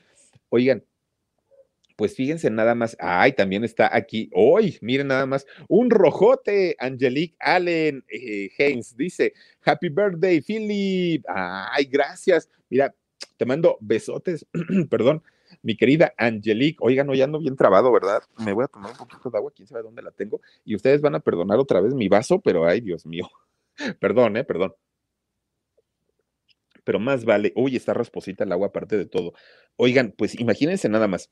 Oigan, 0.49 0.85
pues 1.96 2.14
fíjense 2.14 2.50
nada 2.50 2.74
más, 2.74 2.96
ay, 2.98 3.33
también 3.33 3.64
está 3.64 3.94
aquí, 3.94 4.30
hoy, 4.33 4.78
miren 4.80 5.09
nada 5.09 5.26
más, 5.26 5.46
un 5.68 5.90
rojote, 5.90 6.76
Angelique 6.78 7.37
Allen 7.38 8.04
eh, 8.09 8.50
Haynes 8.59 8.96
dice, 8.96 9.33
Happy 9.64 9.88
Birthday, 9.88 10.40
Philip, 10.40 11.24
ay, 11.28 11.85
gracias, 11.85 12.50
mira, 12.68 12.94
te 13.37 13.46
mando 13.46 13.78
besotes, 13.80 14.46
perdón, 14.90 15.22
mi 15.62 15.76
querida 15.76 16.12
Angelique, 16.16 16.78
oigan, 16.80 17.09
hoy 17.09 17.22
ando 17.22 17.38
bien 17.38 17.57
trabado, 17.57 17.92
¿verdad? 17.92 18.22
Me 18.44 18.52
voy 18.52 18.64
a 18.64 18.68
tomar 18.68 18.90
un 18.90 18.98
poquito 18.98 19.30
de 19.30 19.38
agua, 19.38 19.52
quién 19.54 19.68
sabe 19.68 19.83
dónde 19.83 20.02
la 20.02 20.11
tengo, 20.11 20.40
y 20.64 20.74
ustedes 20.74 21.00
van 21.00 21.14
a 21.14 21.20
perdonar 21.20 21.59
otra 21.59 21.80
vez 21.80 21.94
mi 21.94 22.09
vaso, 22.09 22.40
pero 22.40 22.66
ay, 22.66 22.80
Dios 22.80 23.07
mío, 23.07 23.30
perdón, 24.00 24.37
eh, 24.37 24.44
perdón 24.44 24.74
pero 26.85 27.00
más 27.00 27.24
vale, 27.24 27.52
uy, 27.57 27.76
está 27.76 27.94
rasposita 27.94 28.44
el 28.44 28.52
agua 28.52 28.68
aparte 28.68 28.98
de 28.98 29.07
todo. 29.07 29.33
Oigan, 29.76 30.12
pues 30.16 30.38
imagínense 30.38 30.88
nada 30.90 31.09
más, 31.09 31.30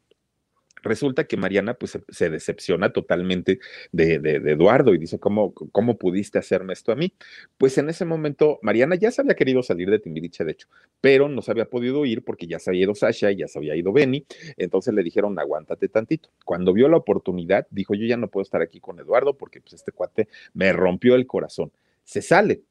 resulta 0.83 1.25
que 1.25 1.37
Mariana 1.37 1.75
pues 1.75 1.99
se, 2.09 2.31
decepciona 2.31 2.93
totalmente 2.93 3.59
de, 3.93 4.15
Eduardo 4.15 4.95
y 4.95 4.99
dice, 4.99 5.19
¿cómo, 5.19 5.53
¿cómo 5.53 5.97
pudiste 5.97 6.39
hacerme 6.39 6.73
esto 6.73 6.93
a 6.93 6.97
mí? 6.97 7.15
Pues 7.59 7.79
en 7.79 7.89
ese 7.89 8.05
momento 8.05 8.59
Mariana 8.63 8.97
ya 8.97 9.11
se 9.11 9.23
había 9.23 9.35
querido 9.35 9.63
salir 9.63 9.91
de 9.91 9.99
Timbiriche, 9.99 10.45
de 10.45 10.53
hecho, 10.53 10.69
pero 11.01 11.29
no 11.29 11.43
se 11.43 11.51
había 11.51 11.67
podido 11.67 12.05
ir 12.05 12.25
porque 12.25 12.47
ya 12.47 12.59
se 12.59 12.71
había 12.71 12.83
ido 12.83 12.95
Sasha 12.95 13.31
y 13.31 13.37
ya 13.37 13.49
se 13.49 13.59
había 13.59 13.77
ido 13.77 13.93
Benny, 13.93 14.27
entonces 14.57 14.95
le 14.95 15.03
dijeron, 15.03 15.39
aguántate 15.39 15.89
tantito. 15.89 16.31
Cuando 16.45 16.73
vio 16.73 16.89
la 16.89 16.97
oportunidad, 16.97 17.67
dijo, 17.71 17.95
yo 17.95 18.07
ya 18.07 18.17
no 18.17 18.29
puedo 18.29 18.43
estar 18.43 18.63
aquí 18.63 18.81
con 18.81 18.99
Eduardo 18.99 19.35
porque 19.37 19.61
pues 19.61 19.75
este 19.75 19.93
cuate 19.93 20.29
me 20.55 20.73
rompió 20.73 21.15
el 21.15 21.27
corazón. 21.27 21.73
Se 22.05 22.21
sale, 22.21 22.63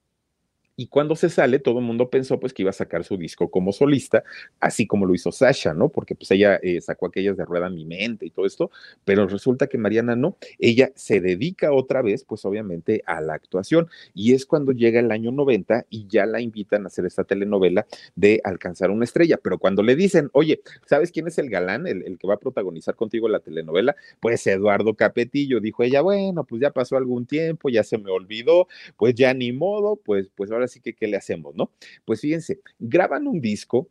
Y 0.75 0.87
cuando 0.87 1.15
se 1.15 1.29
sale, 1.29 1.59
todo 1.59 1.79
el 1.79 1.85
mundo 1.85 2.09
pensó 2.09 2.39
pues 2.39 2.53
que 2.53 2.63
iba 2.63 2.69
a 2.69 2.73
sacar 2.73 3.03
su 3.03 3.17
disco 3.17 3.51
como 3.51 3.71
solista, 3.71 4.23
así 4.59 4.87
como 4.87 5.05
lo 5.05 5.13
hizo 5.13 5.31
Sasha, 5.31 5.73
¿no? 5.73 5.89
Porque 5.89 6.15
pues 6.15 6.31
ella 6.31 6.59
eh, 6.63 6.81
sacó 6.81 7.07
aquellas 7.07 7.37
de 7.37 7.45
Rueda 7.45 7.69
Mi 7.69 7.85
Mente 7.85 8.25
y 8.25 8.31
todo 8.31 8.45
esto, 8.45 8.71
pero 9.05 9.27
resulta 9.27 9.67
que 9.67 9.77
Mariana 9.77 10.15
no, 10.15 10.37
ella 10.59 10.91
se 10.95 11.19
dedica 11.21 11.71
otra 11.73 12.01
vez 12.01 12.23
pues 12.23 12.45
obviamente 12.45 13.03
a 13.05 13.21
la 13.21 13.33
actuación 13.33 13.89
y 14.13 14.33
es 14.33 14.45
cuando 14.45 14.71
llega 14.71 14.99
el 14.99 15.11
año 15.11 15.31
90 15.31 15.85
y 15.89 16.07
ya 16.07 16.25
la 16.25 16.41
invitan 16.41 16.83
a 16.83 16.87
hacer 16.87 17.05
esta 17.05 17.23
telenovela 17.23 17.85
de 18.15 18.41
Alcanzar 18.43 18.91
una 18.91 19.05
estrella, 19.05 19.37
pero 19.41 19.57
cuando 19.59 19.83
le 19.83 19.95
dicen, 19.95 20.29
oye, 20.33 20.61
¿sabes 20.85 21.11
quién 21.11 21.27
es 21.27 21.37
el 21.37 21.49
galán, 21.49 21.87
el, 21.87 22.17
que 22.17 22.27
va 22.27 22.35
a 22.35 22.39
protagonizar 22.39 22.95
contigo 22.95 23.27
la 23.27 23.39
telenovela? 23.39 23.95
Pues 24.19 24.45
Eduardo 24.47 24.95
Capetillo, 24.95 25.59
dijo 25.59 25.83
ella, 25.83 26.01
bueno, 26.01 26.43
pues 26.43 26.61
ya 26.61 26.71
pasó 26.71 26.97
algún 26.97 27.25
tiempo, 27.25 27.69
ya 27.69 27.83
se 27.83 27.97
me 27.97 28.11
olvidó, 28.11 28.67
pues 28.97 29.15
ya 29.15 29.33
ni 29.33 29.51
modo, 29.51 29.97
pues, 29.97 30.29
pues 30.35 30.51
ahora 30.51 30.60
así 30.63 30.79
que, 30.79 30.93
¿qué 30.93 31.07
le 31.07 31.17
hacemos, 31.17 31.55
no? 31.55 31.71
Pues 32.05 32.21
fíjense, 32.21 32.59
graban 32.79 33.27
un 33.27 33.41
disco 33.41 33.89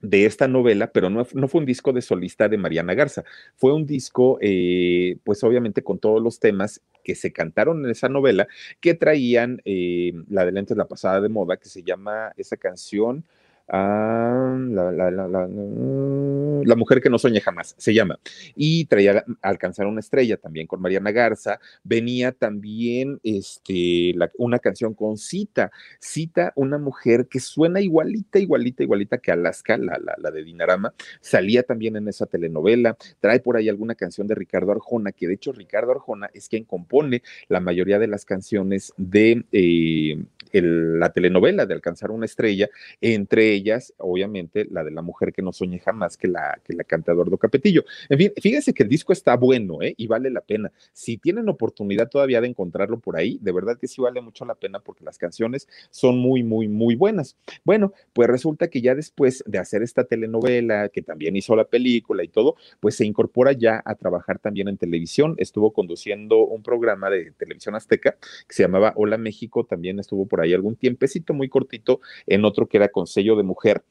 de 0.00 0.26
esta 0.26 0.46
novela, 0.46 0.92
pero 0.92 1.10
no, 1.10 1.26
no, 1.32 1.48
fue 1.48 1.60
un 1.60 1.66
disco 1.66 1.92
de 1.92 2.02
solista 2.02 2.48
de 2.48 2.56
Mariana 2.56 2.94
Garza, 2.94 3.24
fue 3.56 3.72
un 3.72 3.84
disco, 3.84 4.38
eh, 4.40 5.18
pues 5.24 5.42
obviamente 5.42 5.82
con 5.82 5.98
todos 5.98 6.22
los 6.22 6.38
temas 6.38 6.80
que 7.02 7.14
se 7.14 7.32
cantaron 7.32 7.84
en 7.84 7.90
esa 7.90 8.08
novela, 8.08 8.46
que 8.80 8.94
traían 8.94 9.60
eh, 9.64 10.12
la 10.28 10.44
de 10.44 10.52
lentes, 10.52 10.76
la 10.76 10.86
pasada 10.86 11.20
de 11.20 11.28
moda, 11.28 11.56
que 11.56 11.68
se 11.68 11.82
llama 11.82 12.32
esa 12.36 12.56
canción, 12.56 13.24
Ah, 13.70 14.56
la, 14.70 14.90
la, 14.92 16.76
mujer 16.76 17.02
que 17.02 17.10
no 17.10 17.18
sueña 17.18 17.42
jamás, 17.42 17.74
se 17.76 17.92
llama. 17.92 18.18
Y 18.56 18.86
traía 18.86 19.24
alcanzar 19.42 19.86
una 19.86 20.00
estrella 20.00 20.38
también 20.38 20.66
con 20.66 20.80
Mariana 20.80 21.12
Garza. 21.12 21.60
Venía 21.84 22.32
también 22.32 23.20
este, 23.22 24.14
una 24.38 24.58
canción 24.58 24.94
con 24.94 25.18
Cita. 25.18 25.70
Cita, 26.00 26.52
una 26.56 26.78
mujer 26.78 27.28
que 27.28 27.40
suena 27.40 27.82
igualita, 27.82 28.38
igualita, 28.38 28.82
igualita 28.82 29.18
que 29.18 29.32
Alaska, 29.32 29.76
la, 29.76 30.00
la, 30.16 30.30
de 30.30 30.44
Dinarama. 30.44 30.94
Salía 31.20 31.62
también 31.62 31.96
en 31.96 32.08
esa 32.08 32.24
telenovela. 32.24 32.96
Trae 33.20 33.40
por 33.40 33.58
ahí 33.58 33.68
alguna 33.68 33.94
canción 33.94 34.26
de 34.26 34.34
Ricardo 34.34 34.72
Arjona, 34.72 35.12
que 35.12 35.26
de 35.26 35.34
hecho 35.34 35.52
Ricardo 35.52 35.92
Arjona 35.92 36.30
es 36.32 36.48
quien 36.48 36.64
compone 36.64 37.22
la 37.48 37.60
mayoría 37.60 37.98
de 37.98 38.06
las 38.06 38.24
canciones 38.24 38.94
de 38.96 39.44
eh, 39.52 40.16
la 40.52 41.12
telenovela 41.12 41.66
de 41.66 41.74
Alcanzar 41.74 42.10
una 42.10 42.26
estrella, 42.26 42.68
entre 43.00 43.57
ellas, 43.58 43.94
obviamente, 43.98 44.66
la 44.70 44.84
de 44.84 44.90
la 44.90 45.02
mujer 45.02 45.32
que 45.32 45.42
no 45.42 45.52
sueñe 45.52 45.78
jamás, 45.78 46.16
que 46.16 46.28
la, 46.28 46.58
que 46.64 46.72
la 46.74 46.84
canta 46.84 47.12
Eduardo 47.12 47.36
Capetillo. 47.36 47.84
En 48.08 48.18
fin, 48.18 48.32
fíjense 48.40 48.72
que 48.72 48.82
el 48.82 48.88
disco 48.88 49.12
está 49.12 49.36
bueno, 49.36 49.82
¿eh? 49.82 49.94
Y 49.96 50.06
vale 50.06 50.30
la 50.30 50.40
pena. 50.40 50.72
Si 50.92 51.18
tienen 51.18 51.48
oportunidad 51.48 52.08
todavía 52.08 52.40
de 52.40 52.48
encontrarlo 52.48 52.98
por 52.98 53.16
ahí, 53.16 53.38
de 53.42 53.52
verdad 53.52 53.78
que 53.78 53.88
sí 53.88 54.00
vale 54.00 54.20
mucho 54.20 54.44
la 54.44 54.54
pena 54.54 54.80
porque 54.80 55.04
las 55.04 55.18
canciones 55.18 55.68
son 55.90 56.18
muy, 56.18 56.42
muy, 56.42 56.68
muy 56.68 56.94
buenas. 56.94 57.36
Bueno, 57.64 57.92
pues 58.12 58.28
resulta 58.28 58.68
que 58.68 58.80
ya 58.80 58.94
después 58.94 59.42
de 59.46 59.58
hacer 59.58 59.82
esta 59.82 60.04
telenovela, 60.04 60.88
que 60.88 61.02
también 61.02 61.36
hizo 61.36 61.54
la 61.56 61.64
película 61.64 62.24
y 62.24 62.28
todo, 62.28 62.56
pues 62.80 62.96
se 62.96 63.04
incorpora 63.04 63.52
ya 63.52 63.82
a 63.84 63.94
trabajar 63.94 64.38
también 64.38 64.68
en 64.68 64.76
televisión. 64.76 65.34
Estuvo 65.38 65.72
conduciendo 65.72 66.38
un 66.44 66.62
programa 66.62 67.10
de 67.10 67.32
televisión 67.32 67.74
azteca 67.74 68.12
que 68.12 68.54
se 68.54 68.62
llamaba 68.62 68.92
Hola 68.96 69.18
México, 69.18 69.64
también 69.64 69.98
estuvo 69.98 70.26
por 70.26 70.40
ahí 70.40 70.54
algún 70.54 70.76
tiempecito 70.76 71.34
muy 71.34 71.48
cortito 71.48 72.00
en 72.26 72.44
otro 72.44 72.66
que 72.66 72.76
era 72.76 72.88
con 72.88 73.06
sello 73.06 73.36
de 73.36 73.42
mujer 73.48 73.82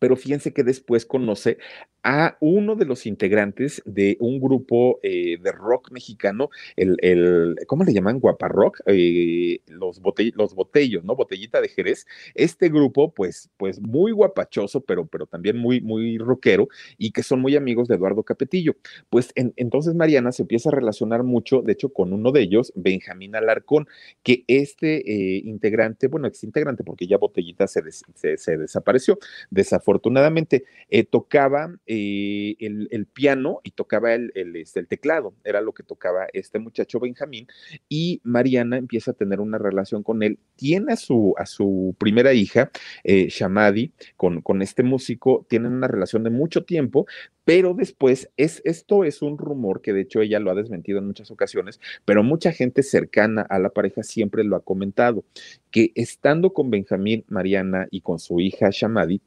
pero 0.00 0.16
fíjense 0.16 0.52
que 0.52 0.64
después 0.64 1.06
conoce 1.06 1.58
a 2.02 2.36
uno 2.40 2.76
de 2.76 2.86
los 2.86 3.06
integrantes 3.06 3.82
de 3.84 4.16
un 4.20 4.40
grupo 4.40 4.98
eh, 5.02 5.38
de 5.40 5.52
rock 5.52 5.90
mexicano, 5.92 6.48
el, 6.76 6.96
el, 7.02 7.56
¿cómo 7.66 7.84
le 7.84 7.92
llaman? 7.92 8.20
Guaparrock, 8.20 8.80
eh, 8.86 9.60
los, 9.66 10.00
los 10.34 10.54
botellos, 10.54 11.04
¿no? 11.04 11.14
Botellita 11.14 11.60
de 11.60 11.68
Jerez. 11.68 12.06
Este 12.34 12.68
grupo, 12.68 13.12
pues, 13.12 13.50
pues 13.56 13.80
muy 13.80 14.12
guapachoso, 14.12 14.80
pero, 14.80 15.06
pero 15.06 15.26
también 15.26 15.58
muy, 15.58 15.80
muy 15.80 16.18
rockero 16.18 16.68
y 16.96 17.12
que 17.12 17.22
son 17.22 17.40
muy 17.40 17.56
amigos 17.56 17.88
de 17.88 17.96
Eduardo 17.96 18.22
Capetillo. 18.22 18.76
Pues 19.10 19.32
entonces 19.34 19.94
Mariana 19.94 20.32
se 20.32 20.42
empieza 20.42 20.70
a 20.70 20.72
relacionar 20.72 21.22
mucho, 21.22 21.62
de 21.62 21.72
hecho, 21.72 21.90
con 21.92 22.12
uno 22.12 22.32
de 22.32 22.42
ellos, 22.42 22.72
Benjamín 22.74 23.36
Alarcón, 23.36 23.86
que 24.22 24.44
este 24.46 25.00
eh, 25.10 25.42
integrante, 25.44 26.08
bueno, 26.08 26.28
ex 26.28 26.44
integrante, 26.44 26.82
porque 26.84 27.06
ya 27.06 27.18
Botellita 27.18 27.66
se, 27.66 27.82
se, 27.92 28.36
se 28.38 28.56
desapareció, 28.56 29.18
desafortunadamente, 29.50 29.89
tocaba 29.98 31.74
eh, 31.86 32.56
el, 32.58 33.06
piano 33.06 33.60
y 33.64 33.72
tocaba 33.72 34.14
el, 34.14 34.32
este, 34.56 34.80
el, 34.80 34.86
teclado, 34.86 35.34
era 35.44 35.60
lo 35.60 35.72
que 35.72 35.82
tocaba 35.82 36.26
este 36.32 36.58
muchacho 36.58 37.00
Benjamín, 37.00 37.46
y 37.88 38.20
Mariana 38.24 38.76
empieza 38.76 39.10
a 39.10 39.14
tener 39.14 39.40
una 39.40 39.58
relación 39.58 40.02
con 40.02 40.22
él, 40.22 40.38
tiene 40.56 40.92
a 40.92 40.96
su, 40.96 41.34
a 41.36 41.46
su 41.46 41.94
primera 41.98 42.32
hija, 42.32 42.70
eh, 43.04 43.28
Shamadi, 43.28 43.92
con, 44.16 44.42
con 44.42 44.62
este 44.62 44.82
músico, 44.82 45.46
tienen 45.48 45.72
una 45.72 45.88
relación 45.88 46.22
de 46.22 46.30
mucho 46.30 46.64
tiempo, 46.64 47.06
pero 47.44 47.74
después 47.74 48.30
es, 48.36 48.62
esto 48.64 49.04
es 49.04 49.22
un 49.22 49.36
rumor 49.36 49.80
que 49.80 49.92
de 49.92 50.02
hecho 50.02 50.20
ella 50.20 50.38
lo 50.38 50.50
ha 50.50 50.54
desmentido 50.54 50.98
en 50.98 51.06
muchas 51.06 51.30
ocasiones, 51.30 51.80
pero 52.04 52.22
mucha 52.22 52.52
gente 52.52 52.82
cercana 52.82 53.42
a 53.42 53.58
la 53.58 53.70
pareja 53.70 54.02
siempre 54.02 54.44
lo 54.44 54.56
ha 54.56 54.62
comentado, 54.62 55.24
que 55.70 55.92
estando 55.94 56.52
con 56.52 56.70
Benjamín, 56.70 57.24
Mariana 57.28 57.88
y 57.90 58.02
con 58.02 58.18
su 58.18 58.40
hija 58.40 58.68
Shamadi, 58.70 59.20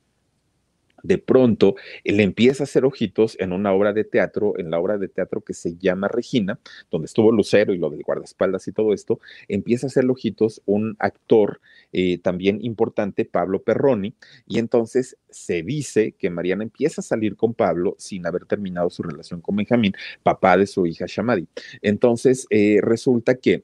de 1.03 1.17
pronto 1.17 1.75
él 2.03 2.19
empieza 2.19 2.63
a 2.63 2.65
hacer 2.65 2.85
ojitos 2.85 3.37
en 3.39 3.51
una 3.51 3.73
obra 3.73 3.93
de 3.93 4.03
teatro, 4.03 4.53
en 4.57 4.71
la 4.71 4.79
obra 4.79 4.97
de 4.97 5.09
teatro 5.09 5.41
que 5.41 5.53
se 5.53 5.75
llama 5.77 6.07
Regina, 6.07 6.59
donde 6.89 7.05
estuvo 7.05 7.31
Lucero 7.31 7.73
y 7.73 7.77
lo 7.77 7.89
del 7.89 8.01
guardaespaldas 8.01 8.67
y 8.67 8.71
todo 8.71 8.93
esto, 8.93 9.19
empieza 9.47 9.85
a 9.85 9.89
hacer 9.89 10.09
ojitos 10.09 10.61
un 10.65 10.95
actor 10.99 11.61
eh, 11.91 12.17
también 12.17 12.59
importante, 12.63 13.25
Pablo 13.25 13.61
Perroni, 13.61 14.15
y 14.47 14.59
entonces 14.59 15.17
se 15.29 15.61
dice 15.61 16.13
que 16.13 16.29
Mariana 16.29 16.63
empieza 16.63 17.01
a 17.01 17.03
salir 17.03 17.35
con 17.35 17.53
Pablo 17.53 17.95
sin 17.99 18.25
haber 18.25 18.45
terminado 18.45 18.89
su 18.89 19.03
relación 19.03 19.41
con 19.41 19.55
Benjamín, 19.55 19.93
papá 20.23 20.57
de 20.57 20.67
su 20.67 20.85
hija 20.85 21.05
Shamadi. 21.07 21.47
Entonces 21.81 22.47
eh, 22.49 22.79
resulta 22.81 23.35
que 23.35 23.63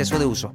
de 0.09 0.25
uso 0.25 0.53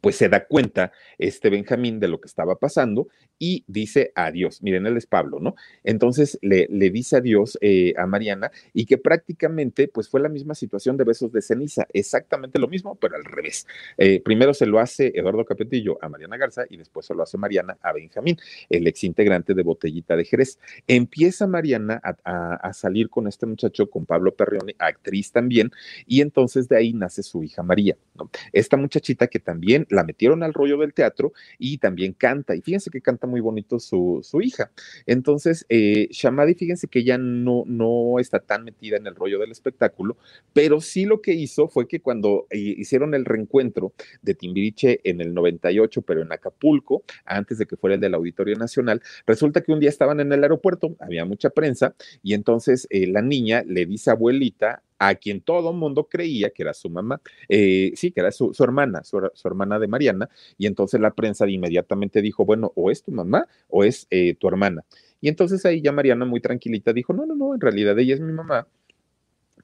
pues 0.00 0.16
se 0.16 0.28
da 0.28 0.46
cuenta 0.46 0.92
este 1.18 1.50
Benjamín 1.50 2.00
de 2.00 2.08
lo 2.08 2.20
que 2.20 2.28
estaba 2.28 2.56
pasando 2.56 3.08
y 3.38 3.64
dice 3.66 4.12
adiós. 4.14 4.62
Miren, 4.62 4.86
él 4.86 4.96
es 4.96 5.06
Pablo, 5.06 5.40
¿no? 5.40 5.54
Entonces 5.82 6.38
le, 6.42 6.66
le 6.70 6.90
dice 6.90 7.16
adiós 7.16 7.58
eh, 7.60 7.94
a 7.96 8.06
Mariana 8.06 8.50
y 8.74 8.84
que 8.84 8.98
prácticamente 8.98 9.88
pues 9.88 10.08
fue 10.08 10.20
la 10.20 10.28
misma 10.28 10.54
situación 10.54 10.96
de 10.96 11.04
besos 11.04 11.32
de 11.32 11.42
ceniza, 11.42 11.86
exactamente 11.92 12.58
lo 12.58 12.68
mismo, 12.68 12.96
pero 12.96 13.16
al 13.16 13.24
revés. 13.24 13.66
Eh, 13.96 14.20
primero 14.22 14.54
se 14.54 14.66
lo 14.66 14.78
hace 14.78 15.12
Eduardo 15.14 15.44
Capetillo 15.44 15.98
a 16.02 16.08
Mariana 16.08 16.36
Garza 16.36 16.64
y 16.68 16.76
después 16.76 17.06
se 17.06 17.14
lo 17.14 17.22
hace 17.22 17.38
Mariana 17.38 17.78
a 17.80 17.92
Benjamín, 17.92 18.36
el 18.68 18.86
ex 18.86 19.04
integrante 19.04 19.54
de 19.54 19.62
Botellita 19.62 20.16
de 20.16 20.24
Jerez. 20.24 20.58
Empieza 20.86 21.46
Mariana 21.46 22.00
a, 22.02 22.72
salir 22.72 23.10
con 23.10 23.26
este 23.26 23.46
muchacho, 23.46 23.90
con 23.90 24.06
Pablo 24.06 24.34
Perrione, 24.34 24.74
actriz 24.78 25.32
también, 25.32 25.70
y 26.06 26.20
entonces 26.20 26.68
de 26.68 26.76
ahí 26.76 26.92
nace 26.92 27.22
su 27.22 27.42
hija 27.42 27.62
María, 27.62 27.96
¿no? 28.14 28.30
Esta 28.52 28.76
muchachita 28.76 29.26
que 29.26 29.38
también 29.38 29.86
la 29.90 30.04
metieron 30.04 30.42
al 30.42 30.54
rollo 30.54 30.78
del 30.78 30.94
teatro 30.94 31.32
y 31.58 31.78
también 31.78 32.12
canta. 32.12 32.54
Y 32.54 32.62
fíjense 32.62 32.90
que 32.90 33.00
canta 33.00 33.26
muy 33.26 33.40
bonito 33.40 33.78
su, 33.78 34.20
su 34.22 34.40
hija. 34.40 34.70
Entonces, 35.06 35.66
eh, 35.68 36.08
Shamadi, 36.10 36.54
fíjense 36.54 36.88
que 36.88 37.00
ella 37.00 37.18
no, 37.18 37.64
no 37.66 38.18
está 38.18 38.40
tan 38.40 38.64
metida 38.64 38.96
en 38.96 39.06
el 39.06 39.14
rollo 39.14 39.38
del 39.38 39.50
espectáculo, 39.50 40.16
pero 40.52 40.80
sí 40.80 41.04
lo 41.04 41.20
que 41.20 41.32
hizo 41.34 41.68
fue 41.68 41.88
que 41.88 42.00
cuando 42.00 42.46
eh, 42.50 42.58
hicieron 42.58 43.14
el 43.14 43.24
reencuentro 43.24 43.92
de 44.22 44.34
Timbiriche 44.34 45.00
en 45.04 45.20
el 45.20 45.34
98, 45.34 46.02
pero 46.02 46.22
en 46.22 46.32
Acapulco, 46.32 47.04
antes 47.24 47.58
de 47.58 47.66
que 47.66 47.76
fuera 47.76 47.94
el 47.94 48.00
del 48.00 48.14
Auditorio 48.14 48.56
Nacional, 48.56 49.02
resulta 49.26 49.60
que 49.62 49.72
un 49.72 49.80
día 49.80 49.90
estaban 49.90 50.20
en 50.20 50.32
el 50.32 50.42
aeropuerto, 50.42 50.96
había 51.00 51.24
mucha 51.24 51.50
prensa, 51.50 51.94
y 52.22 52.34
entonces 52.34 52.86
eh, 52.90 53.06
la 53.06 53.22
niña 53.22 53.62
le 53.66 53.86
dice 53.86 54.10
a 54.10 54.14
abuelita, 54.14 54.82
a 55.00 55.14
quien 55.14 55.40
todo 55.40 55.70
el 55.70 55.76
mundo 55.76 56.06
creía 56.08 56.50
que 56.50 56.62
era 56.62 56.74
su 56.74 56.90
mamá, 56.90 57.20
eh, 57.48 57.90
sí, 57.96 58.12
que 58.12 58.20
era 58.20 58.30
su, 58.30 58.54
hermana, 58.60 59.02
su, 59.02 59.18
hermana 59.44 59.78
de 59.78 59.88
Mariana, 59.88 60.28
y 60.58 60.66
entonces 60.66 61.00
la 61.00 61.12
prensa 61.12 61.48
inmediatamente 61.48 62.20
dijo, 62.20 62.44
bueno, 62.44 62.70
o 62.76 62.90
es 62.90 63.02
tu 63.02 63.10
mamá 63.10 63.46
o 63.68 63.82
es 63.82 64.06
eh, 64.10 64.34
tu 64.34 64.46
hermana. 64.46 64.84
Y 65.22 65.28
entonces 65.28 65.64
ahí 65.64 65.80
ya 65.80 65.90
Mariana 65.90 66.26
muy 66.26 66.40
tranquilita 66.40 66.92
dijo, 66.92 67.14
no, 67.14 67.24
no, 67.24 67.34
no, 67.34 67.54
en 67.54 67.60
realidad 67.60 67.98
ella 67.98 68.14
es 68.14 68.20
mi 68.20 68.32
mamá 68.32 68.68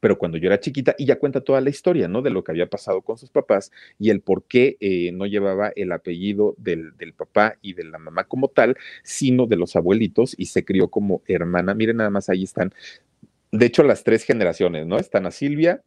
pero 0.01 0.18
cuando 0.18 0.38
yo 0.38 0.46
era 0.46 0.61
chiquita, 0.61 0.94
y 0.99 1.07
ya 1.07 1.18
cuenta 1.18 1.40
toda 1.40 1.61
la 1.61 1.70
historia, 1.70 2.09
¿no? 2.09 2.22
De 2.22 2.31
lo 2.31 2.44
que 2.44 2.53
había 2.53 2.68
pasado 2.68 3.03
con 3.03 3.18
sus 3.18 3.31
papás 3.31 3.72
y 3.99 4.11
el 4.11 4.20
por 4.20 4.44
qué 4.44 4.77
eh, 4.81 5.11
no 5.12 5.27
llevaba 5.27 5.72
el 5.75 5.92
apellido 5.92 6.55
del, 6.59 6.96
del, 6.96 7.12
papá 7.14 7.57
y 7.62 7.75
de 7.75 7.85
la 7.85 7.99
mamá 7.99 8.25
como 8.25 8.49
tal, 8.49 8.77
sino 9.03 9.46
de 9.46 9.57
los 9.57 9.77
abuelitos 9.77 10.35
y 10.38 10.46
se 10.46 10.64
crió 10.64 10.88
como 10.88 11.22
hermana. 11.27 11.75
Miren, 11.75 11.96
nada 11.99 12.11
más 12.11 12.29
ahí 12.29 12.44
están. 12.44 12.72
De 13.57 13.66
hecho, 13.66 13.83
las 13.83 14.05
tres 14.05 14.25
generaciones, 14.25 14.87
¿no? 14.87 14.99
Están 14.99 15.25
a 15.25 15.31
Silvia, 15.31 15.83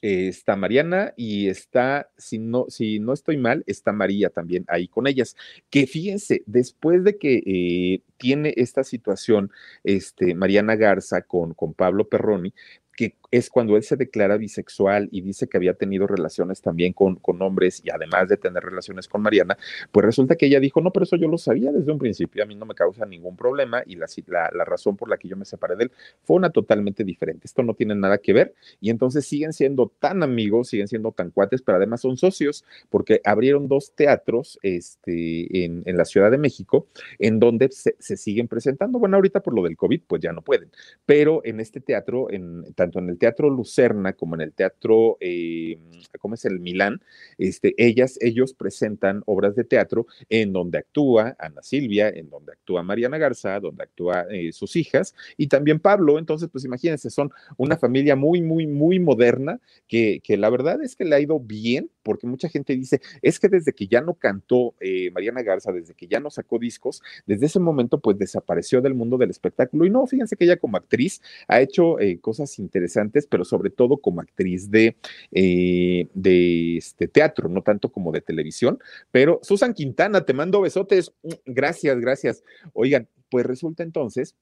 eh, 0.00 0.28
está 0.28 0.56
Mariana 0.56 1.12
y 1.16 1.48
está, 1.48 2.10
si 2.16 2.38
no, 2.38 2.66
si 2.68 2.98
no 2.98 3.12
estoy 3.12 3.36
mal, 3.36 3.62
está 3.66 3.92
María 3.92 4.30
también 4.30 4.64
ahí 4.68 4.88
con 4.88 5.06
ellas. 5.06 5.36
Que 5.68 5.86
fíjense, 5.86 6.42
después 6.46 7.04
de 7.04 7.18
que 7.18 7.42
eh, 7.44 8.02
tiene 8.16 8.54
esta 8.56 8.84
situación, 8.84 9.50
este, 9.84 10.34
Mariana 10.34 10.76
Garza 10.76 11.20
con, 11.22 11.52
con 11.52 11.74
Pablo 11.74 12.08
Perroni, 12.08 12.54
que 12.96 13.16
es 13.30 13.50
cuando 13.50 13.76
él 13.76 13.82
se 13.82 13.96
declara 13.96 14.36
bisexual 14.36 15.08
y 15.12 15.20
dice 15.20 15.48
que 15.48 15.56
había 15.56 15.74
tenido 15.74 16.06
relaciones 16.06 16.62
también 16.62 16.92
con, 16.92 17.16
con, 17.16 17.40
hombres 17.42 17.82
y 17.84 17.90
además 17.90 18.28
de 18.28 18.36
tener 18.36 18.62
relaciones 18.62 19.06
con 19.06 19.22
Mariana, 19.22 19.56
pues 19.92 20.04
resulta 20.04 20.36
que 20.36 20.46
ella 20.46 20.60
dijo, 20.60 20.80
no, 20.80 20.92
pero 20.92 21.04
eso 21.04 21.16
yo 21.16 21.28
lo 21.28 21.38
sabía 21.38 21.70
desde 21.70 21.92
un 21.92 21.98
principio, 21.98 22.42
a 22.42 22.46
mí 22.46 22.54
no 22.54 22.66
me 22.66 22.74
causa 22.74 23.06
ningún 23.06 23.36
problema 23.36 23.82
y 23.86 23.96
la, 23.96 24.06
la, 24.26 24.50
la 24.52 24.64
razón 24.64 24.96
por 24.96 25.08
la 25.08 25.18
que 25.18 25.28
yo 25.28 25.36
me 25.36 25.44
separé 25.44 25.76
de 25.76 25.84
él 25.84 25.92
fue 26.24 26.36
una 26.36 26.50
totalmente 26.50 27.04
diferente. 27.04 27.46
Esto 27.46 27.62
no 27.62 27.74
tiene 27.74 27.94
nada 27.94 28.18
que 28.18 28.32
ver 28.32 28.54
y 28.80 28.90
entonces 28.90 29.26
siguen 29.26 29.52
siendo 29.52 29.92
tan 29.98 30.22
amigos, 30.22 30.68
siguen 30.68 30.88
siendo 30.88 31.12
tan 31.12 31.30
cuates, 31.30 31.62
pero 31.62 31.76
además 31.76 32.00
son 32.00 32.16
socios 32.16 32.64
porque 32.88 33.20
abrieron 33.24 33.68
dos 33.68 33.92
teatros 33.94 34.58
este, 34.62 35.64
en, 35.64 35.82
en 35.84 35.96
la 35.96 36.04
Ciudad 36.04 36.30
de 36.30 36.38
México 36.38 36.86
en 37.18 37.38
donde 37.38 37.70
se, 37.70 37.94
se, 37.98 38.16
siguen 38.16 38.48
presentando. 38.48 38.98
Bueno, 38.98 39.16
ahorita 39.16 39.40
por 39.40 39.54
lo 39.54 39.62
del 39.62 39.76
COVID, 39.76 40.02
pues 40.06 40.22
ya 40.22 40.32
no 40.32 40.42
pueden, 40.42 40.70
pero 41.06 41.42
en 41.44 41.60
este 41.60 41.80
teatro, 41.80 42.30
en, 42.30 42.72
tanto 42.74 42.98
en 42.98 43.10
el 43.10 43.17
Teatro 43.18 43.50
Lucerna 43.50 44.12
como 44.12 44.34
en 44.34 44.40
el 44.42 44.52
Teatro, 44.52 45.16
eh, 45.20 45.78
¿cómo 46.18 46.34
es 46.34 46.44
el 46.44 46.60
Milán? 46.60 47.00
Este, 47.36 47.74
ellas, 47.76 48.18
ellos 48.20 48.54
presentan 48.54 49.22
obras 49.26 49.54
de 49.54 49.64
teatro 49.64 50.06
en 50.28 50.52
donde 50.52 50.78
actúa 50.78 51.36
Ana 51.38 51.62
Silvia, 51.62 52.08
en 52.08 52.30
donde 52.30 52.52
actúa 52.52 52.82
Mariana 52.82 53.18
Garza, 53.18 53.60
donde 53.60 53.84
actúa 53.84 54.26
eh, 54.30 54.52
sus 54.52 54.76
hijas 54.76 55.14
y 55.36 55.48
también 55.48 55.80
Pablo. 55.80 56.18
Entonces, 56.18 56.48
pues 56.50 56.64
imagínense, 56.64 57.10
son 57.10 57.30
una 57.56 57.76
familia 57.76 58.16
muy, 58.16 58.40
muy, 58.40 58.66
muy 58.66 58.98
moderna 58.98 59.60
que, 59.86 60.20
que 60.22 60.36
la 60.36 60.50
verdad 60.50 60.82
es 60.82 60.96
que 60.96 61.04
le 61.04 61.14
ha 61.16 61.20
ido 61.20 61.40
bien 61.40 61.90
porque 62.02 62.26
mucha 62.26 62.48
gente 62.48 62.74
dice, 62.74 63.02
es 63.20 63.38
que 63.38 63.48
desde 63.48 63.74
que 63.74 63.86
ya 63.86 64.00
no 64.00 64.14
cantó 64.14 64.74
eh, 64.80 65.10
Mariana 65.10 65.42
Garza, 65.42 65.72
desde 65.72 65.94
que 65.94 66.06
ya 66.06 66.20
no 66.20 66.30
sacó 66.30 66.58
discos, 66.58 67.02
desde 67.26 67.46
ese 67.46 67.60
momento 67.60 68.00
pues 68.00 68.16
desapareció 68.18 68.80
del 68.80 68.94
mundo 68.94 69.18
del 69.18 69.30
espectáculo. 69.30 69.84
Y 69.84 69.90
no, 69.90 70.06
fíjense 70.06 70.36
que 70.36 70.44
ella 70.44 70.56
como 70.56 70.78
actriz 70.78 71.20
ha 71.48 71.60
hecho 71.60 71.96
cosas 72.20 72.58
interesantes, 72.58 73.07
pero 73.26 73.44
sobre 73.44 73.70
todo 73.70 73.98
como 73.98 74.20
actriz 74.20 74.70
de, 74.70 74.96
eh, 75.32 76.06
de 76.14 76.76
este 76.76 77.08
teatro, 77.08 77.48
no 77.48 77.62
tanto 77.62 77.90
como 77.90 78.12
de 78.12 78.20
televisión. 78.20 78.78
Pero 79.10 79.40
Susan 79.42 79.74
Quintana, 79.74 80.24
te 80.24 80.32
mando 80.32 80.60
besotes. 80.60 81.12
Gracias, 81.44 81.98
gracias. 82.00 82.44
Oigan, 82.72 83.08
pues 83.30 83.46
resulta 83.46 83.82
entonces 83.82 84.34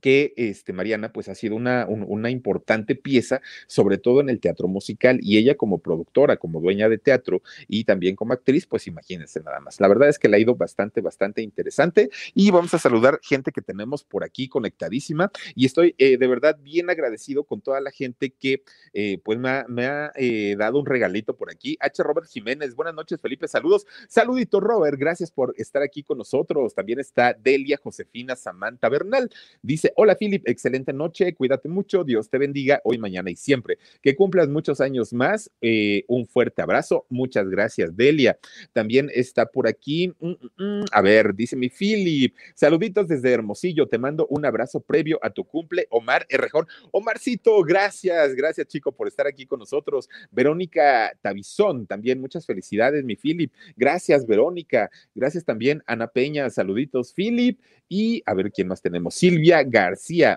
que 0.00 0.34
este, 0.36 0.72
Mariana 0.72 1.12
pues 1.12 1.28
ha 1.28 1.34
sido 1.34 1.56
una, 1.56 1.86
un, 1.86 2.04
una, 2.06 2.30
importante 2.30 2.94
pieza, 2.94 3.40
sobre 3.66 3.98
todo 3.98 4.20
en 4.20 4.28
el 4.28 4.40
teatro 4.40 4.68
musical, 4.68 5.18
y 5.22 5.38
ella 5.38 5.56
como 5.56 5.78
productora, 5.78 6.36
como 6.36 6.60
dueña 6.60 6.88
de 6.88 6.98
teatro 6.98 7.42
y 7.68 7.84
también 7.84 8.16
como 8.16 8.32
actriz, 8.32 8.66
pues 8.66 8.86
imagínense 8.86 9.40
nada 9.40 9.60
más. 9.60 9.80
La 9.80 9.88
verdad 9.88 10.08
es 10.08 10.18
que 10.18 10.28
le 10.28 10.36
ha 10.36 10.40
ido 10.40 10.54
bastante, 10.54 11.00
bastante 11.00 11.42
interesante 11.42 12.10
y 12.34 12.50
vamos 12.50 12.74
a 12.74 12.78
saludar 12.78 13.20
gente 13.22 13.52
que 13.52 13.62
tenemos 13.62 14.04
por 14.04 14.24
aquí 14.24 14.48
conectadísima 14.48 15.30
y 15.54 15.66
estoy 15.66 15.94
eh, 15.98 16.16
de 16.16 16.26
verdad 16.26 16.58
bien 16.60 16.90
agradecido 16.90 17.44
con 17.44 17.60
toda 17.60 17.80
la 17.80 17.90
gente 17.90 18.30
que 18.30 18.62
eh, 18.92 19.18
pues 19.24 19.38
me 19.38 19.48
ha, 19.48 19.66
me 19.68 19.86
ha 19.86 20.12
eh, 20.16 20.56
dado 20.58 20.78
un 20.78 20.86
regalito 20.86 21.36
por 21.36 21.50
aquí. 21.50 21.76
H. 21.80 22.02
Robert 22.02 22.28
Jiménez, 22.28 22.74
buenas 22.74 22.94
noches 22.94 23.20
Felipe, 23.20 23.48
saludos. 23.48 23.86
Saludito 24.08 24.60
Robert, 24.60 24.98
gracias 24.98 25.30
por 25.30 25.54
estar 25.56 25.82
aquí 25.82 26.02
con 26.02 26.18
nosotros. 26.18 26.74
También 26.74 27.00
está 27.00 27.34
Delia 27.34 27.78
Josefina 27.82 28.36
Samantha 28.36 28.88
Bernal, 28.88 29.30
dice 29.62 29.87
hola 29.96 30.16
Philip, 30.16 30.48
excelente 30.48 30.92
noche, 30.92 31.34
cuídate 31.34 31.68
mucho, 31.68 32.04
Dios 32.04 32.30
te 32.30 32.38
bendiga 32.38 32.80
hoy, 32.84 32.98
mañana 32.98 33.30
y 33.30 33.36
siempre. 33.36 33.78
Que 34.02 34.14
cumplas 34.14 34.48
muchos 34.48 34.80
años 34.80 35.12
más. 35.12 35.50
Eh, 35.60 36.04
un 36.08 36.26
fuerte 36.26 36.62
abrazo, 36.62 37.06
muchas 37.08 37.48
gracias, 37.48 37.96
Delia. 37.96 38.38
También 38.72 39.10
está 39.14 39.46
por 39.46 39.66
aquí, 39.68 40.08
mm, 40.20 40.30
mm, 40.30 40.80
mm, 40.80 40.84
a 40.92 41.02
ver, 41.02 41.34
dice 41.34 41.56
mi 41.56 41.68
Philip, 41.68 42.34
saluditos 42.54 43.08
desde 43.08 43.32
Hermosillo, 43.32 43.86
te 43.86 43.98
mando 43.98 44.26
un 44.28 44.44
abrazo 44.44 44.80
previo 44.80 45.18
a 45.22 45.30
tu 45.30 45.44
cumple, 45.44 45.86
Omar 45.90 46.26
Errejón. 46.28 46.66
Omarcito, 46.90 47.62
gracias, 47.62 48.34
gracias 48.34 48.66
chico 48.66 48.92
por 48.92 49.08
estar 49.08 49.26
aquí 49.26 49.46
con 49.46 49.58
nosotros. 49.58 50.08
Verónica 50.30 51.16
Tabizón, 51.22 51.86
también 51.86 52.20
muchas 52.20 52.46
felicidades, 52.46 53.04
mi 53.04 53.16
Philip. 53.16 53.52
Gracias, 53.76 54.26
Verónica. 54.26 54.90
Gracias 55.14 55.44
también, 55.44 55.82
Ana 55.86 56.08
Peña, 56.08 56.50
saluditos, 56.50 57.12
Philip. 57.12 57.58
Y 57.88 58.22
a 58.26 58.34
ver 58.34 58.52
quién 58.52 58.68
más 58.68 58.82
tenemos. 58.82 59.14
Silvia 59.14 59.62
García. 59.62 59.77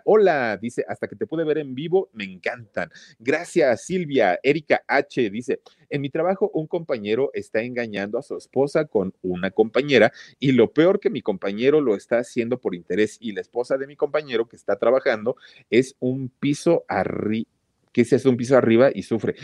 Hola, 0.05 0.57
dice, 0.57 0.85
hasta 0.87 1.07
que 1.07 1.15
te 1.15 1.25
pude 1.25 1.43
ver 1.43 1.57
en 1.57 1.73
vivo, 1.73 2.09
me 2.13 2.23
encantan. 2.23 2.89
Gracias, 3.19 3.85
Silvia. 3.85 4.39
Erika 4.43 4.83
H. 4.87 5.29
dice, 5.29 5.61
en 5.89 6.01
mi 6.01 6.09
trabajo 6.09 6.51
un 6.53 6.67
compañero 6.67 7.31
está 7.33 7.61
engañando 7.61 8.17
a 8.17 8.23
su 8.23 8.37
esposa 8.37 8.85
con 8.85 9.13
una 9.21 9.51
compañera 9.51 10.11
y 10.39 10.51
lo 10.51 10.71
peor 10.71 10.99
que 10.99 11.09
mi 11.09 11.21
compañero 11.21 11.81
lo 11.81 11.95
está 11.95 12.19
haciendo 12.19 12.59
por 12.59 12.75
interés 12.75 13.17
y 13.19 13.31
la 13.31 13.41
esposa 13.41 13.77
de 13.77 13.87
mi 13.87 13.95
compañero 13.95 14.47
que 14.47 14.55
está 14.55 14.77
trabajando 14.77 15.35
es 15.69 15.95
un 15.99 16.29
piso 16.29 16.85
arriba 16.87 17.49
que 17.91 18.05
se 18.05 18.15
hace 18.15 18.29
un 18.29 18.37
piso 18.37 18.57
arriba 18.57 18.89
y 18.93 19.03
sufre. 19.03 19.35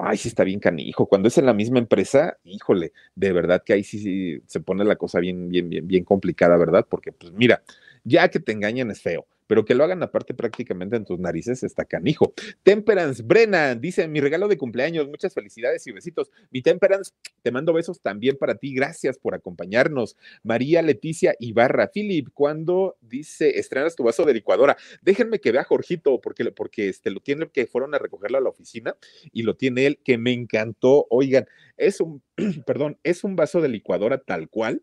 Ay, 0.00 0.18
sí 0.18 0.28
está 0.28 0.44
bien 0.44 0.60
canijo. 0.60 1.06
Cuando 1.06 1.28
es 1.28 1.38
en 1.38 1.46
la 1.46 1.54
misma 1.54 1.78
empresa, 1.78 2.36
híjole, 2.44 2.92
de 3.14 3.32
verdad 3.32 3.62
que 3.64 3.72
ahí 3.72 3.84
sí, 3.84 3.98
sí 3.98 4.42
se 4.46 4.60
pone 4.60 4.84
la 4.84 4.96
cosa 4.96 5.18
bien, 5.18 5.48
bien, 5.48 5.70
bien, 5.70 5.86
bien 5.86 6.04
complicada, 6.04 6.58
¿verdad? 6.58 6.86
Porque, 6.88 7.12
pues 7.12 7.32
mira, 7.32 7.62
ya 8.04 8.28
que 8.28 8.40
te 8.40 8.52
engañan 8.52 8.90
es 8.90 9.02
feo 9.02 9.26
pero 9.46 9.64
que 9.64 9.74
lo 9.74 9.84
hagan 9.84 10.02
aparte 10.02 10.34
prácticamente 10.34 10.96
en 10.96 11.04
tus 11.04 11.18
narices 11.18 11.62
está 11.62 11.84
canijo. 11.84 12.34
Temperance 12.62 13.22
Brennan 13.22 13.80
dice, 13.80 14.08
mi 14.08 14.20
regalo 14.20 14.48
de 14.48 14.56
cumpleaños, 14.56 15.08
muchas 15.08 15.34
felicidades 15.34 15.86
y 15.86 15.92
besitos. 15.92 16.30
Mi 16.50 16.62
Temperance, 16.62 17.12
te 17.42 17.50
mando 17.50 17.72
besos 17.72 18.00
también 18.00 18.36
para 18.36 18.56
ti, 18.56 18.74
gracias 18.74 19.18
por 19.18 19.34
acompañarnos. 19.34 20.16
María 20.42 20.82
Leticia 20.82 21.34
Ibarra, 21.38 21.90
Philip, 21.92 22.28
cuando 22.32 22.96
dice, 23.00 23.58
estrenas 23.58 23.96
tu 23.96 24.04
vaso 24.04 24.24
de 24.24 24.34
licuadora, 24.34 24.76
déjenme 25.02 25.40
que 25.40 25.52
vea 25.52 25.64
Jorgito, 25.64 26.20
porque, 26.20 26.44
porque 26.52 26.88
este, 26.88 27.10
lo 27.10 27.20
tiene 27.20 27.48
que 27.48 27.66
fueron 27.66 27.94
a 27.94 27.98
recogerlo 27.98 28.38
a 28.38 28.40
la 28.40 28.48
oficina 28.48 28.96
y 29.32 29.42
lo 29.42 29.56
tiene 29.56 29.86
él, 29.86 30.00
que 30.02 30.18
me 30.18 30.32
encantó. 30.32 31.06
Oigan, 31.10 31.46
es 31.76 32.00
un, 32.00 32.22
perdón, 32.66 32.98
es 33.02 33.24
un 33.24 33.36
vaso 33.36 33.60
de 33.60 33.68
licuadora 33.68 34.18
tal 34.18 34.48
cual 34.48 34.82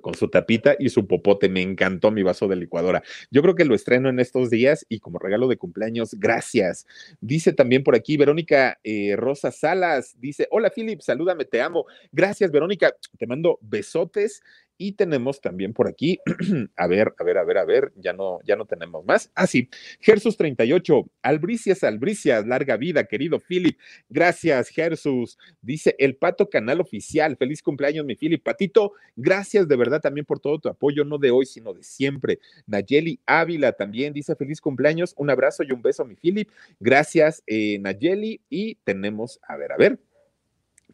con 0.00 0.14
su 0.14 0.28
tapita 0.28 0.76
y 0.78 0.88
su 0.88 1.06
popote. 1.06 1.48
Me 1.48 1.62
encantó 1.62 2.10
mi 2.10 2.22
vaso 2.22 2.48
de 2.48 2.56
licuadora. 2.56 3.02
Yo 3.30 3.42
creo 3.42 3.54
que 3.54 3.64
lo 3.64 3.74
estreno 3.74 4.08
en 4.08 4.20
estos 4.20 4.50
días 4.50 4.84
y 4.88 5.00
como 5.00 5.18
regalo 5.18 5.48
de 5.48 5.56
cumpleaños, 5.56 6.14
gracias. 6.14 6.86
Dice 7.20 7.52
también 7.52 7.84
por 7.84 7.94
aquí 7.94 8.16
Verónica 8.16 8.78
eh, 8.84 9.14
Rosa 9.16 9.50
Salas, 9.50 10.16
dice, 10.18 10.48
hola 10.50 10.70
Philip, 10.70 11.00
salúdame, 11.00 11.44
te 11.44 11.60
amo. 11.60 11.86
Gracias 12.12 12.50
Verónica, 12.50 12.94
te 13.18 13.26
mando 13.26 13.58
besotes 13.62 14.42
y 14.78 14.92
tenemos 14.92 15.40
también 15.40 15.72
por 15.72 15.88
aquí, 15.88 16.18
a 16.76 16.86
ver, 16.86 17.14
a 17.18 17.24
ver, 17.24 17.38
a 17.38 17.44
ver, 17.44 17.58
a 17.58 17.64
ver, 17.64 17.92
ya 17.96 18.12
no, 18.12 18.38
ya 18.44 18.56
no 18.56 18.64
tenemos 18.66 19.04
más. 19.04 19.30
Ah, 19.34 19.46
sí, 19.46 19.68
Gersus 20.00 20.36
38, 20.36 21.10
Albricias, 21.22 21.84
Albricias, 21.84 22.46
larga 22.46 22.76
vida, 22.76 23.04
querido 23.04 23.40
Philip. 23.40 23.78
Gracias, 24.08 24.68
Gersus. 24.68 25.38
Dice 25.60 25.94
el 25.98 26.16
Pato 26.16 26.48
Canal 26.48 26.80
Oficial. 26.80 27.36
Feliz 27.36 27.62
cumpleaños, 27.62 28.04
mi 28.04 28.16
Philip. 28.16 28.42
Patito, 28.42 28.92
gracias 29.14 29.68
de 29.68 29.76
verdad 29.76 30.00
también 30.00 30.26
por 30.26 30.40
todo 30.40 30.58
tu 30.58 30.68
apoyo, 30.68 31.04
no 31.04 31.18
de 31.18 31.30
hoy, 31.30 31.46
sino 31.46 31.72
de 31.72 31.82
siempre. 31.82 32.38
Nayeli 32.66 33.20
Ávila 33.26 33.72
también 33.72 34.12
dice 34.12 34.36
feliz 34.36 34.60
cumpleaños, 34.60 35.14
un 35.16 35.30
abrazo 35.30 35.62
y 35.62 35.72
un 35.72 35.82
beso, 35.82 36.04
mi 36.04 36.16
Philip. 36.16 36.50
Gracias, 36.80 37.42
eh, 37.46 37.78
Nayeli. 37.78 38.40
Y 38.48 38.76
tenemos, 38.84 39.40
a 39.46 39.56
ver, 39.56 39.72
a 39.72 39.76
ver, 39.76 39.98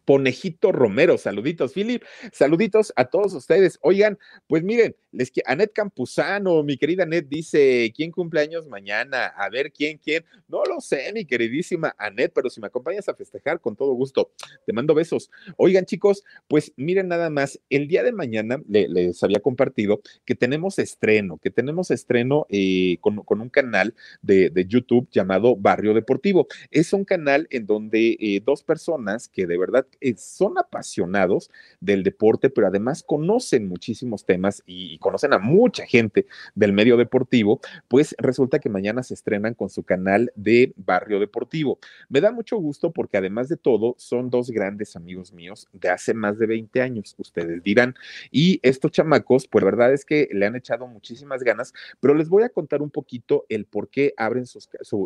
Ponejito 0.05 0.73
Romero. 0.73 1.19
Saluditos, 1.19 1.73
Philip. 1.73 2.03
Saluditos 2.33 2.93
a 2.97 3.07
todos 3.07 3.35
ustedes. 3.35 3.79
Oigan, 3.83 4.19
pues 4.47 4.63
miren, 4.63 4.97
les 5.11 5.31
que 5.31 5.43
Anet 5.47 5.73
Campuzano, 5.73 6.63
mi 6.63 6.77
querida 6.77 7.05
Anet, 7.05 7.29
dice: 7.29 7.93
¿Quién 7.95 8.11
cumpleaños 8.11 8.69
mañana? 8.69 9.27
A 9.27 9.49
ver, 9.49 9.73
¿quién, 9.73 9.99
quién? 9.99 10.25
No 10.49 10.65
lo 10.65 10.81
sé, 10.81 11.13
mi 11.13 11.25
queridísima 11.25 11.95
Anet, 11.99 12.33
pero 12.35 12.51
si 12.51 12.61
me 12.61 12.67
acompañas 12.67 13.09
a 13.09 13.15
festejar, 13.15 13.61
con 13.61 13.77
todo 13.77 13.93
gusto. 13.93 14.33
Te 14.67 14.73
mando 14.73 14.95
besos. 14.95 15.31
Oigan, 15.57 15.85
chicos, 15.85 16.25
pues 16.49 16.73
miren 16.77 17.09
nada 17.09 17.31
más. 17.31 17.61
El 17.71 17.89
día 17.89 18.03
de 18.03 18.13
mañana 18.13 18.61
le, 18.69 18.89
les 18.89 19.23
había 19.23 19.41
compartido 19.41 20.01
que 20.25 20.35
tenemos 20.35 20.79
estreno, 20.79 21.39
que 21.39 21.51
tenemos 21.51 21.91
estreno 21.91 22.47
eh, 22.49 22.99
con, 23.01 23.23
un 23.29 23.49
canal 23.49 23.95
de, 24.21 24.51
YouTube 24.69 25.09
llamado 25.11 25.57
Barrio 25.57 25.95
Deportivo. 25.95 26.47
Es 26.71 26.93
un 26.93 27.05
canal 27.05 27.47
en 27.51 27.67
donde 27.67 28.17
eh, 28.21 28.41
dos 28.45 28.63
personas 28.63 29.29
que 29.29 29.47
de 29.47 29.59
verdad 29.59 29.87
son 30.17 30.59
apasionados 30.59 31.51
del 31.81 32.03
deporte, 32.03 32.51
pero 32.51 32.67
además 32.67 33.03
conocen 33.03 33.69
muchísimos 33.69 34.25
temas 34.25 34.63
y, 34.67 34.99
conocen 34.99 35.33
a 35.33 35.39
mucha 35.39 35.87
gente 35.87 36.27
del 36.55 36.73
medio 36.73 36.97
deportivo, 36.97 37.61
pues 37.89 38.15
resulta 38.19 38.59
que 38.59 38.69
mañana 38.69 39.03
se 39.03 39.15
estrenan 39.15 39.55
con 39.55 39.69
su 39.69 39.83
canal 39.83 40.33
de 40.37 40.73
Barrio 40.77 41.19
Deportivo. 41.19 41.79
Me 42.09 42.21
da 42.21 42.31
mucho 42.31 42.57
gusto 42.57 42.93
porque 42.93 43.17
además 43.17 43.49
de 43.49 43.57
todo, 43.57 43.95
son 43.99 44.31
dos 44.31 44.51
grandes 44.51 44.97
amigos 44.97 45.33
míos 45.33 45.69
de 45.73 45.89
hace 45.89 46.15
más 46.15 46.39
de 46.39 46.47
20 46.47 46.81
años, 46.83 47.15
ustedes 47.19 47.63
dirán. 47.63 47.95
Y 48.31 48.61
estos 48.63 48.91
chamacos, 48.91 49.47
pues 49.49 49.65
la 49.65 49.71
verdad 49.71 49.93
es 49.93 50.05
que 50.05 50.29
le 50.33 50.47
han 50.47 50.57
echado 50.57 50.87
muchísimas 50.87 51.43
ganas, 51.43 51.73
pero 52.01 52.15
les 52.15 52.29
voy 52.29 52.43
a 52.43 52.49
contar 52.49 52.83
un 52.83 52.91
poquito 52.91 53.47
el 53.49 53.67
por 53.67 53.89
qué 53.89 54.15
abren 54.17 54.47
su, 54.47 54.61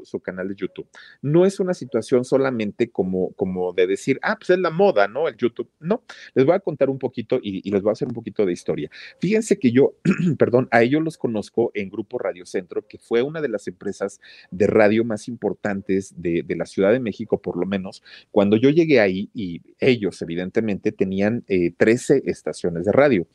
su, 0.04 0.20
canal 0.20 0.48
de 0.48 0.56
YouTube. 0.56 0.88
No 1.22 1.46
es 1.46 1.60
una 1.60 1.74
situación 1.74 2.24
solamente 2.24 2.90
como, 2.90 3.32
como 3.32 3.72
de 3.72 3.86
decir, 3.86 4.18
ah, 4.22 4.36
pues 4.36 4.50
es 4.50 4.58
la 4.58 4.70
moda, 4.76 5.08
¿no? 5.08 5.28
El 5.28 5.36
YouTube. 5.36 5.70
No, 5.80 6.02
les 6.34 6.46
voy 6.46 6.54
a 6.54 6.60
contar 6.60 6.90
un 6.90 6.98
poquito 6.98 7.40
y, 7.42 7.68
les 7.70 7.82
voy 7.82 7.90
a 7.90 7.92
hacer 7.92 8.08
un 8.08 8.14
poquito 8.14 8.46
de 8.46 8.52
historia. 8.52 8.90
Fíjense 9.20 9.58
que 9.58 9.72
yo, 9.72 9.94
perdón, 10.38 10.68
a 10.70 10.82
ellos 10.82 11.02
los 11.02 11.18
conozco 11.18 11.70
en 11.74 11.90
Grupo 11.90 12.18
Radio 12.18 12.46
Centro, 12.46 12.86
que 12.86 12.98
fue 12.98 13.22
una 13.22 13.40
de 13.40 13.48
las 13.48 13.66
empresas 13.66 14.20
de 14.50 14.66
radio 14.66 15.04
más 15.04 15.28
importantes 15.28 16.14
de, 16.20 16.42
de 16.42 16.56
la 16.56 16.66
Ciudad 16.66 16.92
de 16.92 17.00
México, 17.00 17.40
por 17.40 17.56
lo 17.56 17.66
menos, 17.66 18.02
cuando 18.30 18.56
yo 18.56 18.70
llegué 18.70 19.00
ahí 19.00 19.30
y 19.34 19.62
ellos 19.80 20.20
evidentemente 20.22 20.92
tenían 20.92 21.44
eh, 21.48 21.72
13 21.76 22.22
estaciones 22.26 22.84
de 22.84 22.92
radio. 22.92 23.26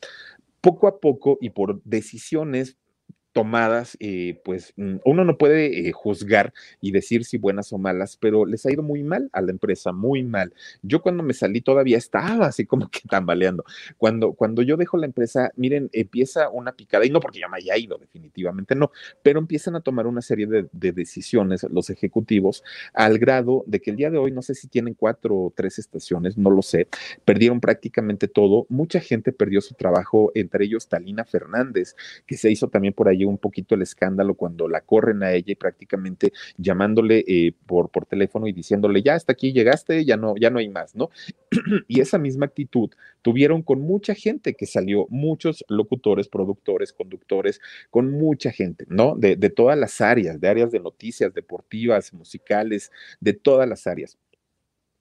Poco 0.60 0.86
a 0.86 1.00
poco 1.00 1.38
y 1.40 1.50
por 1.50 1.82
decisiones 1.82 2.76
tomadas, 3.32 3.96
eh, 4.00 4.40
pues 4.44 4.74
mm, 4.76 4.96
uno 5.04 5.24
no 5.24 5.38
puede 5.38 5.88
eh, 5.88 5.92
juzgar 5.92 6.52
y 6.80 6.92
decir 6.92 7.24
si 7.24 7.38
buenas 7.38 7.72
o 7.72 7.78
malas, 7.78 8.16
pero 8.16 8.44
les 8.44 8.64
ha 8.66 8.72
ido 8.72 8.82
muy 8.82 9.02
mal 9.02 9.30
a 9.32 9.40
la 9.40 9.50
empresa, 9.50 9.92
muy 9.92 10.22
mal. 10.22 10.52
Yo 10.82 11.02
cuando 11.02 11.22
me 11.22 11.32
salí 11.34 11.60
todavía 11.60 11.96
estaba 11.96 12.46
así 12.46 12.66
como 12.66 12.88
que 12.90 13.00
tambaleando. 13.08 13.64
Cuando, 13.96 14.34
cuando 14.34 14.62
yo 14.62 14.76
dejo 14.76 14.96
la 14.96 15.06
empresa, 15.06 15.50
miren, 15.56 15.88
empieza 15.92 16.50
una 16.50 16.72
picada, 16.72 17.06
y 17.06 17.10
no 17.10 17.20
porque 17.20 17.40
ya 17.40 17.48
me 17.48 17.56
haya 17.56 17.76
ido, 17.76 17.98
definitivamente 17.98 18.74
no, 18.74 18.92
pero 19.22 19.38
empiezan 19.38 19.76
a 19.76 19.80
tomar 19.80 20.06
una 20.06 20.20
serie 20.20 20.46
de, 20.46 20.66
de 20.72 20.92
decisiones 20.92 21.62
los 21.70 21.90
ejecutivos 21.90 22.62
al 22.92 23.18
grado 23.18 23.64
de 23.66 23.80
que 23.80 23.90
el 23.90 23.96
día 23.96 24.10
de 24.10 24.18
hoy, 24.18 24.30
no 24.30 24.42
sé 24.42 24.54
si 24.54 24.68
tienen 24.68 24.94
cuatro 24.94 25.36
o 25.36 25.52
tres 25.54 25.78
estaciones, 25.78 26.36
no 26.36 26.50
lo 26.50 26.62
sé, 26.62 26.88
perdieron 27.24 27.60
prácticamente 27.60 28.28
todo. 28.28 28.66
Mucha 28.68 29.00
gente 29.00 29.32
perdió 29.32 29.60
su 29.60 29.74
trabajo, 29.74 30.32
entre 30.34 30.64
ellos 30.64 30.88
Talina 30.88 31.24
Fernández, 31.24 31.96
que 32.26 32.36
se 32.36 32.50
hizo 32.50 32.68
también 32.68 32.92
por 32.92 33.08
ahí 33.08 33.21
un 33.24 33.38
poquito 33.38 33.74
el 33.74 33.82
escándalo 33.82 34.34
cuando 34.34 34.68
la 34.68 34.80
corren 34.80 35.22
a 35.22 35.32
ella 35.32 35.52
y 35.52 35.54
prácticamente 35.54 36.32
llamándole 36.56 37.24
eh, 37.26 37.54
por, 37.66 37.90
por 37.90 38.06
teléfono 38.06 38.46
y 38.46 38.52
diciéndole, 38.52 39.02
ya 39.02 39.14
hasta 39.14 39.32
aquí 39.32 39.52
llegaste, 39.52 40.04
ya 40.04 40.16
no, 40.16 40.34
ya 40.36 40.50
no 40.50 40.58
hay 40.58 40.68
más, 40.68 40.94
¿no? 40.94 41.10
y 41.88 42.00
esa 42.00 42.18
misma 42.18 42.46
actitud 42.46 42.90
tuvieron 43.22 43.62
con 43.62 43.80
mucha 43.80 44.14
gente 44.14 44.54
que 44.54 44.66
salió, 44.66 45.06
muchos 45.08 45.64
locutores, 45.68 46.28
productores, 46.28 46.92
conductores, 46.92 47.60
con 47.90 48.10
mucha 48.10 48.50
gente, 48.50 48.84
¿no? 48.88 49.14
De, 49.16 49.36
de 49.36 49.50
todas 49.50 49.78
las 49.78 50.00
áreas, 50.00 50.40
de 50.40 50.48
áreas 50.48 50.70
de 50.70 50.80
noticias, 50.80 51.34
deportivas, 51.34 52.12
musicales, 52.12 52.90
de 53.20 53.32
todas 53.32 53.68
las 53.68 53.86
áreas 53.86 54.18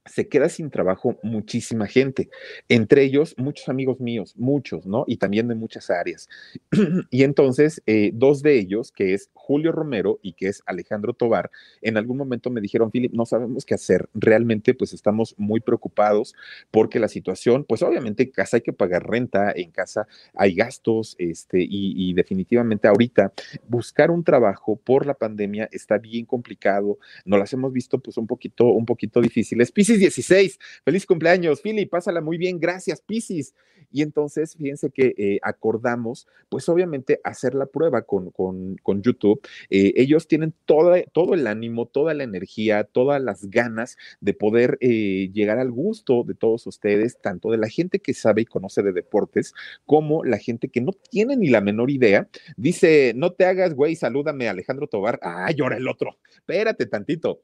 se 0.06 0.28
queda 0.28 0.50
sin 0.50 0.70
trabajo 0.72 1.18
muchísima 1.22 1.88
gente, 1.88 2.30
entre 2.70 3.04
ellos 3.04 3.36
muchos 3.38 3.70
amigos 3.70 4.00
míos, 4.00 4.34
muchos, 4.38 4.86
¿no? 4.86 5.04
Y 5.08 5.18
también 5.18 5.48
de 5.48 5.56
muchas 5.56 5.90
áreas. 5.90 6.28
y 7.12 7.24
entonces, 7.24 7.82
eh, 7.86 8.12
dos 8.14 8.42
de 8.42 8.58
ellos, 8.58 8.92
que 8.92 9.14
es 9.14 9.30
Julio 9.34 9.72
Romero 9.72 10.20
y 10.22 10.34
que 10.34 10.48
es 10.48 10.64
Alejandro 10.66 11.14
Tobar, 11.14 11.52
en 11.82 11.98
algún 11.98 12.18
momento 12.18 12.50
me 12.50 12.62
dijeron, 12.62 12.92
Philip, 12.92 13.14
no 13.14 13.26
sabemos 13.26 13.66
qué 13.66 13.76
hacer, 13.76 14.10
realmente 14.14 14.74
pues 14.74 14.94
estamos 14.94 15.36
muy 15.38 15.60
preocupados 15.60 16.34
porque 16.72 17.00
la 17.00 17.08
situación, 17.08 17.66
pues 17.66 17.84
obviamente 17.84 18.24
en 18.24 18.32
casa 18.32 18.58
hay 18.58 18.62
que 18.62 18.74
pagar 18.74 19.08
renta, 19.08 19.52
en 19.56 19.72
casa 19.72 20.08
hay 20.34 20.56
gastos, 20.56 21.16
este, 21.18 21.60
y, 21.62 22.12
definitivamente 22.14 22.88
ahorita 22.88 23.32
buscar 23.68 24.12
un 24.12 24.24
trabajo 24.24 24.76
por 24.76 25.06
la 25.06 25.14
pandemia 25.14 25.70
está 25.72 25.98
bien 25.98 26.26
complicado, 26.26 26.98
no 27.26 27.38
las 27.38 27.54
hemos 27.54 27.72
visto 27.72 28.00
pues 28.00 28.18
un 28.18 28.28
poquito, 28.28 28.66
un 28.66 28.86
poquito 28.86 29.22
difíciles. 29.22 29.72
Piscis 29.92 30.00
16, 30.00 30.60
feliz 30.86 31.06
cumpleaños, 31.06 31.60
Philly, 31.62 31.86
pásala 31.86 32.22
muy 32.22 32.38
bien, 32.38 32.60
gracias, 32.60 33.02
Piscis. 33.02 33.54
Y 33.92 34.04
entonces, 34.04 34.56
fíjense 34.56 34.90
que 34.90 35.14
eh, 35.18 35.40
acordamos, 35.42 36.28
pues 36.48 36.70
obviamente, 36.70 37.20
hacer 37.26 37.56
la 37.56 37.66
prueba 37.66 38.04
con, 38.04 38.32
con, 38.32 38.78
con 38.84 39.02
YouTube. 39.02 39.42
Eh, 39.70 39.92
ellos 39.98 40.30
tienen 40.30 40.54
toda, 40.64 41.04
todo 41.12 41.34
el 41.34 41.46
ánimo, 41.46 41.88
toda 41.88 42.14
la 42.14 42.24
energía, 42.24 42.86
todas 42.86 43.22
las 43.22 43.50
ganas 43.50 43.98
de 44.22 44.34
poder 44.34 44.78
eh, 44.80 45.30
llegar 45.34 45.60
al 45.60 45.72
gusto 45.72 46.24
de 46.24 46.36
todos 46.36 46.66
ustedes, 46.68 47.20
tanto 47.22 47.52
de 47.52 47.58
la 47.58 47.68
gente 47.68 48.00
que 48.00 48.14
sabe 48.14 48.44
y 48.44 48.46
conoce 48.46 48.84
de 48.84 48.94
deportes, 48.94 49.54
como 49.86 50.24
la 50.24 50.38
gente 50.38 50.70
que 50.70 50.80
no 50.80 50.94
tiene 50.94 51.36
ni 51.36 51.50
la 51.50 51.60
menor 51.60 51.92
idea. 51.92 52.30
Dice, 52.56 53.12
no 53.14 53.34
te 53.34 53.44
hagas, 53.46 53.74
güey, 53.74 53.98
salúdame, 53.98 54.48
Alejandro 54.48 54.88
Tobar. 54.88 55.20
Ay, 55.22 55.56
ahora 55.62 55.76
el 55.76 55.90
otro. 55.90 56.18
Espérate 56.30 56.86
tantito. 56.86 57.42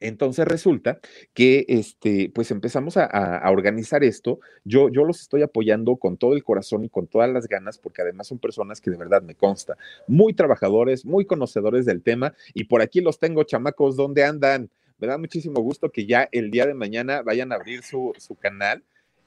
Entonces 0.00 0.46
resulta 0.46 0.98
que 1.32 1.64
este, 1.68 2.30
pues 2.34 2.50
empezamos 2.50 2.96
a, 2.96 3.04
a, 3.04 3.50
organizar 3.50 4.04
esto. 4.04 4.40
Yo, 4.64 4.88
yo 4.88 5.04
los 5.04 5.20
estoy 5.20 5.42
apoyando 5.42 5.96
con 5.96 6.16
todo 6.16 6.34
el 6.34 6.42
corazón 6.42 6.84
y 6.84 6.88
con 6.88 7.06
todas 7.06 7.30
las 7.30 7.46
ganas, 7.46 7.78
porque 7.78 8.02
además 8.02 8.26
son 8.26 8.38
personas 8.38 8.80
que 8.80 8.90
de 8.90 8.96
verdad 8.96 9.22
me 9.22 9.34
consta, 9.34 9.76
muy 10.06 10.34
trabajadores, 10.34 11.04
muy 11.04 11.24
conocedores 11.24 11.86
del 11.86 12.02
tema, 12.02 12.34
y 12.52 12.64
por 12.64 12.82
aquí 12.82 13.00
los 13.00 13.18
tengo, 13.18 13.44
chamacos, 13.44 13.96
¿dónde 13.96 14.24
andan? 14.24 14.68
Me 14.98 15.06
da 15.06 15.18
muchísimo 15.18 15.60
gusto 15.60 15.90
que 15.90 16.06
ya 16.06 16.28
el 16.32 16.50
día 16.50 16.66
de 16.66 16.74
mañana 16.74 17.22
vayan 17.22 17.52
a 17.52 17.56
abrir 17.56 17.82
su, 17.82 18.12
su 18.18 18.34
canal 18.34 18.82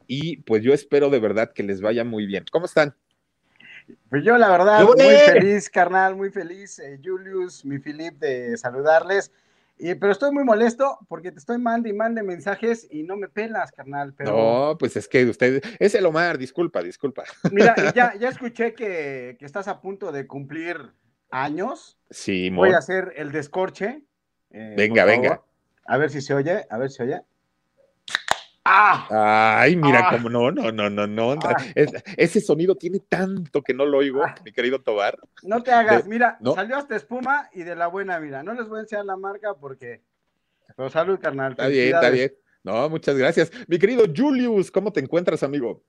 y 0.07 0.37
pues 0.37 0.63
yo 0.63 0.73
espero 0.73 1.09
de 1.09 1.19
verdad 1.19 1.51
que 1.53 1.63
les 1.63 1.81
vaya 1.81 2.03
muy 2.03 2.25
bien. 2.25 2.45
¿Cómo 2.51 2.65
están? 2.65 2.95
Pues 4.09 4.23
yo 4.23 4.37
la 4.37 4.49
verdad, 4.49 4.83
muy 4.83 4.97
feliz, 5.25 5.69
carnal, 5.69 6.15
muy 6.15 6.29
feliz, 6.29 6.79
eh, 6.79 6.99
Julius, 7.03 7.63
mi 7.63 7.79
Filip, 7.79 8.19
de 8.19 8.57
saludarles. 8.57 9.31
Pero 9.77 10.11
estoy 10.11 10.31
muy 10.31 10.43
molesto 10.43 10.99
porque 11.07 11.31
te 11.31 11.39
estoy 11.39 11.57
mandando 11.57 11.89
y 11.89 11.93
mande 11.93 12.23
mensajes 12.23 12.87
y 12.89 13.03
no 13.03 13.15
me 13.15 13.27
pelas, 13.27 13.71
carnal. 13.71 14.13
Pero... 14.15 14.31
No, 14.31 14.77
pues 14.77 14.97
es 14.97 15.07
que 15.07 15.25
usted, 15.25 15.63
es 15.79 15.93
el 15.95 16.05
Omar, 16.05 16.37
disculpa, 16.37 16.81
disculpa. 16.81 17.23
Mira, 17.51 17.75
ya, 17.95 18.15
ya 18.15 18.29
escuché 18.29 18.73
que, 18.73 19.35
que 19.39 19.45
estás 19.45 19.67
a 19.67 19.81
punto 19.81 20.11
de 20.11 20.25
cumplir 20.25 20.93
años. 21.29 21.97
Sí, 22.09 22.49
Voy 22.49 22.71
a 22.71 22.77
hacer 22.77 23.13
el 23.17 23.31
descorche. 23.31 24.01
Eh, 24.51 24.73
venga, 24.77 25.05
venga. 25.05 25.43
A 25.85 25.97
ver 25.97 26.09
si 26.09 26.21
se 26.21 26.33
oye, 26.33 26.65
a 26.69 26.77
ver 26.77 26.89
si 26.89 26.97
se 26.97 27.03
oye. 27.03 27.21
¡Ah! 28.69 29.59
Ay, 29.61 29.75
mira, 29.75 30.07
ah. 30.07 30.09
cómo 30.11 30.29
no, 30.29 30.51
no, 30.51 30.71
no, 30.71 30.89
no, 30.89 31.07
no. 31.07 31.31
Ah. 31.43 31.55
Es, 31.73 31.91
ese 32.17 32.41
sonido 32.41 32.75
tiene 32.75 32.99
tanto 32.99 33.61
que 33.61 33.73
no 33.73 33.85
lo 33.85 33.99
oigo, 33.99 34.23
ah. 34.23 34.35
mi 34.43 34.51
querido 34.51 34.81
Tobar. 34.81 35.17
No 35.43 35.63
te 35.63 35.71
hagas, 35.71 36.03
de, 36.03 36.09
mira, 36.09 36.37
¿no? 36.41 36.53
salió 36.53 36.77
hasta 36.77 36.95
espuma 36.95 37.49
y 37.53 37.63
de 37.63 37.75
la 37.75 37.87
buena, 37.87 38.19
mira. 38.19 38.43
No 38.43 38.53
les 38.53 38.67
voy 38.67 38.79
a 38.79 38.81
enseñar 38.81 39.05
la 39.05 39.15
marca 39.15 39.53
porque. 39.53 40.01
Pero 40.75 40.89
salud, 40.89 41.17
carnal. 41.19 41.51
Está 41.51 41.67
bien, 41.67 41.95
está 41.95 42.09
bien. 42.09 42.33
No, 42.63 42.89
muchas 42.89 43.15
gracias. 43.15 43.49
Mi 43.67 43.79
querido 43.79 44.03
Julius, 44.13 44.69
¿cómo 44.69 44.91
te 44.91 44.99
encuentras, 44.99 45.41
amigo? 45.43 45.81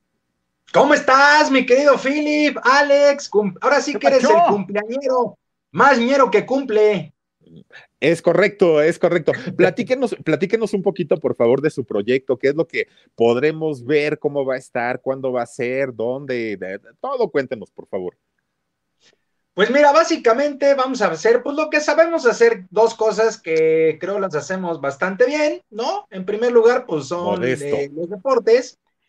¿Cómo 0.72 0.94
estás, 0.94 1.50
mi 1.50 1.66
querido 1.66 1.98
Philip, 1.98 2.56
Alex? 2.62 3.30
Ahora 3.60 3.80
sí 3.80 3.94
que 3.94 4.06
eres 4.06 4.22
el 4.22 4.36
cumpleañero, 4.48 5.38
más 5.72 5.98
ñero 5.98 6.30
que 6.30 6.46
cumple. 6.46 7.14
Es 8.00 8.22
correcto, 8.22 8.80
es 8.80 8.98
correcto. 8.98 9.32
Platíquenos, 9.56 10.14
platíquenos 10.24 10.72
un 10.72 10.82
poquito, 10.82 11.18
por 11.18 11.34
favor, 11.34 11.60
de 11.60 11.70
su 11.70 11.84
proyecto, 11.84 12.38
qué 12.38 12.48
es 12.48 12.54
lo 12.54 12.66
que 12.66 12.86
podremos 13.16 13.84
ver, 13.84 14.18
cómo 14.18 14.44
va 14.44 14.54
a 14.54 14.58
estar, 14.58 15.00
cuándo 15.00 15.32
va 15.32 15.42
a 15.42 15.46
ser, 15.46 15.94
dónde, 15.94 16.56
de, 16.56 16.80
todo 17.00 17.28
cuéntenos, 17.30 17.70
por 17.70 17.88
favor. 17.88 18.16
Pues 19.52 19.72
mira, 19.72 19.90
básicamente 19.90 20.74
vamos 20.74 21.02
a 21.02 21.08
hacer, 21.08 21.42
pues 21.42 21.56
lo 21.56 21.68
que 21.68 21.80
sabemos 21.80 22.24
hacer, 22.26 22.66
dos 22.70 22.94
cosas 22.94 23.40
que 23.40 23.98
creo 24.00 24.20
las 24.20 24.36
hacemos 24.36 24.80
bastante 24.80 25.26
bien, 25.26 25.60
¿no? 25.68 26.06
En 26.10 26.24
primer 26.24 26.52
lugar, 26.52 26.86
pues 26.86 27.06
son 27.06 27.40
de 27.40 27.90
los 27.92 28.08
deportes. 28.08 28.78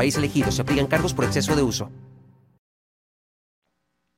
país 0.00 0.16
elegido. 0.16 0.50
Se 0.50 0.62
aplican 0.62 0.86
cargos 0.86 1.12
por 1.12 1.26
exceso 1.26 1.54
de 1.54 1.62
uso. 1.62 1.90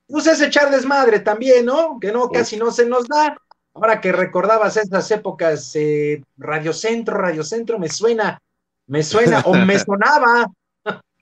Pues 0.07 0.29
es 0.29 0.41
echar 0.41 0.71
desmadre 0.71 1.19
también, 1.19 1.67
¿no? 1.67 1.99
Que 1.99 2.13
no, 2.13 2.29
casi 2.29 2.57
no 2.57 2.71
se 2.71 2.87
nos 2.87 3.09
da. 3.09 3.37
Ahora 3.75 4.01
que 4.01 4.13
recordabas 4.13 4.77
esas 4.77 5.11
épocas, 5.11 5.73
eh, 5.75 6.23
Radio 6.37 6.73
Centro, 6.73 7.17
Radio 7.17 7.43
Centro, 7.43 7.81
me 7.81 7.89
suena, 7.89 8.39
Me 8.87 9.03
suena, 9.03 9.41
o 9.41 9.55
me 9.55 9.77
sonaba. 9.81 10.47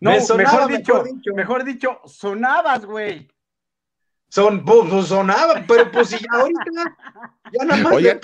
no, 0.00 0.12
mejor, 0.36 0.68
dicho, 0.68 1.02
mejor 1.34 1.64
dicho, 1.64 2.00
sonabas, 2.04 2.84
güey. 2.84 3.26
Son, 4.28 4.66
pues, 4.66 4.80
pues, 4.90 5.06
sonaba, 5.06 5.64
pero 5.66 5.90
pues 5.90 6.08
si 6.08 6.18
ya 6.18 6.40
ahorita, 6.40 6.96
ya 7.52 7.64
nada 7.64 7.82
más 7.82 7.92
oigan, 7.92 8.20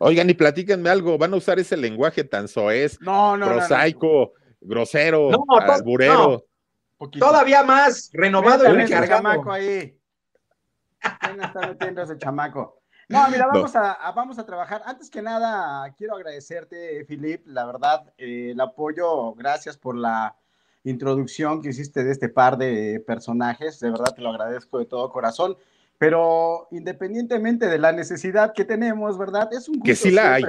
oigan, 0.00 0.30
y 0.30 0.34
platíquenme 0.34 0.90
algo, 0.90 1.18
¿van 1.18 1.34
a 1.34 1.36
usar 1.36 1.58
ese 1.58 1.76
lenguaje 1.76 2.24
tan 2.24 2.48
soez, 2.48 3.00
no, 3.00 3.36
no, 3.36 3.46
prosaico, 3.46 4.32
grosero, 4.60 5.30
alburero? 5.48 6.44
Todavía 7.18 7.62
más, 7.62 8.10
renovado 8.12 8.64
y 8.80 8.86
chamaco 8.88 9.52
ahí. 9.52 9.98
¿Quién 11.20 11.42
está 11.42 11.60
metiendo 11.68 12.02
ese 12.02 12.18
chamaco? 12.18 12.80
No, 13.08 13.28
mira, 13.28 13.46
vamos, 13.46 13.76
A, 13.76 14.12
vamos 14.16 14.38
a 14.38 14.44
trabajar. 14.44 14.82
Antes 14.84 15.10
que 15.10 15.22
nada, 15.22 15.92
quiero 15.96 16.16
agradecerte, 16.16 17.04
Filip, 17.04 17.46
la 17.46 17.64
verdad, 17.64 18.12
eh, 18.18 18.50
el 18.50 18.60
apoyo, 18.60 19.32
gracias 19.34 19.76
por 19.76 19.96
la 19.96 20.34
introducción 20.82 21.62
que 21.62 21.68
hiciste 21.68 22.02
de 22.02 22.12
este 22.12 22.28
par 22.28 22.56
de 22.56 23.02
personajes, 23.06 23.78
de 23.80 23.90
verdad 23.90 24.14
te 24.14 24.22
lo 24.22 24.30
agradezco 24.30 24.78
de 24.78 24.86
todo 24.86 25.10
corazón, 25.10 25.56
pero 25.98 26.68
independientemente 26.70 27.68
de 27.68 27.78
la 27.78 27.92
necesidad 27.92 28.52
que 28.52 28.64
tenemos, 28.64 29.18
¿verdad? 29.18 29.48
Es 29.52 29.68
un 29.68 29.76
gusto. 29.76 29.86
Que 29.86 29.96
sí 29.96 30.10
la 30.10 30.34
hay. 30.34 30.44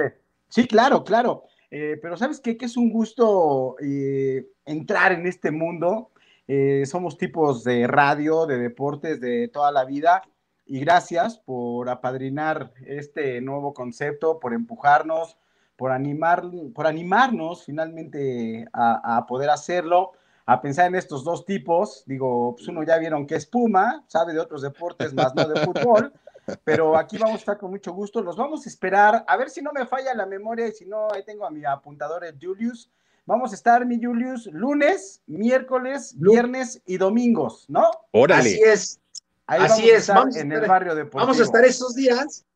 Sí, 0.48 0.66
claro, 0.66 1.04
claro. 1.04 1.44
Eh, 1.70 1.98
pero 2.00 2.16
¿sabes 2.16 2.40
qué? 2.40 2.56
Que 2.56 2.66
es 2.66 2.76
un 2.76 2.90
gusto 2.90 3.76
eh, 3.80 4.46
entrar 4.64 5.12
en 5.12 5.26
este 5.26 5.50
mundo. 5.50 6.10
Eh, 6.46 6.84
somos 6.86 7.18
tipos 7.18 7.64
de 7.64 7.86
radio, 7.86 8.46
de 8.46 8.58
deportes 8.58 9.20
de 9.20 9.48
toda 9.48 9.72
la 9.72 9.84
vida. 9.84 10.22
Y 10.66 10.80
gracias 10.80 11.38
por 11.38 11.88
apadrinar 11.88 12.72
este 12.86 13.40
nuevo 13.40 13.72
concepto, 13.72 14.38
por 14.38 14.52
empujarnos, 14.52 15.38
por, 15.76 15.92
animar, 15.92 16.42
por 16.74 16.86
animarnos 16.86 17.64
finalmente 17.64 18.66
a 18.72 19.24
poder 19.26 19.48
hacerlo 19.48 20.12
a 20.48 20.62
pensar 20.62 20.86
en 20.86 20.94
estos 20.94 21.24
dos 21.24 21.44
tipos. 21.44 22.04
Digo, 22.06 22.54
pues 22.56 22.66
uno 22.68 22.82
ya 22.82 22.96
vieron 22.96 23.26
que 23.26 23.34
es 23.34 23.44
Puma, 23.44 24.02
sabe 24.06 24.32
de 24.32 24.40
otros 24.40 24.62
deportes, 24.62 25.12
más 25.12 25.34
no 25.34 25.46
de 25.46 25.60
fútbol. 25.60 26.10
Pero 26.64 26.96
aquí 26.96 27.18
vamos 27.18 27.34
a 27.34 27.38
estar 27.40 27.58
con 27.58 27.70
mucho 27.70 27.92
gusto. 27.92 28.22
Los 28.22 28.34
vamos 28.34 28.64
a 28.64 28.68
esperar. 28.70 29.26
A 29.28 29.36
ver 29.36 29.50
si 29.50 29.60
no 29.60 29.72
me 29.74 29.84
falla 29.84 30.14
la 30.14 30.24
memoria 30.24 30.66
y 30.66 30.72
si 30.72 30.86
no, 30.86 31.12
ahí 31.12 31.22
tengo 31.22 31.44
a 31.44 31.50
mi 31.50 31.66
apuntador, 31.66 32.24
el 32.24 32.38
Julius. 32.40 32.90
Vamos 33.26 33.52
a 33.52 33.56
estar, 33.56 33.84
mi 33.84 34.02
Julius, 34.02 34.46
lunes, 34.46 35.20
miércoles, 35.26 36.14
viernes 36.16 36.80
y 36.86 36.96
domingos, 36.96 37.66
¿no? 37.68 37.90
Órale. 38.12 38.48
Así 38.48 38.62
es. 38.62 39.00
Ahí 39.46 39.60
Así 39.62 39.90
es. 39.90 40.08
vamos 40.08 40.34
en 40.36 40.50
el 40.50 40.66
barrio 40.66 40.94
deportivo. 40.94 41.26
Vamos 41.26 41.40
a 41.40 41.42
estar 41.42 41.62
esos 41.66 41.94
días. 41.94 42.46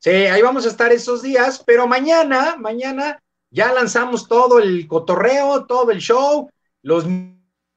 Sí, 0.00 0.10
ahí 0.10 0.42
vamos 0.42 0.66
a 0.66 0.70
estar 0.70 0.90
esos 0.90 1.22
días, 1.22 1.62
pero 1.64 1.86
mañana, 1.86 2.56
mañana 2.56 3.22
ya 3.50 3.72
lanzamos 3.72 4.26
todo 4.26 4.58
el 4.58 4.88
cotorreo, 4.88 5.66
todo 5.66 5.92
el 5.92 6.00
show 6.00 6.50
los 6.82 7.04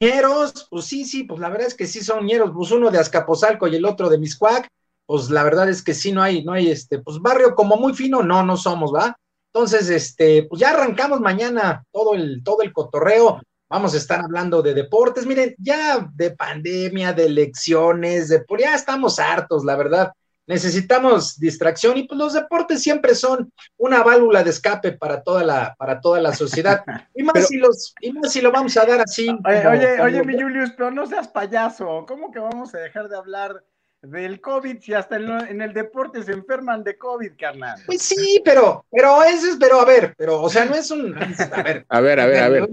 ñeros, 0.02 0.68
pues 0.70 0.86
sí, 0.86 1.06
sí, 1.06 1.24
pues 1.24 1.40
la 1.40 1.50
verdad 1.50 1.68
es 1.68 1.76
que 1.76 1.88
sí 1.88 2.02
son 2.02 2.26
ñeros, 2.26 2.52
pues 2.54 2.72
uno 2.72 2.90
de 2.90 3.00
Azcapotzalco 3.00 3.68
y 3.68 3.76
el 3.76 3.86
otro 3.86 4.10
de 4.10 4.18
Miscuac, 4.18 4.68
pues 5.06 5.30
la 5.30 5.44
verdad 5.44 5.70
es 5.70 5.84
que 5.84 5.94
sí 5.94 6.12
no 6.12 6.22
hay, 6.22 6.44
no 6.44 6.54
hay 6.54 6.70
este, 6.70 7.00
pues 7.00 7.20
barrio 7.20 7.54
como 7.56 7.76
muy 7.76 7.94
fino, 7.94 8.24
no, 8.24 8.44
no 8.44 8.58
somos, 8.58 8.94
¿va? 8.94 9.16
Entonces, 9.54 9.90
este, 9.90 10.44
pues 10.44 10.62
ya 10.62 10.72
arrancamos 10.72 11.20
mañana 11.20 11.84
todo 11.92 12.16
el, 12.16 12.42
todo 12.44 12.62
el 12.62 12.72
cotorreo, 12.72 13.42
vamos 13.70 13.94
a 13.94 13.98
estar 13.98 14.22
hablando 14.22 14.62
de 14.62 14.74
deportes, 14.74 15.26
miren, 15.26 15.56
ya 15.58 16.10
de 16.14 16.32
pandemia, 16.32 17.14
de 17.14 17.26
elecciones, 17.26 18.30
de, 18.30 18.44
ya 18.60 18.76
estamos 18.76 19.20
hartos, 19.20 19.66
la 19.66 19.76
verdad, 19.76 20.14
necesitamos 20.48 21.40
distracción 21.40 21.98
y 21.98 22.04
pues 22.04 22.18
los 22.18 22.34
deportes 22.34 22.82
siempre 22.82 23.16
son 23.16 23.52
una 23.78 24.04
válvula 24.04 24.44
de 24.44 24.50
escape 24.50 24.94
para 24.94 25.22
toda 25.24 25.44
la, 25.44 25.76
para 25.78 26.02
toda 26.02 26.20
la 26.20 26.34
sociedad. 26.34 26.84
Y 27.14 27.24
más, 27.24 27.48
si 27.48 27.58
los, 27.58 27.94
y 28.02 28.12
más 28.14 28.32
si 28.32 28.42
lo 28.42 28.52
vamos 28.52 28.76
a 28.78 28.86
dar 28.86 29.02
así. 29.02 29.28
Oye, 29.46 30.02
oye, 30.02 30.24
mi 30.24 30.42
Julius, 30.42 30.72
pero 30.76 30.92
no 30.92 31.06
seas 31.06 31.28
payaso, 31.28 32.06
¿cómo 32.08 32.32
que 32.32 32.40
vamos 32.40 32.74
a 32.74 32.80
dejar 32.80 33.10
de 33.10 33.18
hablar 33.18 33.64
del 34.02 34.42
COVID 34.42 34.80
si 34.80 34.94
hasta 34.94 35.18
en, 35.18 35.62
el 35.62 35.74
deporte 35.74 36.24
se 36.24 36.32
enferman 36.32 36.84
de 36.84 36.98
COVID, 36.98 37.34
carnal? 37.38 37.80
Pues 37.86 38.02
sí, 38.02 38.42
pero, 38.44 38.86
pero 38.90 39.24
ese 39.24 39.50
es, 39.50 39.58
pero 39.60 39.82
a 39.82 39.86
ver, 39.86 40.16
pero, 40.18 40.42
o 40.42 40.50
sea, 40.50 40.66
no 40.66 40.74
es 40.74 40.90
un, 40.90 41.16
a 41.16 41.64
ver. 41.64 41.86
A 41.90 42.02
ver, 42.02 42.20
a 42.20 42.26
ver, 42.26 42.44
a 42.44 42.50
ver. 42.50 42.70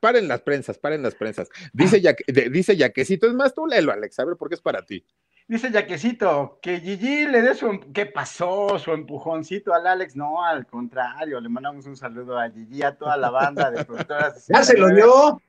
paren 0.00 0.28
las 0.28 0.42
prensas, 0.42 0.76
paren 0.78 1.02
las 1.02 1.14
prensas. 1.14 1.48
Dice, 1.72 2.00
ya, 2.00 2.14
dice 2.50 2.76
Yaquecito, 2.76 3.26
es 3.26 3.34
más, 3.34 3.54
tú 3.54 3.66
léelo, 3.66 3.92
Alex, 3.92 4.18
a 4.18 4.24
ver, 4.24 4.36
porque 4.36 4.56
es 4.56 4.60
para 4.60 4.84
ti. 4.84 5.04
Dice 5.46 5.70
Yaquecito, 5.70 6.58
que 6.62 6.80
Gigi 6.80 7.26
le 7.26 7.42
dé 7.42 7.54
su, 7.54 7.66
em, 7.66 7.80
¿qué 7.92 8.06
pasó? 8.06 8.78
Su 8.78 8.92
empujoncito 8.92 9.74
al 9.74 9.86
Alex. 9.86 10.16
No, 10.16 10.42
al 10.42 10.66
contrario, 10.66 11.38
le 11.38 11.50
mandamos 11.50 11.84
un 11.86 11.96
saludo 11.96 12.38
a 12.38 12.50
Gigi, 12.50 12.82
a 12.82 12.96
toda 12.96 13.18
la 13.18 13.28
banda 13.28 13.70
de 13.70 13.84
productoras. 13.84 14.46
ya 14.48 14.62
se 14.62 14.78
lo 14.78 14.88
dio. 14.88 15.40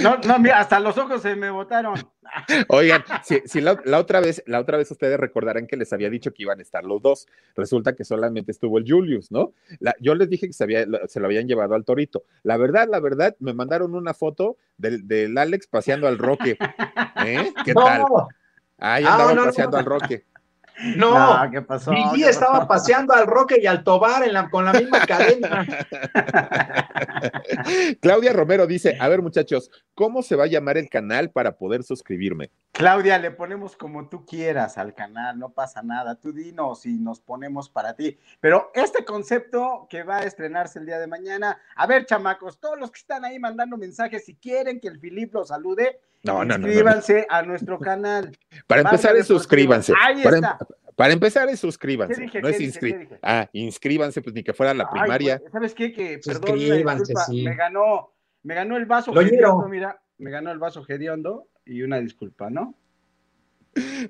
No, 0.00 0.16
no, 0.18 0.38
mira, 0.38 0.60
hasta 0.60 0.80
los 0.80 0.96
ojos 0.96 1.22
se 1.22 1.34
me 1.36 1.50
botaron. 1.50 1.94
Oigan, 2.68 3.04
si, 3.22 3.60
la, 3.60 3.76
otra 3.98 4.20
vez, 4.20 4.42
la 4.46 4.60
otra 4.60 4.76
vez 4.76 4.90
ustedes 4.90 5.18
recordarán 5.18 5.66
que 5.66 5.76
les 5.76 5.92
había 5.92 6.08
dicho 6.08 6.32
que 6.32 6.42
iban 6.42 6.58
a 6.58 6.62
estar 6.62 6.84
los 6.84 7.02
dos. 7.02 7.26
Resulta 7.54 7.94
que 7.94 8.04
solamente 8.04 8.52
estuvo 8.52 8.78
el 8.78 8.84
Julius, 8.88 9.30
¿no? 9.30 9.52
yo 10.00 10.14
les 10.14 10.30
dije 10.30 10.46
que 10.46 10.52
se, 10.52 10.66
se, 11.06 11.20
lo 11.20 11.26
habían 11.26 11.46
llevado 11.46 11.74
al 11.74 11.84
torito. 11.84 12.24
La 12.42 12.56
verdad, 12.56 12.88
la 12.88 13.00
verdad, 13.00 13.36
me 13.40 13.54
mandaron 13.54 13.94
una 13.94 14.14
foto 14.14 14.56
del, 14.78 15.06
del 15.06 15.36
Alex 15.36 15.66
paseando 15.66 16.08
al 16.08 16.18
Roque. 16.18 16.56
¿Eh? 17.24 17.52
¿Qué 17.64 17.74
tal? 17.74 18.04
Ah, 18.78 19.00
ya 19.00 19.12
andaba 19.12 19.32
ah, 19.32 19.44
paseando 19.46 19.76
al 19.76 19.84
Roque. 19.84 20.24
No, 20.96 21.38
¿qué 21.52 21.62
pasó? 21.62 21.92
Gigi 21.92 22.24
estaba 22.24 22.66
paseando 22.66 23.14
al 23.14 23.28
Roque 23.28 23.60
y 23.62 23.66
al 23.66 23.84
Tobar 23.84 24.24
en 24.24 24.32
la, 24.32 24.50
con 24.50 24.64
la 24.64 24.72
misma 24.72 25.06
cadena. 25.06 25.64
Claudia 28.00 28.32
Romero 28.32 28.66
dice: 28.66 28.96
A 28.98 29.06
ver, 29.06 29.22
muchachos, 29.22 29.70
¿cómo 29.94 30.22
se 30.22 30.34
va 30.34 30.44
a 30.44 30.48
llamar 30.48 30.76
el 30.76 30.88
canal 30.88 31.30
para 31.30 31.56
poder 31.56 31.84
suscribirme? 31.84 32.50
Claudia, 32.74 33.20
le 33.20 33.30
ponemos 33.30 33.76
como 33.76 34.08
tú 34.08 34.26
quieras 34.26 34.78
al 34.78 34.94
canal, 34.94 35.38
no 35.38 35.50
pasa 35.50 35.80
nada. 35.80 36.16
Tú 36.16 36.32
dinos 36.32 36.84
y 36.86 36.98
nos 36.98 37.20
ponemos 37.20 37.68
para 37.70 37.94
ti. 37.94 38.18
Pero 38.40 38.72
este 38.74 39.04
concepto 39.04 39.86
que 39.88 40.02
va 40.02 40.16
a 40.18 40.22
estrenarse 40.24 40.80
el 40.80 40.86
día 40.86 40.98
de 40.98 41.06
mañana, 41.06 41.56
a 41.76 41.86
ver, 41.86 42.04
chamacos, 42.04 42.58
todos 42.58 42.76
los 42.76 42.90
que 42.90 42.98
están 42.98 43.24
ahí 43.24 43.38
mandando 43.38 43.76
mensajes, 43.76 44.24
si 44.24 44.34
quieren 44.34 44.80
que 44.80 44.88
el 44.88 44.98
Filip 44.98 45.32
los 45.34 45.48
salude, 45.48 46.00
no, 46.24 46.44
no, 46.44 46.56
Suscríbanse 46.56 47.26
a 47.30 47.42
nuestro 47.42 47.78
canal. 47.78 48.36
Para 48.66 48.80
empezar 48.80 49.14
es 49.14 49.28
suscríbanse. 49.28 49.92
Ahí 50.02 50.24
para, 50.24 50.36
está. 50.36 50.58
Em, 50.60 50.94
para 50.96 51.12
empezar 51.12 51.48
es 51.48 51.60
suscríbanse. 51.60 52.26
no 52.42 52.48
es 52.48 52.60
inscríbanse. 52.60 53.18
Ah, 53.22 53.48
inscríbanse, 53.52 54.20
pues 54.20 54.34
ni 54.34 54.42
que 54.42 54.52
fuera 54.52 54.74
la 54.74 54.90
primaria. 54.90 55.40
¿Sabes 55.52 55.74
qué? 55.74 55.92
Que, 55.92 56.18
perdón, 56.24 56.58
me 56.58 57.54
ganó, 57.54 58.12
me 58.42 58.54
ganó 58.56 58.76
el 58.76 58.86
vaso 58.86 59.14
gediondo, 59.14 59.68
mira, 59.68 60.02
me 60.18 60.32
ganó 60.32 60.50
el 60.50 60.58
vaso 60.58 60.82
gediondo 60.82 61.46
y 61.66 61.82
una 61.82 62.00
disculpa, 62.00 62.50
¿no? 62.50 62.74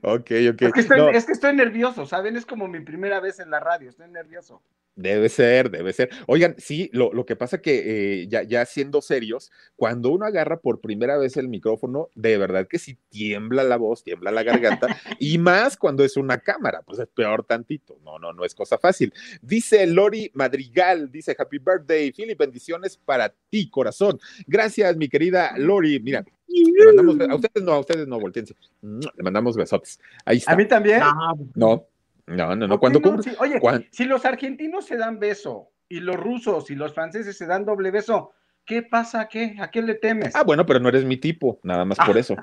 Ok, 0.03 0.31
ok. 0.51 0.63
Es 0.63 0.73
que, 0.73 0.81
estoy, 0.81 1.15
es 1.15 1.25
que 1.25 1.33
estoy 1.33 1.55
nervioso, 1.55 2.07
¿saben? 2.07 2.37
Es 2.37 2.47
como 2.47 2.69
mi 2.69 2.81
primera 2.81 3.21
vez 3.21 3.41
en 3.41 3.51
la 3.51 3.61
radio, 3.61 3.89
estoy 3.89 4.09
nervioso. 4.09 4.63
Debe 4.97 5.29
ser, 5.29 5.73
debe 5.73 5.93
ser. 5.93 6.11
Oigan, 6.29 6.55
sí, 6.57 6.89
lo, 6.93 7.13
lo 7.13 7.27
que 7.27 7.35
pasa 7.35 7.61
que 7.61 8.23
eh, 8.23 8.29
ya, 8.29 8.45
ya 8.45 8.65
siendo 8.65 9.03
serios, 9.03 9.51
cuando 9.75 10.11
uno 10.11 10.25
agarra 10.25 10.61
por 10.61 10.81
primera 10.81 11.19
vez 11.19 11.37
el 11.37 11.49
micrófono, 11.49 12.11
de 12.15 12.39
verdad 12.39 12.69
que 12.69 12.79
sí 12.79 12.97
tiembla 13.09 13.65
la 13.65 13.77
voz, 13.77 14.05
tiembla 14.05 14.31
la 14.31 14.45
garganta, 14.45 14.87
y 15.19 15.39
más 15.39 15.77
cuando 15.77 16.05
es 16.05 16.17
una 16.17 16.39
cámara, 16.39 16.83
pues 16.83 17.01
es 17.01 17.09
peor 17.09 17.45
tantito. 17.45 17.99
No, 18.05 18.21
no, 18.21 18.33
no 18.33 18.45
es 18.45 18.55
cosa 18.55 18.79
fácil. 18.79 19.13
Dice 19.43 19.85
Lori 19.89 20.31
Madrigal, 20.33 21.11
dice 21.11 21.35
Happy 21.37 21.59
Birthday, 21.59 22.13
Philip, 22.13 22.39
bendiciones 22.39 22.97
para 22.97 23.35
ti, 23.51 23.69
corazón. 23.69 24.21
Gracias, 24.47 24.97
mi 24.97 25.09
querida 25.09 25.55
Lori. 25.59 25.99
Mira, 25.99 26.25
le 26.49 26.93
mandamos, 26.93 27.29
a 27.31 27.35
ustedes 27.35 27.65
no, 27.65 27.73
a 27.73 27.79
ustedes 27.79 28.09
no, 28.09 28.21
volteense. 28.21 28.55
Le 28.83 29.23
mandamos 29.23 29.57
besotes. 29.57 30.01
Ahí 30.25 30.39
está. 30.39 30.53
¿A 30.53 30.57
mí 30.57 30.67
también? 30.67 31.01
No. 31.55 31.87
No, 32.27 32.57
no, 32.57 32.67
no. 32.67 32.81
Cuando 32.81 33.01
oye, 33.39 33.61
si 33.91 34.05
los 34.05 34.25
argentinos 34.25 34.87
se 34.87 34.97
dan 34.97 35.19
beso 35.19 35.71
y 35.89 36.01
los 36.01 36.17
rusos 36.17 36.71
y 36.71 36.75
los 36.75 36.95
franceses 36.95 37.37
se 37.37 37.47
dan 37.47 37.65
doble 37.67 37.91
beso, 37.91 38.33
¿qué 38.65 38.83
pasa? 38.83 39.29
¿Qué? 39.29 39.57
¿A 39.61 39.71
qué 39.71 39.83
le 39.83 39.95
temes? 39.95 40.35
Ah, 40.35 40.43
bueno, 40.43 40.65
pero 40.65 40.81
no 40.81 40.89
eres 40.89 41.05
mi 41.05 41.19
tipo, 41.19 41.61
nada 41.63 41.85
más 41.85 41.99
por 41.99 42.17
eso. 42.19 42.35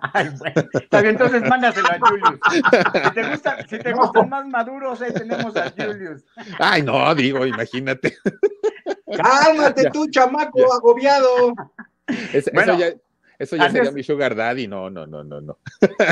Está 0.74 1.02
bien, 1.02 1.16
entonces 1.16 1.42
mándaselo 1.48 1.88
a 1.88 2.00
Julius. 2.00 2.40
Si 2.52 3.12
te, 3.14 3.30
gusta, 3.30 3.68
si 3.68 3.80
te 3.80 3.94
gustan 3.94 4.30
más 4.30 4.48
maduros, 4.48 5.02
ahí 5.02 5.14
tenemos 5.14 5.56
a 5.56 5.72
Julius. 5.72 6.24
Ay, 6.60 6.84
no, 6.84 7.14
digo, 7.16 7.46
imagínate. 7.46 8.18
Cálmate 9.18 9.90
tú, 9.92 10.08
chamaco 10.10 10.72
agobiado. 10.74 11.54
eso 12.34 12.52
ya, 12.78 12.94
eso 13.42 13.56
ya 13.56 13.70
sería 13.72 13.92
mi 13.92 14.04
sugar 14.04 14.36
daddy, 14.36 14.68
no, 14.68 14.90
no, 14.90 15.08
no, 15.08 15.24
no, 15.24 15.42
no. 15.42 15.58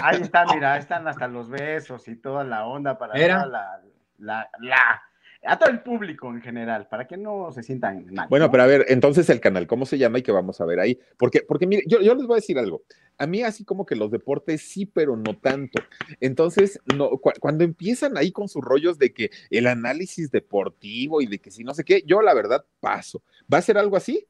Ahí 0.02 0.22
está, 0.22 0.46
mira, 0.52 0.74
ahí 0.74 0.80
están 0.80 1.08
hasta 1.08 1.28
los 1.28 1.48
besos 1.50 2.08
y 2.08 2.16
toda 2.16 2.44
la 2.44 2.66
onda 2.66 2.98
para 2.98 3.16
la, 3.16 3.82
la, 4.18 4.50
la, 4.60 5.02
a 5.46 5.60
todo 5.60 5.70
el 5.70 5.82
público 5.82 6.28
en 6.30 6.42
general, 6.42 6.88
para 6.88 7.06
que 7.06 7.18
no 7.18 7.52
se 7.52 7.62
sientan 7.62 8.06
mal. 8.12 8.28
Bueno, 8.30 8.50
pero 8.50 8.64
a 8.64 8.66
ver, 8.66 8.86
entonces 8.90 9.30
el 9.30 9.40
canal, 9.40 9.68
¿cómo 9.68 9.86
se 9.86 9.98
llama 9.98 10.18
y 10.18 10.22
qué 10.24 10.32
vamos 10.32 10.60
a 10.60 10.66
ver 10.66 10.80
ahí? 10.80 11.00
Porque, 11.18 11.42
porque 11.48 11.68
mire, 11.68 11.84
yo, 11.86 12.02
yo 12.02 12.16
les 12.16 12.26
voy 12.26 12.36
a 12.36 12.42
decir 12.42 12.58
algo. 12.58 12.82
a 13.18 13.28
mí 13.28 13.44
así 13.44 13.64
como 13.64 13.86
que 13.86 13.96
los 13.96 14.10
deportes 14.10 14.62
sí, 14.62 14.86
pero 14.88 15.16
no 15.16 15.38
tanto. 15.38 15.84
Entonces, 16.20 16.80
no, 16.96 17.12
cuando 17.40 17.64
empiezan 17.64 18.18
ahí 18.18 18.32
con 18.32 18.50
sus 18.50 18.64
rollos 18.64 18.98
de 18.98 19.14
que 19.14 19.30
el 19.52 19.68
análisis 19.68 20.32
deportivo 20.32 21.22
y 21.22 21.28
de 21.28 21.40
que 21.40 21.52
si 21.52 21.64
no 21.64 21.74
sé 21.74 21.84
qué, 21.84 22.04
yo 22.06 22.22
la 22.22 22.34
verdad 22.34 22.66
paso. 22.80 23.22
¿Va 23.52 23.60
a 23.60 23.62
ser 23.62 23.78
algo 23.78 23.96
así? 23.96 24.26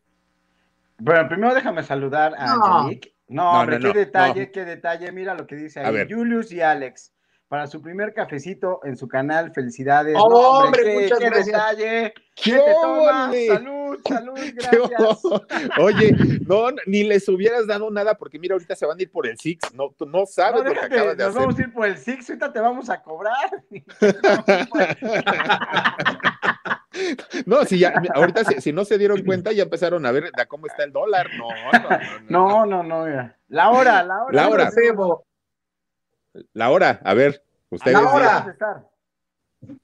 Bueno, 1.00 1.28
primero 1.28 1.54
déjame 1.54 1.84
saludar 1.84 2.34
a 2.38 2.56
no. 2.56 2.90
No, 3.30 3.52
hombre, 3.52 3.80
qué 3.80 3.94
detalle, 3.94 4.52
qué 4.52 4.66
detalle. 4.66 5.12
Mira 5.12 5.36
lo 5.36 5.46
que 5.46 5.56
dice 5.56 5.80
ahí. 5.82 6.08
Julius 6.10 6.52
y 6.52 6.62
Alex 6.62 7.14
para 7.48 7.68
su 7.68 7.82
primer 7.82 8.14
cafecito 8.14 8.80
en 8.84 8.96
su 8.96 9.08
canal. 9.08 9.52
Felicidades. 9.54 10.16
Oh, 10.18 10.64
hombre, 10.64 10.84
qué, 10.84 11.00
muchas 11.02 11.20
qué 11.20 11.30
detalle. 11.30 12.14
¿Qué, 12.36 12.52
te 12.54 12.74
toma? 12.82 13.32
Salud, 13.48 13.79
salud, 14.06 14.40
gracias. 14.54 15.24
Oye, 15.80 16.16
no, 16.46 16.68
ni 16.86 17.04
les 17.04 17.28
hubieras 17.28 17.68
dado 17.68 17.92
nada 17.92 18.16
porque 18.16 18.40
mira, 18.40 18.54
ahorita 18.54 18.76
se 18.76 18.86
van 18.86 19.00
a 19.00 19.02
ir 19.02 19.12
por 19.12 19.28
el 19.28 19.38
Six. 19.38 19.74
No, 19.74 19.94
tú 19.98 20.06
no 20.06 20.26
sabes 20.26 20.64
lo 20.64 20.72
que 20.72 20.80
acabas 20.80 21.18
de 21.18 21.24
hacer. 21.24 21.26
Nos 21.26 21.36
vamos 21.36 21.60
a 21.60 21.62
ir 21.62 21.74
por 21.74 21.88
el 21.88 21.98
Six, 21.98 22.30
ahorita 22.30 22.54
te 22.54 22.60
vamos 22.60 22.90
a 22.90 23.02
cobrar. 23.02 23.64
No, 27.46 27.64
si 27.66 27.80
ya, 27.80 27.94
ahorita 28.14 28.44
si, 28.44 28.74
no 28.74 28.84
se 28.84 28.98
dieron 28.98 29.24
cuenta, 29.24 29.52
ya 29.52 29.64
empezaron 29.64 30.06
a 30.06 30.12
ver 30.12 30.32
cómo 30.48 30.68
está 30.68 30.84
el 30.84 30.92
dólar. 30.92 31.30
No, 31.38 31.48
no, 32.30 32.66
no, 32.66 32.84
no. 32.84 33.08
no, 33.08 33.34
La 33.48 33.70
hora, 33.70 34.04
la 34.04 34.24
hora. 34.24 34.34
La 34.34 34.50
hora. 34.50 34.70
La 36.54 36.70
hora, 36.70 37.00
a 37.04 37.14
ver, 37.14 37.44
ustedes. 37.70 38.02
La 38.02 38.12
hora. 38.12 38.89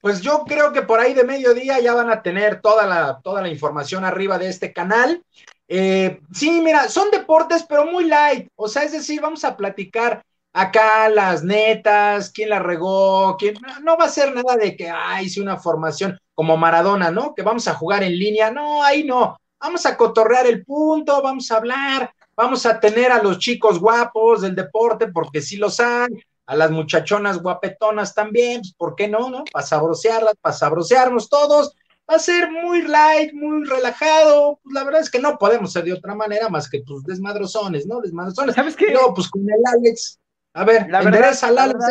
Pues 0.00 0.20
yo 0.20 0.44
creo 0.46 0.72
que 0.72 0.82
por 0.82 1.00
ahí 1.00 1.12
de 1.12 1.24
mediodía 1.24 1.80
ya 1.80 1.94
van 1.94 2.10
a 2.10 2.22
tener 2.22 2.60
toda 2.60 2.86
la, 2.86 3.20
toda 3.22 3.42
la 3.42 3.48
información 3.48 4.04
arriba 4.04 4.38
de 4.38 4.48
este 4.48 4.72
canal. 4.72 5.22
Eh, 5.68 6.20
sí, 6.32 6.60
mira, 6.62 6.88
son 6.88 7.10
deportes, 7.10 7.64
pero 7.68 7.84
muy 7.84 8.04
light. 8.04 8.48
O 8.56 8.68
sea, 8.68 8.84
es 8.84 8.92
decir, 8.92 9.20
vamos 9.20 9.44
a 9.44 9.56
platicar 9.56 10.24
acá 10.52 11.08
las 11.10 11.44
netas, 11.44 12.30
quién 12.30 12.48
la 12.48 12.58
regó, 12.58 13.36
quién. 13.38 13.56
No 13.82 13.96
va 13.96 14.06
a 14.06 14.10
ser 14.10 14.34
nada 14.34 14.56
de 14.56 14.76
que, 14.76 14.88
ay, 14.88 15.26
hice 15.26 15.42
una 15.42 15.58
formación 15.58 16.18
como 16.34 16.56
Maradona, 16.56 17.10
¿no? 17.10 17.34
Que 17.34 17.42
vamos 17.42 17.68
a 17.68 17.74
jugar 17.74 18.02
en 18.02 18.18
línea. 18.18 18.50
No, 18.50 18.82
ahí 18.82 19.04
no. 19.04 19.36
Vamos 19.60 19.84
a 19.86 19.96
cotorrear 19.96 20.46
el 20.46 20.64
punto, 20.64 21.22
vamos 21.22 21.50
a 21.50 21.56
hablar, 21.56 22.12
vamos 22.36 22.66
a 22.66 22.78
tener 22.78 23.10
a 23.10 23.22
los 23.22 23.38
chicos 23.38 23.80
guapos 23.80 24.42
del 24.42 24.54
deporte, 24.54 25.08
porque 25.08 25.40
sí 25.40 25.56
los 25.56 25.80
hay, 25.80 26.08
a 26.46 26.56
las 26.56 26.70
muchachonas 26.70 27.42
guapetonas 27.42 28.14
también, 28.14 28.60
pues, 28.60 28.74
¿por 28.74 28.94
qué 28.94 29.08
no, 29.08 29.28
no? 29.28 29.44
Para 29.52 29.66
sabrosearlas, 29.66 30.34
para 30.40 30.54
sabrosearnos 30.54 31.28
todos, 31.28 31.74
va 32.08 32.16
a 32.16 32.20
ser 32.20 32.50
muy 32.50 32.82
light, 32.82 33.32
muy 33.34 33.64
relajado, 33.64 34.60
pues 34.62 34.74
la 34.74 34.84
verdad 34.84 35.00
es 35.00 35.10
que 35.10 35.18
no 35.18 35.38
podemos 35.38 35.72
ser 35.72 35.84
de 35.84 35.92
otra 35.92 36.14
manera 36.14 36.48
más 36.48 36.70
que 36.70 36.82
pues 36.86 37.02
desmadrozones, 37.02 37.86
¿no? 37.86 38.00
Desmadrozones. 38.00 38.54
¿Sabes 38.54 38.76
qué? 38.76 38.92
No, 38.92 39.12
pues 39.12 39.28
con 39.28 39.42
el 39.42 39.60
Alex, 39.74 40.20
a 40.54 40.64
ver, 40.64 40.88
la 40.88 41.02
verdad, 41.02 41.36
al 41.42 41.58
Alex 41.58 41.84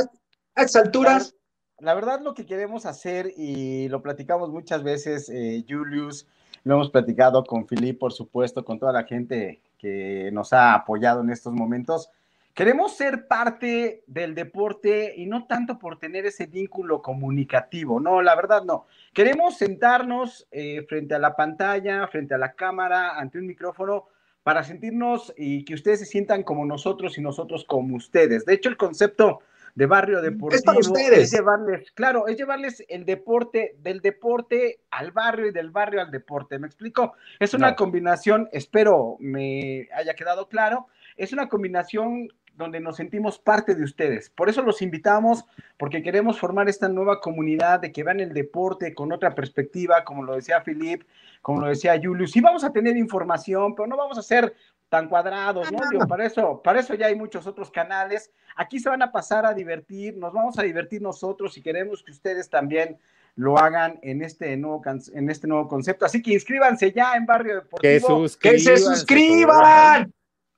a 0.56 0.62
estas 0.62 0.84
alturas. 0.86 1.36
La, 1.80 1.94
verdad 1.94 2.22
lo 2.22 2.34
que 2.34 2.46
queremos 2.46 2.86
hacer, 2.86 3.34
y 3.36 3.90
lo 3.90 4.02
platicamos 4.02 4.50
muchas 4.50 4.84
veces, 4.84 5.30
eh, 5.30 5.66
Julius, 5.68 6.26
lo 6.64 6.76
hemos 6.76 6.90
platicado 6.90 7.44
con 7.44 7.68
Filip, 7.68 8.00
por 8.00 8.14
supuesto, 8.14 8.64
con 8.64 8.80
toda 8.80 8.94
la 8.94 9.04
gente 9.04 9.62
que 9.78 10.32
nos 10.32 10.54
ha 10.54 10.74
apoyado 10.74 11.22
en 11.22 11.30
estos 11.30 11.54
momentos, 11.54 12.10
Queremos 12.56 12.96
ser 12.96 13.28
parte 13.28 14.06
del 14.08 14.34
deporte 14.34 15.14
y 15.18 15.26
no 15.26 15.46
tanto 15.46 15.78
por 15.78 16.00
tener 16.00 16.26
ese 16.26 16.46
vínculo 16.46 17.02
comunicativo, 17.02 18.00
no, 18.00 18.22
la 18.22 18.34
verdad 18.34 18.64
no. 18.64 18.86
Queremos 19.14 19.58
sentarnos 19.58 20.48
eh, 20.52 20.86
frente 20.88 21.14
a 21.16 21.20
la 21.20 21.36
pantalla, 21.36 22.08
frente 22.08 22.34
a 22.34 22.38
la 22.38 22.54
cámara, 22.54 23.20
ante 23.20 23.40
un 23.40 23.46
micrófono, 23.46 24.06
para 24.42 24.64
sentirnos 24.64 25.34
y 25.36 25.66
que 25.66 25.74
ustedes 25.74 26.00
se 26.00 26.06
sientan 26.06 26.44
como 26.44 26.66
nosotros 26.66 27.18
y 27.18 27.22
nosotros 27.22 27.66
como 27.66 27.98
ustedes. 27.98 28.46
De 28.46 28.54
hecho, 28.54 28.70
el 28.70 28.78
concepto 28.78 29.42
de 29.76 29.86
barrio 29.88 30.22
deportivo 30.22 30.96
es, 31.12 31.32
llevarles, 31.32 31.92
claro, 31.92 32.30
es 32.30 32.38
llevarles 32.38 32.86
el 32.88 33.04
deporte 33.04 33.76
del 33.80 34.00
deporte 34.00 34.80
al 34.92 35.12
barrio 35.12 35.48
y 35.48 35.52
del 35.52 35.72
barrio 35.72 36.00
al 36.00 36.10
deporte. 36.10 36.58
¿Me 36.58 36.68
explico? 36.68 37.16
Es 37.38 37.54
una 37.54 37.76
combinación, 37.76 38.48
espero 38.54 39.18
me 39.20 39.90
haya 39.94 40.14
quedado 40.14 40.48
claro, 40.48 40.88
es 41.18 41.34
una 41.34 41.50
combinación 41.50 42.30
donde 42.58 42.80
nos 42.80 42.98
sentimos 42.98 43.38
parte 43.38 43.76
de 43.76 43.84
ustedes. 43.84 44.30
Por 44.30 44.50
eso 44.50 44.62
los 44.62 44.82
invitamos, 44.82 45.46
porque 45.78 46.02
queremos 46.02 46.40
formar 46.40 46.70
esta 46.70 46.88
nueva 46.88 47.20
comunidad 47.20 47.80
de 47.80 47.92
que 47.92 48.04
vean 48.04 48.20
el 48.20 48.34
deporte 48.34 48.94
con 48.94 49.12
otra 49.12 49.36
perspectiva, 49.36 50.04
como 50.04 50.24
lo 50.24 50.36
decía 50.36 50.62
Filip, 50.62 51.04
como 51.42 51.62
lo 51.62 51.68
decía 51.68 52.00
Julius. 52.02 52.32
Sí 52.32 52.42
vamos 52.42 52.64
a 52.64 52.72
tener 52.72 52.98
información, 52.98 53.76
pero 53.76 53.88
no 53.88 53.98
vamos 53.98 54.18
a 54.18 54.22
ser 54.22 54.56
tan 54.90 55.10
cuadrados, 55.10 55.72
¿no? 55.72 56.08
para 56.08 56.26
eso, 56.26 56.62
para 56.64 56.80
eso 56.80 56.94
ya 56.94 57.08
hay 57.08 57.16
muchos 57.16 57.48
otros 57.48 57.72
canales. 57.72 58.32
Aquí 58.56 58.80
se 58.80 58.90
van 58.90 59.02
a 59.02 59.12
pasar 59.12 59.46
a 59.46 59.54
divertir, 59.54 60.16
nos 60.16 60.32
vamos 60.32 60.58
a 60.58 60.64
divertir 60.64 61.02
nosotros 61.02 61.58
y 61.58 61.62
queremos 61.62 62.04
que 62.04 62.12
ustedes 62.12 62.50
también 62.50 62.98
lo 63.36 63.58
hagan 63.58 64.00
en 64.02 64.22
este 64.22 64.56
nuevo, 64.56 64.82
en 65.14 65.30
este 65.30 65.48
nuevo 65.48 65.68
concepto. 65.68 66.06
Así 66.06 66.22
que 66.22 66.34
inscríbanse 66.34 66.92
ya 66.92 67.16
en 67.16 67.26
Barrio 67.26 67.56
Deportivo. 67.56 68.26
Que, 68.40 68.52
que 68.52 68.60
se 68.60 68.78
suscriban. 68.78 70.14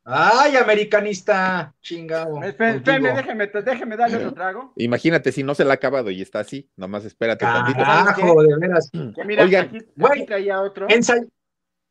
Ay, 0.09 0.55
americanista, 0.55 1.73
chingado. 1.81 2.39
déjeme, 2.39 3.47
déjeme 3.47 3.97
darle 3.97 4.17
otro 4.17 4.33
trago. 4.33 4.71
Imagínate 4.77 5.33
si 5.33 5.43
no 5.43 5.53
se 5.53 5.65
la 5.65 5.71
ha 5.71 5.75
acabado 5.75 6.09
y 6.09 6.21
está 6.21 6.39
así, 6.39 6.69
nomás 6.77 7.03
espérate 7.03 7.43
Carajo, 7.43 8.41
de 8.41 8.55
veras. 8.57 8.89
mira, 9.25 9.43
Oigan, 9.43 9.65
aquí, 9.65 9.79
bueno, 9.97 10.25
traía 10.25 10.61
otro. 10.61 10.87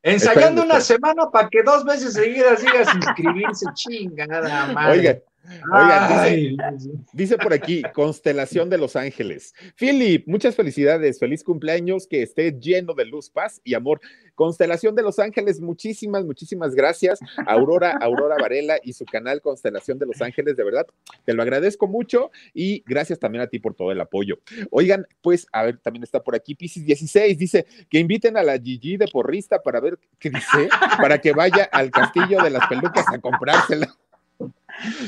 ensayando 0.02 0.62
una 0.62 0.80
semana 0.80 1.30
para 1.30 1.50
que 1.50 1.62
dos 1.62 1.84
veces 1.84 2.14
seguidas 2.14 2.62
digas 2.62 2.88
inscribirse, 2.94 3.66
chingada 3.74 4.72
madre. 4.72 4.92
Oigan, 4.98 5.22
Oigan, 5.72 6.56
dice, 7.12 7.38
por 7.38 7.52
aquí, 7.52 7.82
constelación 7.94 8.70
de 8.70 8.78
Los 8.78 8.96
Ángeles. 8.96 9.54
Philip, 9.76 10.26
muchas 10.26 10.54
felicidades, 10.54 11.18
feliz 11.18 11.44
cumpleaños, 11.44 12.06
que 12.06 12.22
esté 12.22 12.52
lleno 12.58 12.94
de 12.94 13.04
luz, 13.04 13.30
paz 13.30 13.60
y 13.64 13.74
amor. 13.74 14.00
Constelación 14.34 14.94
de 14.94 15.02
Los 15.02 15.18
Ángeles, 15.18 15.60
muchísimas, 15.60 16.24
muchísimas 16.24 16.74
gracias. 16.74 17.18
Aurora, 17.46 17.96
Aurora 18.00 18.36
Varela 18.40 18.78
y 18.82 18.92
su 18.92 19.04
canal 19.04 19.40
Constelación 19.40 19.98
de 19.98 20.06
Los 20.06 20.20
Ángeles, 20.20 20.56
de 20.56 20.64
verdad, 20.64 20.86
te 21.24 21.34
lo 21.34 21.42
agradezco 21.42 21.86
mucho 21.86 22.30
y 22.52 22.82
gracias 22.86 23.18
también 23.18 23.42
a 23.42 23.46
ti 23.46 23.58
por 23.58 23.74
todo 23.74 23.92
el 23.92 24.00
apoyo. 24.00 24.38
Oigan, 24.70 25.06
pues, 25.22 25.46
a 25.52 25.64
ver, 25.64 25.78
también 25.78 26.02
está 26.02 26.22
por 26.22 26.34
aquí 26.34 26.54
Piscis 26.54 26.84
16, 26.84 27.38
dice 27.38 27.66
que 27.88 27.98
inviten 27.98 28.36
a 28.36 28.42
la 28.42 28.58
Gigi 28.58 28.96
de 28.96 29.08
porrista 29.08 29.62
para 29.62 29.80
ver 29.80 29.98
qué 30.18 30.30
dice, 30.30 30.68
para 30.98 31.18
que 31.18 31.32
vaya 31.32 31.64
al 31.72 31.90
castillo 31.90 32.42
de 32.42 32.50
las 32.50 32.66
pelucas 32.68 33.06
a 33.08 33.18
comprársela. 33.18 33.94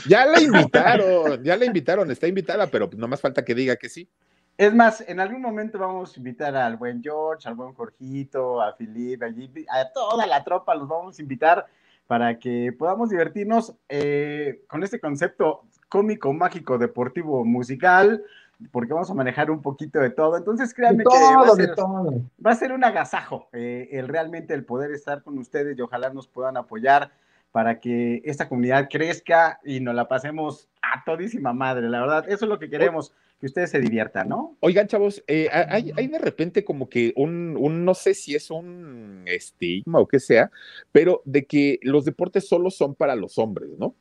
Ya 0.06 0.26
la 0.26 0.40
invitaron, 0.40 1.42
ya 1.42 1.56
la 1.56 1.64
invitaron, 1.64 2.10
está 2.10 2.26
invitada, 2.26 2.66
pero 2.66 2.88
no 2.96 3.08
más 3.08 3.20
falta 3.20 3.44
que 3.44 3.54
diga 3.54 3.76
que 3.76 3.88
sí. 3.88 4.08
Es 4.56 4.74
más, 4.74 5.04
en 5.06 5.20
algún 5.20 5.40
momento 5.40 5.78
vamos 5.78 6.16
a 6.16 6.18
invitar 6.18 6.56
al 6.56 6.76
buen 6.76 7.00
George, 7.00 7.48
al 7.48 7.54
buen 7.54 7.74
Jorgito, 7.74 8.60
a 8.60 8.72
Filipe, 8.72 9.24
a 9.70 9.92
toda 9.92 10.26
la 10.26 10.42
tropa, 10.42 10.74
los 10.74 10.88
vamos 10.88 11.18
a 11.18 11.22
invitar 11.22 11.66
para 12.08 12.38
que 12.38 12.74
podamos 12.76 13.10
divertirnos 13.10 13.74
eh, 13.88 14.62
con 14.66 14.82
este 14.82 14.98
concepto 14.98 15.62
cómico, 15.88 16.32
mágico, 16.32 16.76
deportivo, 16.76 17.44
musical, 17.44 18.24
porque 18.72 18.92
vamos 18.92 19.10
a 19.10 19.14
manejar 19.14 19.50
un 19.50 19.62
poquito 19.62 20.00
de 20.00 20.10
todo. 20.10 20.36
Entonces, 20.36 20.74
créanme 20.74 21.04
que 21.04 21.16
va 21.16 22.50
a, 22.50 22.54
ser, 22.54 22.72
un 22.72 22.82
agasajo 22.82 23.48
eh, 23.52 23.88
el 23.92 24.08
realmente 24.08 24.54
el 24.54 24.64
poder 24.64 24.90
estar 24.90 25.22
con 25.22 25.38
ustedes 25.38 25.78
y 25.78 25.82
ojalá 25.82 26.10
nos 26.10 26.26
puedan 26.26 26.56
apoyar 26.56 27.12
para 27.58 27.80
que 27.80 28.22
esta 28.24 28.48
comunidad 28.48 28.88
crezca 28.88 29.58
y 29.64 29.80
nos 29.80 29.92
la 29.92 30.06
pasemos 30.06 30.68
a 30.80 31.02
todísima 31.04 31.52
madre, 31.52 31.88
la 31.88 32.02
verdad, 32.02 32.24
eso 32.28 32.44
es 32.44 32.48
lo 32.48 32.60
que 32.60 32.70
queremos, 32.70 33.12
que 33.40 33.46
ustedes 33.46 33.72
se 33.72 33.80
diviertan, 33.80 34.28
¿no? 34.28 34.56
Oigan, 34.60 34.86
chavos, 34.86 35.24
eh, 35.26 35.48
hay, 35.50 36.06
de 36.06 36.18
repente 36.20 36.64
como 36.64 36.88
que 36.88 37.12
un, 37.16 37.56
un, 37.58 37.84
no 37.84 37.94
sé 37.94 38.14
si 38.14 38.36
es 38.36 38.52
un 38.52 39.24
estigma 39.26 39.98
o 39.98 40.06
qué 40.06 40.20
sea, 40.20 40.52
pero 40.92 41.20
de 41.24 41.46
que 41.46 41.80
los 41.82 42.04
deportes 42.04 42.46
solo 42.46 42.70
son 42.70 42.94
para 42.94 43.16
los 43.16 43.38
hombres, 43.38 43.70
¿no? 43.76 43.96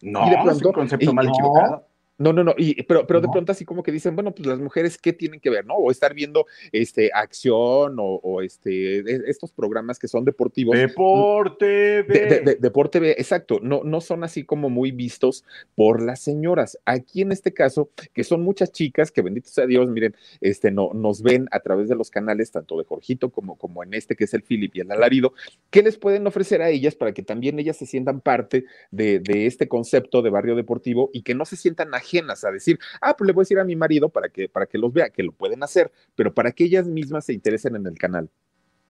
No, 0.00 0.50
es 0.50 0.62
un 0.62 0.72
concepto 0.72 1.12
mal 1.12 1.28
equivocado. 1.28 1.86
No, 2.20 2.34
no, 2.34 2.44
no, 2.44 2.54
y, 2.58 2.82
pero, 2.82 3.06
pero 3.06 3.22
de 3.22 3.28
pronto 3.32 3.50
así 3.50 3.64
como 3.64 3.82
que 3.82 3.90
dicen, 3.90 4.14
bueno, 4.14 4.34
pues 4.34 4.46
las 4.46 4.58
mujeres, 4.58 4.98
¿qué 4.98 5.14
tienen 5.14 5.40
que 5.40 5.48
ver, 5.48 5.64
no? 5.64 5.76
O 5.76 5.90
estar 5.90 6.12
viendo 6.12 6.44
este, 6.70 7.10
acción 7.14 7.96
o, 7.98 8.42
este, 8.42 9.30
estos 9.30 9.52
programas 9.52 9.98
que 9.98 10.06
son 10.06 10.26
deportivos. 10.26 10.76
Deporte 10.76 12.02
B. 12.02 12.58
deporte 12.60 13.00
B, 13.00 13.12
exacto, 13.12 13.58
no, 13.62 13.84
no 13.84 14.02
son 14.02 14.22
así 14.22 14.44
como 14.44 14.68
muy 14.68 14.90
vistos 14.90 15.46
por 15.74 16.02
las 16.02 16.20
señoras. 16.20 16.78
Aquí 16.84 17.22
en 17.22 17.32
este 17.32 17.54
caso, 17.54 17.88
que 18.12 18.22
son 18.22 18.42
muchas 18.42 18.70
chicas 18.70 19.10
que 19.10 19.22
bendito 19.22 19.48
sea 19.48 19.64
Dios, 19.64 19.88
miren, 19.88 20.14
este, 20.42 20.70
no, 20.70 20.90
nos 20.92 21.22
ven 21.22 21.48
a 21.52 21.60
través 21.60 21.88
de 21.88 21.96
los 21.96 22.10
canales, 22.10 22.50
tanto 22.50 22.76
de 22.76 22.84
Jorgito 22.84 23.30
como, 23.30 23.56
como 23.56 23.82
en 23.82 23.94
este 23.94 24.14
que 24.14 24.24
es 24.24 24.34
el 24.34 24.42
Philip 24.42 24.76
y 24.76 24.80
el 24.80 24.92
Alarido, 24.92 25.32
¿qué 25.70 25.82
les 25.82 25.96
pueden 25.96 26.26
ofrecer 26.26 26.60
a 26.60 26.68
ellas 26.68 26.94
para 26.96 27.14
que 27.14 27.22
también 27.22 27.58
ellas 27.58 27.78
se 27.78 27.86
sientan 27.86 28.20
parte 28.20 28.66
de, 28.90 29.20
de 29.20 29.46
este 29.46 29.68
concepto 29.68 30.20
de 30.20 30.28
barrio 30.28 30.54
deportivo 30.54 31.08
y 31.14 31.22
que 31.22 31.34
no 31.34 31.46
se 31.46 31.56
sientan 31.56 31.94
ajenas 31.94 32.09
a 32.18 32.50
decir, 32.50 32.78
ah, 33.00 33.16
pues 33.16 33.26
le 33.26 33.32
voy 33.32 33.42
a 33.42 33.44
decir 33.44 33.58
a 33.58 33.64
mi 33.64 33.76
marido 33.76 34.08
para 34.08 34.28
que, 34.28 34.48
para 34.48 34.66
que 34.66 34.78
los 34.78 34.92
vea, 34.92 35.10
que 35.10 35.22
lo 35.22 35.32
pueden 35.32 35.62
hacer, 35.62 35.90
pero 36.14 36.34
para 36.34 36.52
que 36.52 36.64
ellas 36.64 36.86
mismas 36.86 37.26
se 37.26 37.32
interesen 37.32 37.76
en 37.76 37.86
el 37.86 37.98
canal. 37.98 38.30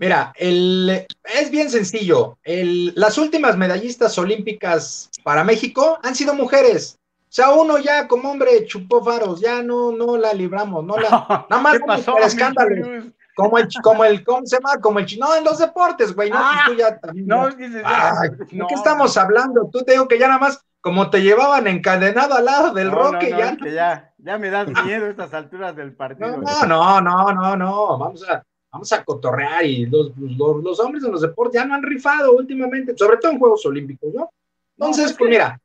Mira, 0.00 0.32
el, 0.36 1.06
es 1.24 1.50
bien 1.50 1.68
sencillo. 1.70 2.38
El, 2.42 2.94
las 2.96 3.18
últimas 3.18 3.58
medallistas 3.58 4.16
olímpicas 4.18 5.10
para 5.22 5.44
México 5.44 5.98
han 6.02 6.14
sido 6.14 6.32
mujeres. 6.32 6.98
O 7.24 7.32
sea, 7.32 7.50
uno 7.50 7.78
ya 7.78 8.08
como 8.08 8.30
hombre 8.30 8.64
chupó 8.66 9.04
faros, 9.04 9.40
ya 9.40 9.62
no, 9.62 9.92
no 9.92 10.16
la 10.16 10.32
libramos, 10.32 10.84
no 10.84 10.96
la, 10.96 11.46
nada 11.50 11.62
más 11.62 11.78
pasó, 11.86 12.12
por 12.12 12.22
escándalo. 12.22 13.04
Como 13.36 13.58
el, 13.58 13.68
como 13.82 14.04
el, 14.04 14.24
¿cómo 14.24 14.44
se 14.46 14.56
llama? 14.56 14.80
Como 14.80 14.98
el, 14.98 15.06
no, 15.18 15.34
en 15.36 15.44
los 15.44 15.58
deportes, 15.58 16.14
güey, 16.14 16.30
no, 16.30 16.36
Ah, 16.38 16.62
tú 16.66 16.74
ya 16.74 16.98
también. 16.98 17.26
no, 17.26 17.48
dices, 17.50 17.82
Ay, 17.84 18.30
no. 18.52 18.64
¿De 18.64 18.68
qué 18.68 18.74
estamos 18.74 19.16
hablando? 19.18 19.68
Tú 19.70 19.82
te 19.84 19.92
digo 19.92 20.08
que 20.08 20.18
ya 20.18 20.26
nada 20.28 20.40
más, 20.40 20.64
como 20.80 21.10
te 21.10 21.22
llevaban 21.22 21.66
encadenado 21.66 22.34
al 22.34 22.44
lado 22.46 22.72
del 22.74 22.90
No, 22.90 22.96
roque, 23.12 23.30
no, 23.30 23.38
ya. 23.38 23.56
ya, 23.70 24.12
ya 24.18 24.38
me 24.38 24.50
das 24.50 24.66
miedo 24.84 25.06
estas 25.06 25.32
alturas 25.34 25.76
del 25.76 25.94
partido. 25.94 26.38
No, 26.38 26.66
no, 26.66 27.00
no, 27.00 27.32
no, 27.32 27.56
no, 27.56 27.98
vamos 27.98 28.28
a, 28.28 28.42
vamos 28.72 28.92
a 28.92 29.04
cotorrear 29.04 29.64
y 29.64 29.86
los, 29.86 30.12
los, 30.16 30.62
los 30.62 30.80
hombres 30.80 31.04
en 31.04 31.12
los 31.12 31.22
deportes 31.22 31.60
ya 31.60 31.66
no 31.66 31.74
han 31.74 31.82
rifado 31.82 32.32
últimamente, 32.32 32.94
sobre 32.96 33.16
todo 33.16 33.32
en 33.32 33.38
Juegos 33.38 33.66
Olímpicos, 33.66 34.14
¿no? 34.14 34.30
Entonces, 34.78 35.14
pues 35.18 35.30
mira, 35.30 35.60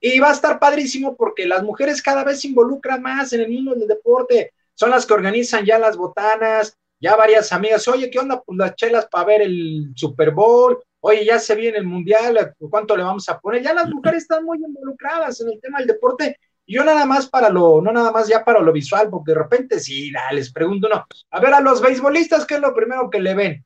y 0.00 0.18
va 0.18 0.30
a 0.30 0.32
estar 0.32 0.58
padrísimo 0.58 1.16
porque 1.16 1.46
las 1.46 1.62
mujeres 1.62 2.00
cada 2.00 2.24
vez 2.24 2.40
se 2.40 2.48
involucran 2.48 3.02
más 3.02 3.32
en 3.32 3.40
el 3.40 3.50
mundo 3.50 3.74
del 3.74 3.88
deporte, 3.88 4.52
son 4.74 4.90
las 4.90 5.04
que 5.04 5.14
organizan 5.14 5.64
ya 5.64 5.78
las 5.78 5.96
botanas, 5.96 6.76
ya 7.00 7.16
varias 7.16 7.52
amigas, 7.52 7.86
oye, 7.88 8.10
¿qué 8.10 8.18
onda? 8.18 8.40
Pues 8.40 8.56
las 8.58 8.74
chelas 8.76 9.06
para 9.10 9.24
ver 9.24 9.42
el 9.42 9.92
Super 9.94 10.30
Bowl, 10.30 10.78
oye, 11.00 11.24
ya 11.24 11.38
se 11.38 11.54
viene 11.54 11.78
el 11.78 11.86
Mundial, 11.86 12.54
¿cuánto 12.70 12.96
le 12.96 13.02
vamos 13.02 13.28
a 13.28 13.38
poner? 13.38 13.62
Ya 13.62 13.74
las 13.74 13.90
mujeres 13.90 14.22
están 14.22 14.44
muy 14.44 14.58
involucradas 14.58 15.40
en 15.40 15.50
el 15.50 15.60
tema 15.60 15.78
del 15.78 15.88
deporte 15.88 16.38
yo 16.66 16.84
nada 16.84 17.06
más 17.06 17.28
para 17.28 17.48
lo, 17.48 17.80
no 17.80 17.92
nada 17.92 18.10
más 18.10 18.28
ya 18.28 18.44
para 18.44 18.60
lo 18.60 18.72
visual, 18.72 19.08
porque 19.10 19.32
de 19.32 19.38
repente 19.38 19.80
sí, 19.80 20.10
da, 20.12 20.32
les 20.32 20.52
pregunto 20.52 20.88
uno, 20.88 21.06
a 21.30 21.40
ver, 21.40 21.54
a 21.54 21.60
los 21.60 21.80
beisbolistas, 21.80 22.46
¿qué 22.46 22.54
es 22.54 22.60
lo 22.60 22.74
primero 22.74 23.08
que 23.10 23.20
le 23.20 23.34
ven? 23.34 23.64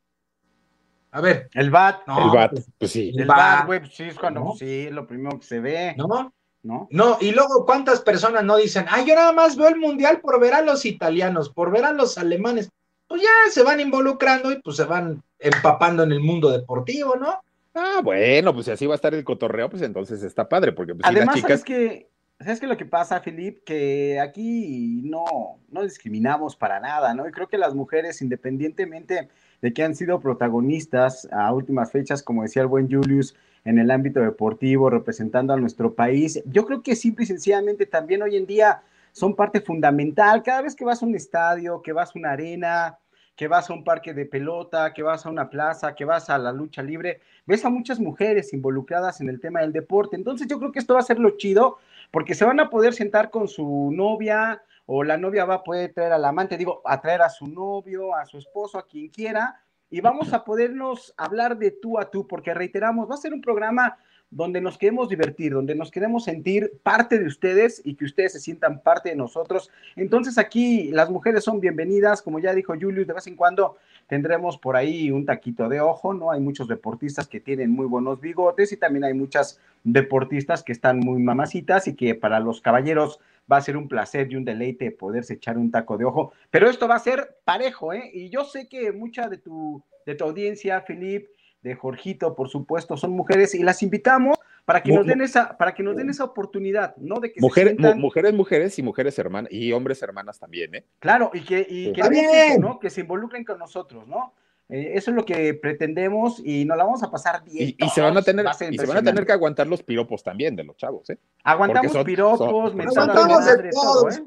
A 1.12 1.20
ver, 1.20 1.48
El 1.54 1.70
bat, 1.70 2.06
no, 2.06 2.24
el 2.24 2.36
bat, 2.36 2.50
pues, 2.52 2.70
pues 2.78 2.90
sí. 2.92 3.12
el 3.16 3.26
bat, 3.26 3.36
bat, 3.36 3.66
güey, 3.66 3.80
pues 3.80 3.94
sí, 3.94 4.04
es 4.04 4.18
cuando, 4.18 4.40
¿no? 4.40 4.54
sí, 4.54 4.86
es 4.86 4.92
lo 4.92 5.06
primero 5.06 5.38
que 5.40 5.46
se 5.46 5.60
ve, 5.60 5.94
¿no? 5.96 6.32
¿no? 6.62 6.88
No, 6.90 7.18
y 7.20 7.32
luego 7.32 7.64
cuántas 7.64 8.00
personas 8.00 8.44
no 8.44 8.56
dicen, 8.56 8.86
ay, 8.88 9.06
yo 9.06 9.14
nada 9.14 9.32
más 9.32 9.56
veo 9.56 9.68
el 9.68 9.76
mundial 9.76 10.20
por 10.20 10.38
ver 10.40 10.54
a 10.54 10.62
los 10.62 10.84
italianos, 10.84 11.50
por 11.50 11.70
ver 11.70 11.84
a 11.84 11.92
los 11.92 12.18
alemanes. 12.18 12.70
Pues 13.06 13.22
ya 13.22 13.50
se 13.50 13.62
van 13.62 13.80
involucrando 13.80 14.52
y 14.52 14.60
pues 14.60 14.76
se 14.76 14.84
van 14.84 15.22
empapando 15.38 16.02
en 16.02 16.12
el 16.12 16.20
mundo 16.20 16.50
deportivo, 16.50 17.16
¿no? 17.16 17.42
Ah, 17.74 18.00
bueno, 18.02 18.52
pues 18.52 18.66
si 18.66 18.72
así 18.72 18.86
va 18.86 18.94
a 18.94 18.96
estar 18.96 19.14
el 19.14 19.24
cotorreo, 19.24 19.70
pues 19.70 19.82
entonces 19.82 20.22
está 20.22 20.48
padre, 20.48 20.72
porque 20.72 20.94
pues, 20.94 21.04
Además, 21.04 21.26
las 21.26 21.34
chicas. 21.36 21.60
¿sabes 21.60 21.64
qué? 21.64 22.08
¿Sabes 22.42 22.58
qué 22.58 22.66
lo 22.66 22.78
que 22.78 22.86
pasa, 22.86 23.20
Filip? 23.20 23.64
Que 23.64 24.18
aquí 24.18 25.02
no, 25.04 25.58
no 25.70 25.82
discriminamos 25.82 26.56
para 26.56 26.80
nada, 26.80 27.12
¿no? 27.12 27.28
Y 27.28 27.32
creo 27.32 27.48
que 27.48 27.58
las 27.58 27.74
mujeres, 27.74 28.22
independientemente 28.22 29.28
de 29.60 29.72
que 29.74 29.82
han 29.82 29.94
sido 29.94 30.20
protagonistas 30.20 31.28
a 31.32 31.52
últimas 31.52 31.92
fechas, 31.92 32.22
como 32.22 32.42
decía 32.42 32.62
el 32.62 32.68
buen 32.68 32.90
Julius, 32.90 33.36
en 33.66 33.78
el 33.78 33.90
ámbito 33.90 34.20
deportivo, 34.20 34.88
representando 34.88 35.52
a 35.52 35.58
nuestro 35.58 35.92
país, 35.94 36.42
yo 36.46 36.64
creo 36.64 36.82
que 36.82 36.96
simple 36.96 37.24
y 37.24 37.26
sencillamente 37.26 37.84
también 37.84 38.22
hoy 38.22 38.36
en 38.36 38.46
día 38.46 38.80
son 39.12 39.36
parte 39.36 39.60
fundamental. 39.60 40.42
Cada 40.42 40.62
vez 40.62 40.74
que 40.74 40.86
vas 40.86 41.02
a 41.02 41.06
un 41.06 41.14
estadio, 41.14 41.82
que 41.82 41.92
vas 41.92 42.16
a 42.16 42.18
una 42.18 42.30
arena, 42.30 42.98
que 43.40 43.48
vas 43.48 43.70
a 43.70 43.72
un 43.72 43.84
parque 43.84 44.12
de 44.12 44.26
pelota, 44.26 44.92
que 44.92 45.02
vas 45.02 45.24
a 45.24 45.30
una 45.30 45.48
plaza, 45.48 45.94
que 45.94 46.04
vas 46.04 46.28
a 46.28 46.36
la 46.36 46.52
lucha 46.52 46.82
libre, 46.82 47.20
ves 47.46 47.64
a 47.64 47.70
muchas 47.70 47.98
mujeres 47.98 48.52
involucradas 48.52 49.20
en 49.22 49.28
el 49.28 49.40
tema 49.40 49.60
del 49.60 49.72
deporte. 49.72 50.16
Entonces 50.16 50.46
yo 50.46 50.58
creo 50.58 50.72
que 50.72 50.78
esto 50.78 50.92
va 50.94 51.00
a 51.00 51.04
ser 51.04 51.18
lo 51.18 51.38
chido, 51.38 51.78
porque 52.10 52.34
se 52.34 52.44
van 52.44 52.60
a 52.60 52.70
poder 52.70 52.94
sentar 52.94 53.30
con 53.30 53.48
su 53.48 53.90
novia 53.92 54.62
o 54.86 55.04
la 55.04 55.16
novia 55.16 55.44
va 55.44 55.56
a 55.56 55.62
poder 55.62 55.92
traer 55.92 56.12
al 56.12 56.24
amante, 56.24 56.56
digo, 56.56 56.82
a 56.84 57.00
traer 57.00 57.22
a 57.22 57.28
su 57.28 57.46
novio, 57.46 58.14
a 58.14 58.26
su 58.26 58.38
esposo, 58.38 58.78
a 58.78 58.86
quien 58.86 59.08
quiera, 59.08 59.62
y 59.88 60.00
vamos 60.00 60.32
a 60.32 60.44
podernos 60.44 61.14
hablar 61.16 61.58
de 61.58 61.70
tú 61.70 61.98
a 61.98 62.10
tú, 62.10 62.26
porque 62.26 62.54
reiteramos, 62.54 63.08
va 63.08 63.14
a 63.14 63.18
ser 63.18 63.32
un 63.32 63.40
programa 63.40 63.98
donde 64.30 64.60
nos 64.60 64.78
queremos 64.78 65.08
divertir, 65.08 65.52
donde 65.52 65.74
nos 65.74 65.90
queremos 65.90 66.24
sentir 66.24 66.72
parte 66.82 67.18
de 67.18 67.26
ustedes 67.26 67.82
y 67.84 67.94
que 67.94 68.04
ustedes 68.04 68.32
se 68.32 68.40
sientan 68.40 68.80
parte 68.80 69.10
de 69.10 69.16
nosotros. 69.16 69.70
Entonces 69.96 70.38
aquí 70.38 70.90
las 70.92 71.10
mujeres 71.10 71.42
son 71.42 71.60
bienvenidas, 71.60 72.22
como 72.22 72.38
ya 72.38 72.54
dijo 72.54 72.74
Julius, 72.80 73.06
de 73.06 73.12
vez 73.12 73.26
en 73.26 73.34
cuando 73.34 73.76
tendremos 74.06 74.56
por 74.56 74.76
ahí 74.76 75.10
un 75.10 75.26
taquito 75.26 75.68
de 75.68 75.80
ojo, 75.80 76.14
¿no? 76.14 76.30
Hay 76.30 76.40
muchos 76.40 76.68
deportistas 76.68 77.26
que 77.26 77.40
tienen 77.40 77.70
muy 77.70 77.86
buenos 77.86 78.20
bigotes 78.20 78.72
y 78.72 78.76
también 78.76 79.04
hay 79.04 79.14
muchas 79.14 79.60
deportistas 79.82 80.62
que 80.62 80.72
están 80.72 81.00
muy 81.00 81.20
mamacitas 81.22 81.88
y 81.88 81.96
que 81.96 82.14
para 82.14 82.38
los 82.38 82.60
caballeros 82.60 83.18
va 83.50 83.56
a 83.56 83.62
ser 83.62 83.76
un 83.76 83.88
placer 83.88 84.30
y 84.30 84.36
un 84.36 84.44
deleite 84.44 84.92
poderse 84.92 85.34
echar 85.34 85.58
un 85.58 85.72
taco 85.72 85.98
de 85.98 86.04
ojo, 86.04 86.32
pero 86.50 86.70
esto 86.70 86.86
va 86.86 86.96
a 86.96 87.00
ser 87.00 87.38
parejo, 87.44 87.92
¿eh? 87.92 88.10
Y 88.12 88.30
yo 88.30 88.44
sé 88.44 88.68
que 88.68 88.92
mucha 88.92 89.28
de 89.28 89.38
tu, 89.38 89.82
de 90.06 90.14
tu 90.14 90.24
audiencia, 90.24 90.82
Filip, 90.82 91.28
de 91.62 91.74
Jorgito, 91.74 92.34
por 92.34 92.48
supuesto, 92.48 92.96
son 92.96 93.10
mujeres 93.12 93.54
y 93.54 93.62
las 93.62 93.82
invitamos 93.82 94.38
para 94.64 94.82
que 94.82 94.92
nos 94.92 95.06
den 95.06 95.20
esa, 95.20 95.56
para 95.58 95.74
que 95.74 95.82
nos 95.82 95.96
den 95.96 96.08
esa 96.10 96.24
oportunidad, 96.24 96.96
¿no? 96.96 97.20
De 97.20 97.32
que 97.32 97.40
Mujeres, 97.40 97.72
se 97.72 97.76
sientan, 97.76 97.98
mu- 97.98 98.06
mujeres, 98.06 98.32
mujeres 98.32 98.78
y 98.78 98.82
mujeres 98.82 99.18
hermanas, 99.18 99.52
y 99.52 99.72
hombres 99.72 100.02
hermanas 100.02 100.38
también, 100.38 100.74
¿eh? 100.74 100.84
claro, 100.98 101.30
y 101.34 101.40
que, 101.40 101.66
y 101.68 101.92
que, 101.92 102.90
se 102.90 103.00
involucren 103.00 103.44
con 103.44 103.58
nosotros, 103.58 104.06
¿no? 104.06 104.32
Eh, 104.68 104.92
eso 104.94 105.10
es 105.10 105.16
lo 105.16 105.24
que 105.24 105.52
pretendemos 105.54 106.40
y 106.44 106.64
nos 106.64 106.76
la 106.78 106.84
vamos 106.84 107.02
a 107.02 107.10
pasar 107.10 107.42
bien. 107.44 107.74
Y, 107.76 107.84
y 107.84 107.88
se 107.88 108.00
van 108.00 108.16
a 108.16 108.22
tener, 108.22 108.46
y 108.70 108.78
se 108.78 108.86
van 108.86 108.98
a 108.98 109.02
tener 109.02 109.26
que 109.26 109.32
aguantar 109.32 109.66
los 109.66 109.82
piropos 109.82 110.22
también 110.22 110.54
de 110.54 110.62
los 110.62 110.76
chavos, 110.76 111.10
¿eh? 111.10 111.18
Aguantamos 111.42 111.90
son- 111.92 112.04
piropos, 112.04 112.38
son- 112.38 112.80
Aguantamos 112.80 113.40
madre, 113.40 113.70
todo. 113.70 114.08
¿eh? 114.10 114.22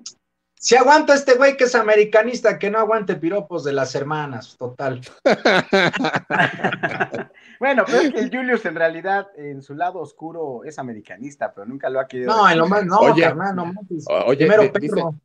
Si 0.64 0.78
aguanta 0.78 1.14
este 1.14 1.34
güey 1.34 1.58
que 1.58 1.66
es 1.66 1.76
americanista, 1.76 2.58
que 2.58 2.72
no 2.72 2.80
aguante 2.80 3.18
piropos 3.18 3.66
de 3.66 3.74
las 3.74 3.94
hermanas, 3.96 4.56
total. 4.58 5.02
Bueno, 7.60 7.84
pero 7.86 8.00
es 8.00 8.12
que 8.14 8.20
el 8.20 8.30
Julius 8.30 8.66
en 8.66 8.76
realidad 8.76 9.28
en 9.38 9.62
su 9.62 9.74
lado 9.74 10.00
oscuro 10.00 10.64
es 10.66 10.80
americanista, 10.80 11.54
pero 11.54 11.66
nunca 11.66 11.90
lo 11.90 12.00
ha 12.00 12.08
querido. 12.08 12.34
No, 12.34 12.50
en 12.50 12.58
lo 12.58 12.68
más, 12.68 12.86
no, 12.86 13.00
Oye. 13.00 13.24
carnal, 13.24 13.56
no 13.56 13.66
mames. 13.68 14.06
Oye, 14.26 14.38
Primero 14.38 14.72
perro. 14.72 15.16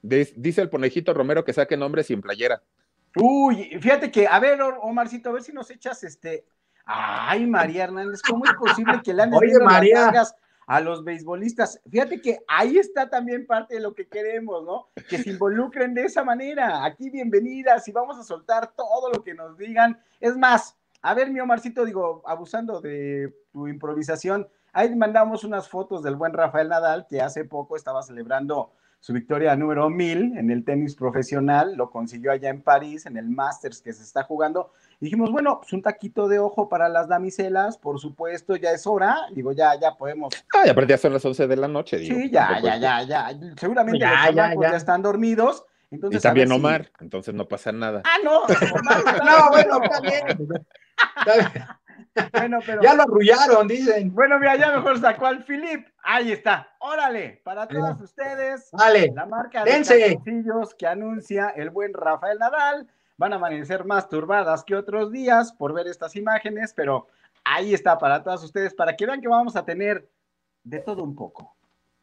dice, 0.00 0.32
dice 0.36 0.60
el 0.62 0.70
ponejito 0.70 1.12
Romero 1.12 1.44
que 1.44 1.52
saque 1.52 1.76
nombre 1.76 2.02
sin 2.02 2.20
playera. 2.22 2.62
Uy, 3.16 3.78
fíjate 3.80 4.10
que, 4.10 4.26
a 4.26 4.38
ver, 4.40 4.60
Omarcito, 4.62 5.28
a 5.28 5.32
ver 5.32 5.42
si 5.42 5.52
nos 5.52 5.70
echas 5.70 6.02
este. 6.04 6.46
Ay, 6.84 7.46
María 7.46 7.84
Hernández, 7.84 8.22
¿cómo 8.22 8.44
es 8.44 8.52
posible 8.54 9.00
que 9.02 9.14
le 9.14 9.22
andes 9.22 9.38
Oye, 9.38 9.46
viendo 9.48 9.64
las 9.64 9.72
María. 9.72 10.06
nalgas 10.06 10.34
a 10.66 10.80
los 10.80 11.04
beisbolistas? 11.04 11.80
Fíjate 11.90 12.20
que 12.20 12.40
ahí 12.48 12.78
está 12.78 13.08
también 13.08 13.46
parte 13.46 13.74
de 13.74 13.80
lo 13.80 13.94
que 13.94 14.08
queremos, 14.08 14.64
¿no? 14.64 14.88
Que 15.08 15.18
se 15.18 15.30
involucren 15.30 15.94
de 15.94 16.04
esa 16.04 16.24
manera. 16.24 16.84
Aquí 16.84 17.10
bienvenidas 17.10 17.86
y 17.88 17.92
vamos 17.92 18.18
a 18.18 18.24
soltar 18.24 18.72
todo 18.74 19.10
lo 19.10 19.22
que 19.22 19.34
nos 19.34 19.56
digan. 19.58 19.98
Es 20.20 20.36
más, 20.36 20.76
a 21.02 21.14
ver, 21.14 21.30
mi 21.30 21.40
Omarcito, 21.40 21.84
digo, 21.84 22.22
abusando 22.26 22.80
de 22.80 23.34
tu 23.52 23.66
improvisación, 23.66 24.48
ahí 24.72 24.94
mandamos 24.94 25.44
unas 25.44 25.68
fotos 25.68 26.02
del 26.02 26.16
buen 26.16 26.32
Rafael 26.32 26.68
Nadal, 26.68 27.06
que 27.08 27.20
hace 27.20 27.44
poco 27.44 27.76
estaba 27.76 28.02
celebrando 28.02 28.72
su 29.02 29.12
victoria 29.12 29.56
número 29.56 29.90
1000 29.90 30.38
en 30.38 30.50
el 30.52 30.64
tenis 30.64 30.94
profesional, 30.94 31.74
lo 31.74 31.90
consiguió 31.90 32.30
allá 32.30 32.50
en 32.50 32.62
París, 32.62 33.04
en 33.04 33.16
el 33.16 33.28
Masters 33.28 33.82
que 33.82 33.92
se 33.92 34.04
está 34.04 34.22
jugando. 34.22 34.70
Dijimos, 35.02 35.32
bueno, 35.32 35.58
pues 35.60 35.72
un 35.72 35.82
taquito 35.82 36.28
de 36.28 36.38
ojo 36.38 36.68
para 36.68 36.88
las 36.88 37.08
damiselas, 37.08 37.76
por 37.76 37.98
supuesto, 37.98 38.54
ya 38.54 38.70
es 38.70 38.86
hora. 38.86 39.16
Digo, 39.34 39.50
ya, 39.50 39.74
ya 39.80 39.96
podemos. 39.96 40.32
Ah, 40.54 40.62
y 40.64 40.68
aparte 40.70 40.90
ya 40.92 40.98
son 40.98 41.12
las 41.12 41.24
11 41.24 41.48
de 41.48 41.56
la 41.56 41.66
noche, 41.66 41.96
digo. 41.96 42.16
Sí, 42.16 42.30
ya, 42.30 42.46
tampoco 42.46 42.66
ya, 42.68 42.74
es- 43.00 43.08
ya, 43.08 43.32
ya. 43.32 43.54
Seguramente 43.56 43.98
Ya, 43.98 44.26
los 44.26 44.34
ya, 44.36 44.54
ya, 44.54 44.70
ya. 44.70 44.76
están 44.76 45.02
dormidos. 45.02 45.66
Entonces, 45.90 46.20
Y 46.20 46.22
también 46.22 46.48
si- 46.48 46.54
Omar, 46.54 46.92
entonces 47.00 47.34
no 47.34 47.48
pasa 47.48 47.72
nada. 47.72 48.02
Ah, 48.04 48.16
no, 48.22 48.42
Omar 48.42 48.54
No, 49.24 49.50
bueno, 49.50 49.80
está 49.82 50.00
bien. 50.00 50.22
Está 51.18 51.34
bien. 51.36 52.30
Bueno, 52.32 52.58
pero. 52.64 52.80
Ya 52.82 52.94
lo 52.94 53.02
arrullaron, 53.02 53.66
dicen. 53.66 54.14
Bueno, 54.14 54.38
mira, 54.38 54.54
ya 54.56 54.70
mejor 54.70 55.00
sacó 55.00 55.26
al 55.26 55.42
Philip. 55.44 55.84
Ahí 56.04 56.30
está. 56.30 56.68
Órale, 56.78 57.40
para 57.44 57.66
todas 57.66 58.00
ustedes. 58.00 58.68
Vale. 58.72 59.10
La 59.16 59.26
marca 59.26 59.64
de 59.64 59.70
calzoncillos 59.72 60.74
que 60.76 60.86
anuncia 60.86 61.48
el 61.56 61.70
buen 61.70 61.92
Rafael 61.92 62.38
Nadal. 62.38 62.86
Van 63.22 63.32
a 63.32 63.36
amanecer 63.36 63.84
más 63.84 64.08
turbadas 64.08 64.64
que 64.64 64.74
otros 64.74 65.12
días 65.12 65.52
por 65.52 65.72
ver 65.72 65.86
estas 65.86 66.16
imágenes, 66.16 66.72
pero 66.74 67.06
ahí 67.44 67.72
está 67.72 67.96
para 67.96 68.20
todas 68.20 68.42
ustedes, 68.42 68.74
para 68.74 68.96
que 68.96 69.06
vean 69.06 69.20
que 69.20 69.28
vamos 69.28 69.54
a 69.54 69.64
tener 69.64 70.10
de 70.64 70.80
todo 70.80 71.04
un 71.04 71.14
poco. 71.14 71.54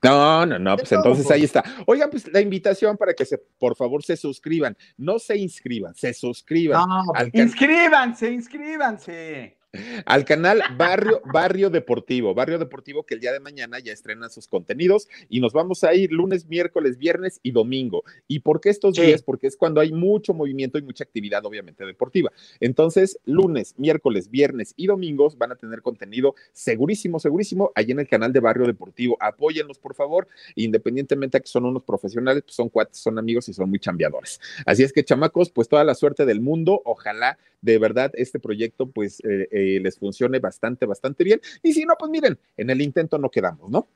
No, 0.01 0.45
no, 0.45 0.57
no, 0.57 0.77
pues 0.77 0.89
entonces 0.93 1.29
ahí 1.29 1.43
está. 1.43 1.61
Oigan, 1.85 2.09
pues 2.09 2.31
la 2.31 2.39
invitación 2.39 2.95
para 2.95 3.13
que 3.13 3.25
se, 3.25 3.37
por 3.37 3.75
favor, 3.75 4.01
se 4.01 4.15
suscriban. 4.15 4.77
No 4.95 5.19
se 5.19 5.35
inscriban, 5.35 5.93
se 5.93 6.13
suscriban. 6.13 6.87
No, 6.87 7.03
inscríbanse, 7.33 8.31
inscríbanse 8.31 9.58
al 10.05 10.25
canal 10.25 10.61
Barrio, 10.77 11.21
Barrio 11.31 11.69
Deportivo, 11.69 12.33
Barrio 12.33 12.57
Deportivo 12.57 13.05
que 13.05 13.13
el 13.13 13.19
día 13.19 13.31
de 13.31 13.39
mañana 13.39 13.79
ya 13.79 13.93
estrena 13.93 14.29
sus 14.29 14.47
contenidos 14.47 15.07
y 15.29 15.39
nos 15.39 15.53
vamos 15.53 15.83
a 15.83 15.93
ir 15.93 16.11
lunes, 16.11 16.47
miércoles, 16.47 16.97
viernes 16.97 17.39
y 17.43 17.51
domingo. 17.51 18.03
¿Y 18.27 18.39
por 18.39 18.61
qué 18.61 18.69
estos 18.69 18.95
días? 18.95 19.21
Porque 19.21 19.47
es 19.47 19.55
cuando 19.55 19.81
hay 19.81 19.91
mucho 19.91 20.33
movimiento 20.33 20.79
y 20.79 20.81
mucha 20.81 21.03
actividad, 21.03 21.45
obviamente, 21.45 21.85
deportiva. 21.85 22.31
Entonces, 22.59 23.19
lunes, 23.25 23.75
miércoles, 23.77 24.29
viernes 24.29 24.73
y 24.75 24.87
domingos 24.87 25.37
van 25.37 25.51
a 25.51 25.55
tener 25.55 25.81
contenido 25.81 26.35
segurísimo, 26.51 27.19
segurísimo, 27.19 27.71
ahí 27.75 27.91
en 27.91 27.99
el 27.99 28.07
canal 28.07 28.33
de 28.33 28.39
Barrio 28.39 28.65
Deportivo. 28.65 29.17
Apóyenlos, 29.19 29.77
por 29.77 29.93
favor, 29.93 30.27
independientemente 30.55 31.37
de 31.37 31.41
que 31.41 31.47
son 31.47 31.65
unos 31.65 31.83
profesionales, 31.83 32.43
pues 32.43 32.55
son 32.55 32.69
cuates, 32.69 32.97
son 32.97 33.19
amigos 33.19 33.47
y 33.49 33.53
son 33.53 33.69
muy 33.69 33.79
chambeadores. 33.79 34.39
Así 34.65 34.83
es 34.83 34.91
que, 34.91 35.03
chamacos, 35.03 35.51
pues 35.51 35.67
toda 35.67 35.83
la 35.83 35.93
suerte 35.93 36.25
del 36.25 36.41
mundo. 36.41 36.81
Ojalá 36.85 37.37
de 37.61 37.77
verdad 37.77 38.11
este 38.15 38.39
proyecto, 38.39 38.89
pues, 38.89 39.21
eh, 39.25 39.47
eh, 39.59 39.79
les 39.79 39.97
funcione 39.97 40.39
bastante, 40.39 40.85
bastante 40.85 41.23
bien. 41.23 41.41
Y 41.61 41.73
si 41.73 41.85
no, 41.85 41.95
pues 41.97 42.09
miren, 42.11 42.37
en 42.57 42.69
el 42.69 42.81
intento 42.81 43.17
no 43.17 43.29
quedamos, 43.29 43.69
¿no? 43.69 43.87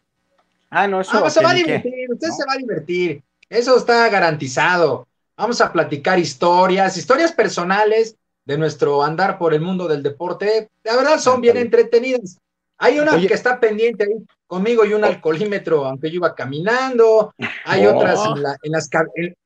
Ah, 0.69 0.87
no, 0.87 1.01
eso. 1.01 1.23
Ah, 1.23 1.29
se 1.29 1.41
va 1.41 1.51
a 1.51 1.53
divertir, 1.53 2.11
usted 2.11 2.29
se 2.29 2.45
va 2.45 2.53
a 2.53 2.57
divertir. 2.57 3.23
Eso 3.49 3.77
está 3.77 4.09
garantizado. 4.09 5.07
Vamos 5.37 5.61
a 5.61 5.71
platicar 5.71 6.19
historias, 6.19 6.97
historias 6.97 7.31
personales 7.31 8.15
de 8.45 8.57
nuestro 8.57 9.03
andar 9.03 9.37
por 9.37 9.53
el 9.53 9.61
mundo 9.61 9.87
del 9.87 10.03
deporte. 10.03 10.69
La 10.83 10.95
verdad 10.95 11.19
son 11.19 11.41
bien 11.41 11.57
entretenidas. 11.57 12.39
Hay 12.77 12.99
una 12.99 13.19
que 13.19 13.33
está 13.33 13.59
pendiente 13.59 14.03
ahí 14.03 14.25
conmigo 14.47 14.83
y 14.83 14.93
un 14.93 15.05
alcoholímetro, 15.05 15.85
aunque 15.85 16.09
yo 16.09 16.15
iba 16.15 16.35
caminando. 16.35 17.33
Hay 17.65 17.85
otras 17.85 18.19
en, 18.25 18.43
la, 18.43 18.57
en 18.61 18.71
las, 18.71 18.89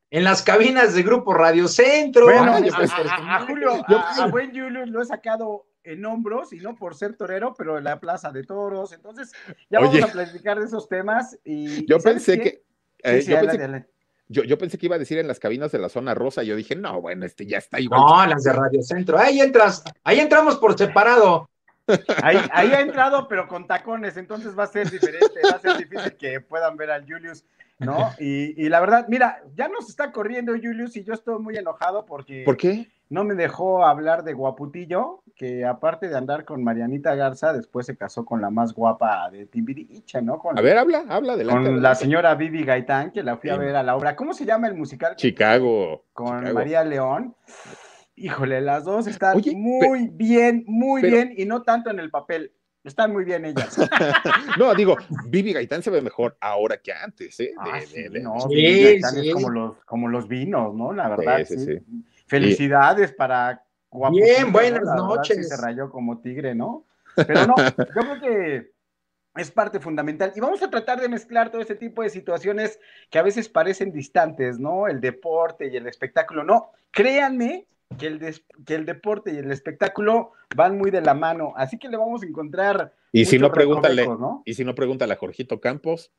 en 0.10 0.24
las 0.24 0.42
cabinas 0.42 0.94
de 0.94 1.04
Grupo 1.04 1.34
Radio 1.34 1.68
Centro. 1.68 2.26
Bueno, 2.26 2.54
a, 2.54 3.46
Julio, 3.46 3.86
a, 3.88 4.28
buen 4.28 4.50
Julius 4.50 4.90
lo 4.90 5.02
he 5.02 5.06
sacado 5.06 5.66
en 5.88 6.06
hombros 6.06 6.54
y 6.54 6.58
no 6.58 6.76
por 6.76 6.96
ser 6.96 7.16
torero, 7.16 7.54
pero 7.58 7.78
en 7.78 7.84
la 7.84 8.00
plaza 8.00 8.32
de 8.32 8.44
toros. 8.44 8.94
Entonces, 8.94 9.32
ya 9.70 9.80
vamos 9.80 10.02
a 10.02 10.08
platicar 10.08 10.60
de 10.60 10.66
esos 10.66 10.88
temas. 10.88 11.38
Y, 11.44 11.86
yo 11.86 12.00
pensé 12.00 12.40
que. 12.40 12.64
Eh, 13.04 13.86
yo, 14.30 14.44
yo, 14.44 14.58
pensé 14.58 14.78
que 14.78 14.88
iba 14.88 14.96
a 14.96 15.00
decir 15.00 15.18
en 15.18 15.28
las 15.28 15.40
cabinas 15.40 15.72
de 15.72 15.80
la 15.80 15.90
zona 15.90 16.14
rosa. 16.14 16.44
Yo 16.44 16.56
dije, 16.56 16.76
no, 16.76 17.02
bueno, 17.02 17.26
este 17.26 17.46
ya 17.46 17.58
está 17.58 17.80
igual. 17.80 18.02
No, 18.02 18.26
las 18.26 18.44
de 18.44 18.54
Radio 18.54 18.82
Centro. 18.82 19.18
Ahí 19.18 19.40
entras, 19.40 19.84
ahí 20.04 20.20
entramos 20.20 20.58
por 20.58 20.78
separado. 20.78 21.50
Ahí, 22.22 22.38
ahí 22.52 22.72
ha 22.72 22.82
entrado, 22.82 23.30
pero 23.30 23.48
con 23.48 23.66
tacones, 23.66 24.18
entonces 24.18 24.58
va 24.60 24.64
a 24.64 24.68
ser 24.68 24.90
diferente, 24.92 25.40
va 25.46 25.56
a 25.56 25.60
ser 25.60 25.78
difícil 25.78 26.18
que 26.18 26.42
puedan 26.42 26.76
ver 26.76 26.92
al 26.92 27.06
Julius 27.10 27.46
¿no? 27.80 28.12
Y, 28.20 28.70
la 28.70 28.80
verdad, 28.80 29.06
mira, 29.08 29.44
ya 29.56 29.68
nos 29.68 29.90
está 29.90 30.12
corriendo 30.12 30.54
Julius 30.54 30.96
y 30.96 31.04
yo 31.04 31.14
estoy 31.14 31.40
muy 31.40 31.56
enojado 31.58 32.06
porque... 32.06 32.44
¿Por 32.44 32.58
qué? 32.58 32.90
No 33.10 33.24
me 33.24 33.36
dejó 33.36 33.86
hablar 33.86 34.24
de 34.24 34.34
Guaputillo, 34.34 35.24
que 35.36 35.66
aparte 35.66 36.10
de 36.10 36.18
andar 36.18 36.44
con 36.44 36.64
Marianita 36.64 37.16
Garza, 37.16 37.54
después 37.54 37.86
se 37.86 37.96
casó 37.96 38.26
con 38.26 38.42
la 38.42 38.50
más 38.50 38.74
guapa 38.74 39.30
de 39.32 39.46
Timbiriche, 39.46 40.22
¿no? 40.22 40.40
Con, 40.40 40.58
a 40.58 40.62
ver, 40.62 40.78
habla, 40.78 41.06
habla 41.08 41.34
adelante. 41.34 41.70
Con 41.70 41.82
la 41.82 41.96
señora 41.96 42.36
Vivi 42.36 42.64
Gaitán, 42.64 43.12
que 43.12 43.24
la 43.24 43.38
fui 43.38 43.50
a 43.50 43.58
ver 43.58 43.76
a 43.76 43.84
la 43.84 43.96
obra. 43.96 44.16
¿Cómo 44.16 44.34
se 44.34 44.46
llama 44.46 44.68
el 44.68 44.76
musical? 44.76 45.16
Chicago. 45.16 46.06
Con 46.12 46.54
María 46.54 46.84
León. 46.84 47.36
Híjole, 48.16 48.62
las 48.62 48.84
dos 48.84 49.06
están 49.08 49.40
muy 49.56 50.08
bien, 50.08 50.64
muy 50.68 51.02
bien, 51.02 51.34
y 51.38 51.46
no 51.46 51.62
tanto 51.62 51.90
en 51.92 52.00
el 52.00 52.10
papel. 52.10 52.52
Están 52.84 53.12
muy 53.12 53.26
bien 53.26 53.44
ellas. 53.46 53.78
no, 54.58 54.74
digo, 54.74 54.96
Vivi 55.28 55.52
Gaitán 55.52 55.84
se 55.84 55.90
ve 55.90 56.02
mejor 56.02 56.38
ahora 56.40 56.78
que 56.78 56.94
antes, 56.94 57.38
¿eh? 57.42 57.52
Ah, 57.60 57.82
sí, 57.86 58.06
no, 58.22 58.48
Vivi 58.48 58.84
Gaitán 58.84 59.18
es 59.18 59.34
como 59.34 59.50
los, 59.50 59.84
como 59.84 60.08
los 60.08 60.28
vinos, 60.28 60.74
¿no? 60.74 60.94
La 60.94 61.10
verdad, 61.10 61.46
sí. 61.46 61.80
Felicidades 62.28 63.14
para 63.14 63.64
Bien, 64.12 64.52
buenas 64.52 64.84
noches. 64.84 65.50
se 65.50 65.58
rayó 65.58 65.90
como 65.90 66.20
tigre, 66.20 66.54
¿no? 66.54 66.86
Pero 67.16 67.48
no, 67.48 67.56
yo 67.78 67.86
creo 67.86 68.22
que 68.22 68.72
es 69.36 69.52
parte 69.52 69.80
fundamental. 69.80 70.34
Y 70.36 70.40
vamos 70.40 70.62
a 70.62 70.70
tratar 70.70 71.00
de 71.00 71.10
mezclar 71.10 71.52
todo 71.52 71.62
ese 71.62 71.76
tipo 71.76 72.04
de 72.04 72.10
situaciones 72.10 72.80
que 73.10 73.20
a 73.20 73.24
veces 73.24 73.50
parecen 73.50 73.92
distantes, 73.92 74.60
¿no? 74.60 74.88
El 74.88 75.00
deporte 75.00 75.68
y 75.68 75.78
el 75.78 75.88
espectáculo. 75.88 76.44
No, 76.44 76.72
créanme 76.92 77.68
que 77.98 78.08
el, 78.08 78.20
que 78.66 78.76
el 78.76 78.86
deporte 78.86 79.32
y 79.32 79.38
el 79.38 79.52
espectáculo 79.52 80.34
van 80.56 80.78
muy 80.78 80.92
de 80.92 81.02
la 81.02 81.14
mano, 81.14 81.54
así 81.56 81.78
que 81.78 81.88
le 81.88 81.98
vamos 81.98 82.24
a 82.24 82.26
encontrar. 82.26 82.94
Y 83.12 83.26
si 83.26 83.40
no, 83.40 83.52
pregúntale, 83.52 84.06
y 84.46 84.54
si 84.54 84.66
no, 84.66 84.76
pregúntale 84.76 85.14
a 85.14 85.18
Jorgito 85.18 85.62
Campos. 85.62 86.12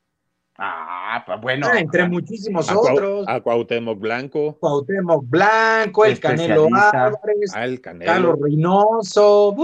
Ah, 0.61 1.23
pues 1.25 1.41
bueno. 1.41 1.69
Ah, 1.71 1.79
entre 1.79 2.09
muchísimos 2.09 2.69
otros. 2.69 3.25
A 3.29 3.41
Cuauhtémoc 3.41 4.01
Blanco. 4.01 4.59
Cuauhtémoc 4.59 5.25
Blanco, 5.29 6.05
el 6.05 6.19
Canelo 6.19 6.67
Álvarez, 6.75 7.53
ah, 7.55 7.65
el 7.65 7.81
Canelo. 7.81 8.11
Carlos 8.11 8.39
Reynoso. 8.41 9.55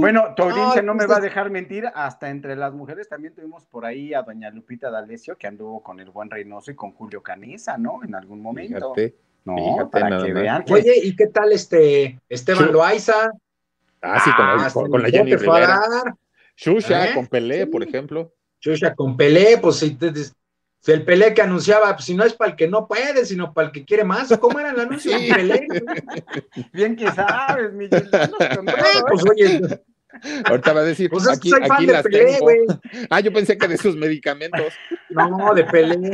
bueno, 0.00 0.34
tu 0.34 0.42
audiencia 0.42 0.82
no, 0.82 0.94
me 0.94 1.06
va 1.06 1.18
a 1.18 1.20
dejar 1.20 1.50
mentir, 1.50 1.84
hasta 1.94 2.30
entre 2.30 2.56
las 2.56 2.74
mujeres 2.74 3.08
también 3.08 3.32
tuvimos 3.32 3.64
por 3.66 3.86
ahí 3.86 4.12
a 4.12 4.22
doña 4.22 4.50
Lupita 4.50 4.90
D'Alessio, 4.90 5.38
que 5.38 5.46
anduvo 5.46 5.84
con 5.84 6.00
el 6.00 6.10
buen 6.10 6.28
Reynoso 6.28 6.72
y 6.72 6.74
con 6.74 6.90
Julio 6.94 7.22
Canesa, 7.22 7.78
¿no? 7.78 8.00
En 8.02 8.16
algún 8.16 8.42
momento. 8.42 8.92
No, 9.44 9.88
para 9.88 10.20
que 10.24 10.32
vean. 10.32 10.64
Oye, 10.68 10.94
¿y 11.00 11.14
qué 11.14 11.28
tal 11.28 11.52
este 11.52 12.18
Esteban 12.28 12.72
Loaiza? 12.72 13.30
Ah, 14.02 14.20
sí, 14.20 14.30
con, 14.36 14.46
la, 14.46 14.88
con, 14.90 15.02
la 15.02 15.08
Jenny 15.10 15.36
Rivera. 15.36 15.80
Shusha 16.56 17.10
¿Eh? 17.10 17.14
con 17.14 17.28
Pelé, 17.28 17.68
por 17.68 17.84
ejemplo. 17.84 18.32
Shusha 18.64 18.94
con 18.94 19.16
Pelé, 19.16 19.58
pues 19.58 19.76
si, 19.76 19.98
el 20.86 21.04
Pelé 21.04 21.34
que 21.34 21.42
anunciaba, 21.42 21.94
pues 21.94 22.06
si 22.06 22.14
no 22.14 22.24
es 22.24 22.32
para 22.32 22.52
el 22.52 22.56
que 22.56 22.66
no 22.66 22.88
puede, 22.88 23.26
sino 23.26 23.52
para 23.52 23.68
el 23.68 23.72
que 23.72 23.84
quiere 23.84 24.04
más. 24.04 24.34
¿Cómo 24.38 24.58
era 24.58 24.70
el 24.70 24.80
anuncio 24.80 25.18
de 25.18 25.34
Pelé? 25.34 25.66
Bien 26.72 26.96
que 26.96 27.10
sabes, 27.12 27.72
mi 27.74 27.86
eh, 27.86 27.90
Pues 27.90 29.24
oye. 29.30 29.60
Ahorita 30.44 30.72
va 30.72 30.80
a 30.80 30.84
decir, 30.84 31.10
pues 31.10 31.28
aquí, 31.28 31.50
aquí 31.52 31.86
las 31.86 32.02
Pelé, 32.04 32.38
tengo. 32.38 32.80
Ah, 33.10 33.20
yo 33.20 33.32
pensé 33.32 33.58
que 33.58 33.68
de 33.68 33.76
sus 33.76 33.96
medicamentos. 33.96 34.72
No, 35.10 35.54
de 35.54 35.62
Pelé. 35.62 36.10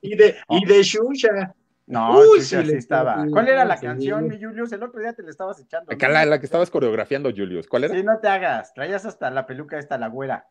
Y 0.00 0.16
de, 0.16 0.36
y 0.48 0.64
de 0.64 0.82
Shusha. 0.82 1.54
No, 1.86 2.18
Uy, 2.18 2.40
sí, 2.40 2.56
estaba. 2.56 3.26
¿Cuál 3.30 3.48
era 3.48 3.66
la 3.66 3.78
canción, 3.78 4.26
mi 4.26 4.42
Julius? 4.42 4.72
El 4.72 4.82
otro 4.82 5.00
día 5.00 5.12
te 5.12 5.22
la 5.22 5.30
estabas 5.30 5.60
echando. 5.60 5.92
La, 5.94 6.24
la, 6.24 6.38
que 6.38 6.46
estabas 6.46 6.70
coreografiando, 6.70 7.30
Julius. 7.30 7.66
¿Cuál 7.66 7.84
era? 7.84 7.94
Sí, 7.94 8.02
no 8.02 8.18
te 8.20 8.28
hagas. 8.28 8.72
Traías 8.72 9.04
hasta 9.04 9.30
la 9.30 9.44
peluca 9.44 9.78
esta, 9.78 9.98
la 9.98 10.08
güera. 10.08 10.46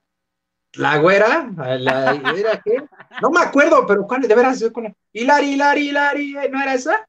¿La 0.74 0.98
güera? 0.98 1.52
¿La, 1.58 2.14
¿Era 2.36 2.62
qué? 2.64 2.84
No 3.22 3.30
me 3.30 3.42
acuerdo, 3.42 3.86
pero 3.86 4.08
¿cuál? 4.08 4.22
De 4.22 4.34
veras, 4.34 4.64
con 4.72 4.96
Hilari, 5.12 5.54
Hilari, 5.54 5.90
Hilari, 5.90 6.34
¿no 6.50 6.62
era 6.62 6.74
esa? 6.74 7.08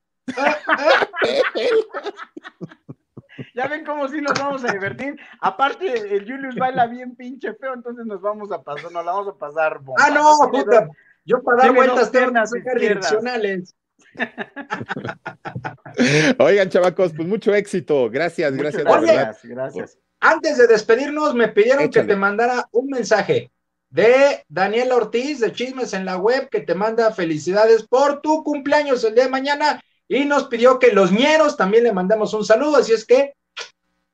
ya 3.55 3.69
ven 3.69 3.85
cómo 3.85 4.09
sí 4.09 4.21
nos 4.21 4.39
vamos 4.39 4.65
a 4.65 4.73
divertir. 4.73 5.17
Aparte, 5.41 6.17
el 6.17 6.25
Julius 6.25 6.57
baila 6.57 6.87
bien 6.87 7.15
pinche 7.15 7.55
feo, 7.55 7.75
entonces 7.75 8.05
nos 8.07 8.21
vamos 8.21 8.51
a 8.51 8.63
pasar, 8.63 8.91
nos 8.91 9.05
la 9.05 9.13
vamos 9.13 9.29
a 9.29 9.39
pasar. 9.39 9.81
Ah, 9.99 10.11
no, 10.11 10.37
puta. 10.51 10.89
Yo 11.25 11.41
para 11.43 11.65
dar 11.65 11.75
vueltas 11.75 12.11
tengo 12.11 12.33
que 12.33 12.81
direccionales. 12.81 13.77
Oigan, 16.39 16.69
chavacos, 16.69 17.13
pues 17.15 17.29
mucho 17.29 17.55
éxito. 17.55 18.11
Gracias, 18.11 18.57
gracias. 18.57 18.85
gracias, 18.85 19.45
gracias. 19.45 19.99
Antes 20.25 20.57
de 20.57 20.69
despedirnos, 20.69 21.35
me 21.35 21.49
pidieron 21.49 21.91
que 21.91 22.05
te 22.05 22.15
mandara 22.15 22.69
un 22.71 22.87
mensaje 22.87 23.51
de 23.91 24.45
Daniel 24.49 24.93
Ortiz 24.93 25.41
de 25.41 25.53
Chismes 25.53 25.95
en 25.95 26.05
la 26.05 26.17
Web, 26.17 26.49
que 26.49 26.61
te 26.61 26.77
manda 26.77 27.11
felicidades 27.11 27.83
por 27.83 28.21
tu 28.21 28.45
cumpleaños 28.45 29.03
el 29.03 29.17
día 29.17 29.25
de 29.25 29.31
mañana 29.31 29.83
y 30.07 30.25
nos 30.25 30.45
pidió 30.45 30.79
que 30.79 30.93
los 30.93 31.11
ñeros 31.11 31.57
también 31.57 31.83
le 31.83 31.93
mandemos 31.93 32.35
un 32.35 32.45
saludo. 32.45 32.77
Así 32.77 32.93
es 32.93 33.05
que, 33.05 33.35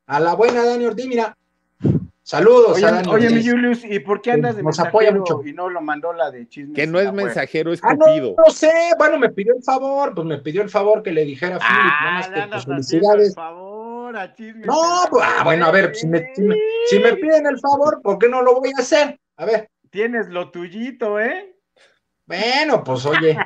a 0.06 0.18
la 0.18 0.32
buena 0.32 0.64
Dani 0.64 0.86
Ortiz, 0.86 1.06
mira, 1.06 1.36
Saludos 2.22 2.76
oye, 2.76 2.86
a 2.86 3.02
Oye, 3.10 3.30
mi 3.30 3.46
Julius, 3.46 3.84
¿y 3.84 4.00
por 4.00 4.20
qué 4.20 4.32
andas 4.32 4.54
de 4.56 4.62
Nos 4.62 4.78
apoya 4.78 5.12
mucho. 5.12 5.42
y 5.46 5.54
no 5.54 5.70
lo 5.70 5.80
mandó 5.80 6.12
la 6.12 6.30
de 6.30 6.46
chismes? 6.46 6.74
Que 6.74 6.86
no 6.86 7.00
es 7.00 7.10
mensajero, 7.10 7.72
es 7.72 7.80
ah, 7.82 7.96
cupido. 7.96 8.34
no, 8.36 8.50
sé, 8.50 8.70
bueno, 8.98 9.18
me 9.18 9.30
pidió 9.30 9.54
el 9.54 9.62
favor, 9.62 10.14
pues 10.14 10.26
me 10.26 10.36
pidió 10.36 10.60
el 10.60 10.68
favor 10.68 11.02
que 11.02 11.10
le 11.10 11.24
dijera 11.24 11.56
a 11.56 11.58
Philip, 11.58 11.92
ah, 12.00 12.10
más 12.14 12.28
que 12.28 12.48
pues, 12.50 12.64
felicidades. 12.66 13.34
Por 13.34 13.44
favor, 13.44 13.77
No, 14.12 15.06
pues, 15.10 15.24
ah, 15.26 15.42
bueno, 15.44 15.66
a 15.66 15.70
ver, 15.70 15.94
si 15.94 16.06
me, 16.06 16.34
si, 16.34 16.42
me, 16.42 16.56
si 16.86 16.98
me 16.98 17.14
piden 17.16 17.46
el 17.46 17.58
favor, 17.60 18.00
¿por 18.02 18.18
qué 18.18 18.28
no 18.28 18.42
lo 18.42 18.54
voy 18.54 18.70
a 18.76 18.80
hacer? 18.80 19.18
A 19.36 19.44
ver. 19.44 19.70
Tienes 19.90 20.28
lo 20.28 20.50
tuyito, 20.50 21.20
¿eh? 21.20 21.54
Bueno, 22.26 22.84
pues 22.84 23.06
oye. 23.06 23.36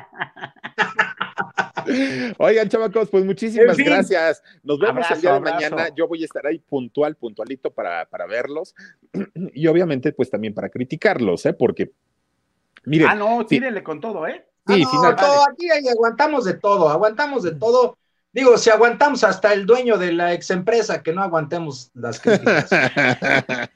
Oigan, 2.37 2.69
chavacos, 2.69 3.09
pues 3.09 3.25
muchísimas 3.25 3.77
gracias. 3.77 4.41
Nos 4.61 4.79
vemos 4.79 5.09
el 5.09 5.21
día 5.21 5.33
de 5.33 5.39
mañana. 5.39 5.89
Yo 5.95 6.07
voy 6.07 6.21
a 6.21 6.25
estar 6.25 6.45
ahí 6.45 6.59
puntual, 6.59 7.15
puntualito 7.15 7.71
para, 7.71 8.05
para 8.05 8.25
verlos. 8.25 8.75
Y 9.53 9.67
obviamente, 9.67 10.13
pues 10.13 10.29
también 10.29 10.53
para 10.53 10.69
criticarlos, 10.69 11.45
¿eh? 11.45 11.53
Porque, 11.53 11.91
miren. 12.85 13.07
Ah, 13.07 13.15
no, 13.15 13.45
tírenle 13.45 13.83
con 13.83 13.99
todo, 13.99 14.27
¿eh? 14.27 14.45
Sí, 14.67 14.83
ah, 14.85 15.15
todo, 15.15 15.43
aquí 15.49 15.69
aguantamos 15.89 16.45
de 16.45 16.53
todo, 16.53 16.89
aguantamos 16.89 17.43
de 17.43 17.55
todo. 17.55 17.97
Digo, 18.33 18.57
si 18.57 18.71
aguantamos 18.71 19.23
hasta 19.23 19.53
el 19.53 19.67
dueño 19.67 19.95
de 19.95 20.11
la 20.11 20.33
ex 20.33 20.49
empresa, 20.49 21.03
que 21.03 21.13
no 21.13 21.21
aguantemos 21.21 21.91
las 21.93 22.19
críticas. 22.19 22.67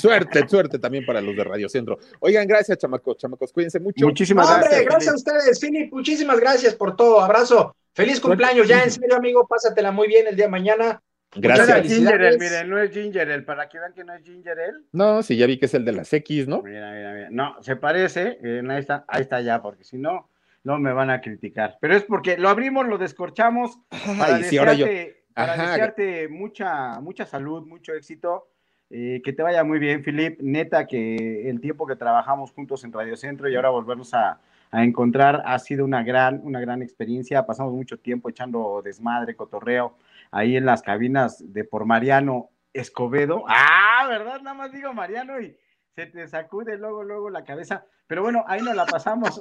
suerte, 0.00 0.46
suerte 0.46 0.78
también 0.78 1.06
para 1.06 1.22
los 1.22 1.34
de 1.34 1.42
Radio 1.42 1.66
Centro. 1.70 1.98
Oigan, 2.20 2.46
gracias, 2.46 2.76
chamacos, 2.76 3.16
chamacos, 3.16 3.50
cuídense 3.54 3.80
mucho. 3.80 4.04
Muchísimas 4.04 4.48
gracias. 4.58 4.84
gracias 4.84 5.12
a 5.14 5.16
ustedes, 5.16 5.58
Philip. 5.58 5.90
Muchísimas 5.90 6.38
gracias 6.38 6.74
por 6.74 6.94
todo. 6.94 7.22
Abrazo. 7.22 7.74
Feliz 7.94 8.20
cumpleaños, 8.20 8.68
ya 8.68 8.84
en 8.84 8.90
serio, 8.90 9.16
amigo. 9.16 9.46
Pásatela 9.46 9.90
muy 9.92 10.08
bien 10.08 10.26
el 10.26 10.36
día 10.36 10.44
de 10.44 10.50
mañana. 10.50 11.02
Gracias. 11.34 11.86
Ginger 11.86 12.20
Ale, 12.20 12.38
miren, 12.38 12.68
no 12.68 12.78
es 12.78 12.90
Ginger 12.90 13.30
Ale, 13.30 13.42
para 13.44 13.66
que 13.66 13.78
vean 13.78 13.94
que 13.94 14.04
no 14.04 14.12
es 14.14 14.22
Ginger 14.22 14.60
Ale. 14.60 14.78
No, 14.92 15.22
sí, 15.22 15.38
ya 15.38 15.46
vi 15.46 15.58
que 15.58 15.64
es 15.64 15.72
el 15.72 15.86
de 15.86 15.92
las 15.92 16.12
X, 16.12 16.46
¿no? 16.46 16.60
Mira, 16.62 16.92
mira, 16.92 17.12
mira. 17.14 17.28
No, 17.30 17.56
se 17.62 17.76
parece, 17.76 18.38
eh, 18.42 18.62
ahí 18.68 18.80
está, 18.80 19.06
ahí 19.08 19.22
está 19.22 19.40
ya, 19.40 19.62
porque 19.62 19.84
si 19.84 19.96
no, 19.96 20.28
no 20.64 20.78
me 20.78 20.92
van 20.92 21.10
a 21.10 21.20
criticar. 21.20 21.78
Pero 21.80 21.96
es 21.96 22.04
porque 22.04 22.36
lo 22.36 22.48
abrimos, 22.48 22.86
lo 22.86 22.98
descorchamos 22.98 23.78
para 24.18 24.38
desearte, 24.38 25.24
para 25.34 25.56
desearte 25.56 26.28
mucha, 26.28 27.00
mucha 27.00 27.26
salud, 27.26 27.66
mucho 27.66 27.94
éxito. 27.94 28.48
Eh, 28.94 29.22
que 29.24 29.32
te 29.32 29.42
vaya 29.42 29.64
muy 29.64 29.78
bien, 29.78 30.04
Filip. 30.04 30.40
Neta, 30.42 30.86
que 30.86 31.48
el 31.48 31.60
tiempo 31.60 31.86
que 31.86 31.96
trabajamos 31.96 32.52
juntos 32.52 32.84
en 32.84 32.92
Radio 32.92 33.16
Centro 33.16 33.48
y 33.48 33.56
ahora 33.56 33.70
volvernos 33.70 34.12
a, 34.12 34.38
a, 34.70 34.84
encontrar 34.84 35.42
ha 35.46 35.58
sido 35.58 35.86
una 35.86 36.02
gran, 36.02 36.40
una 36.44 36.60
gran 36.60 36.82
experiencia. 36.82 37.46
Pasamos 37.46 37.72
mucho 37.72 37.98
tiempo 37.98 38.28
echando 38.28 38.82
desmadre, 38.84 39.34
cotorreo, 39.34 39.96
ahí 40.30 40.56
en 40.56 40.66
las 40.66 40.82
cabinas 40.82 41.42
de 41.54 41.64
por 41.64 41.86
Mariano 41.86 42.50
Escobedo. 42.74 43.44
Ah, 43.48 44.06
¿verdad? 44.08 44.42
Nada 44.42 44.54
más 44.54 44.72
digo 44.72 44.92
Mariano 44.92 45.40
y 45.40 45.56
se 45.94 46.06
te 46.06 46.26
sacude 46.26 46.78
luego, 46.78 47.02
luego 47.02 47.30
la 47.30 47.44
cabeza. 47.44 47.84
Pero 48.06 48.22
bueno, 48.22 48.44
ahí 48.46 48.60
nos 48.62 48.74
la 48.74 48.86
pasamos. 48.86 49.40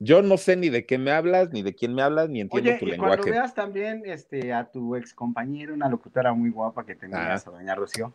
yo, 0.00 0.22
no, 0.22 0.36
sé 0.36 0.56
ni 0.56 0.68
de 0.70 0.86
qué 0.86 0.98
me 0.98 1.10
hablas, 1.10 1.50
ni 1.52 1.62
de 1.62 1.74
quién 1.74 1.94
me 1.94 2.02
hablas, 2.02 2.28
ni 2.28 2.40
entiendo 2.40 2.70
tu 2.78 2.86
y 2.86 2.90
lenguaje. 2.90 3.16
Cuando 3.16 3.32
veas 3.32 3.54
también 3.54 4.02
este, 4.06 4.52
a 4.52 4.70
tu 4.70 4.96
ex 4.96 5.14
compañera, 5.14 5.72
una 5.72 5.88
locutora 5.88 6.32
muy 6.32 6.50
guapa 6.50 6.84
que 6.84 6.94
tenías, 6.94 7.46
ah. 7.46 7.50
a 7.50 7.52
doña 7.52 7.74
Rocío. 7.74 8.12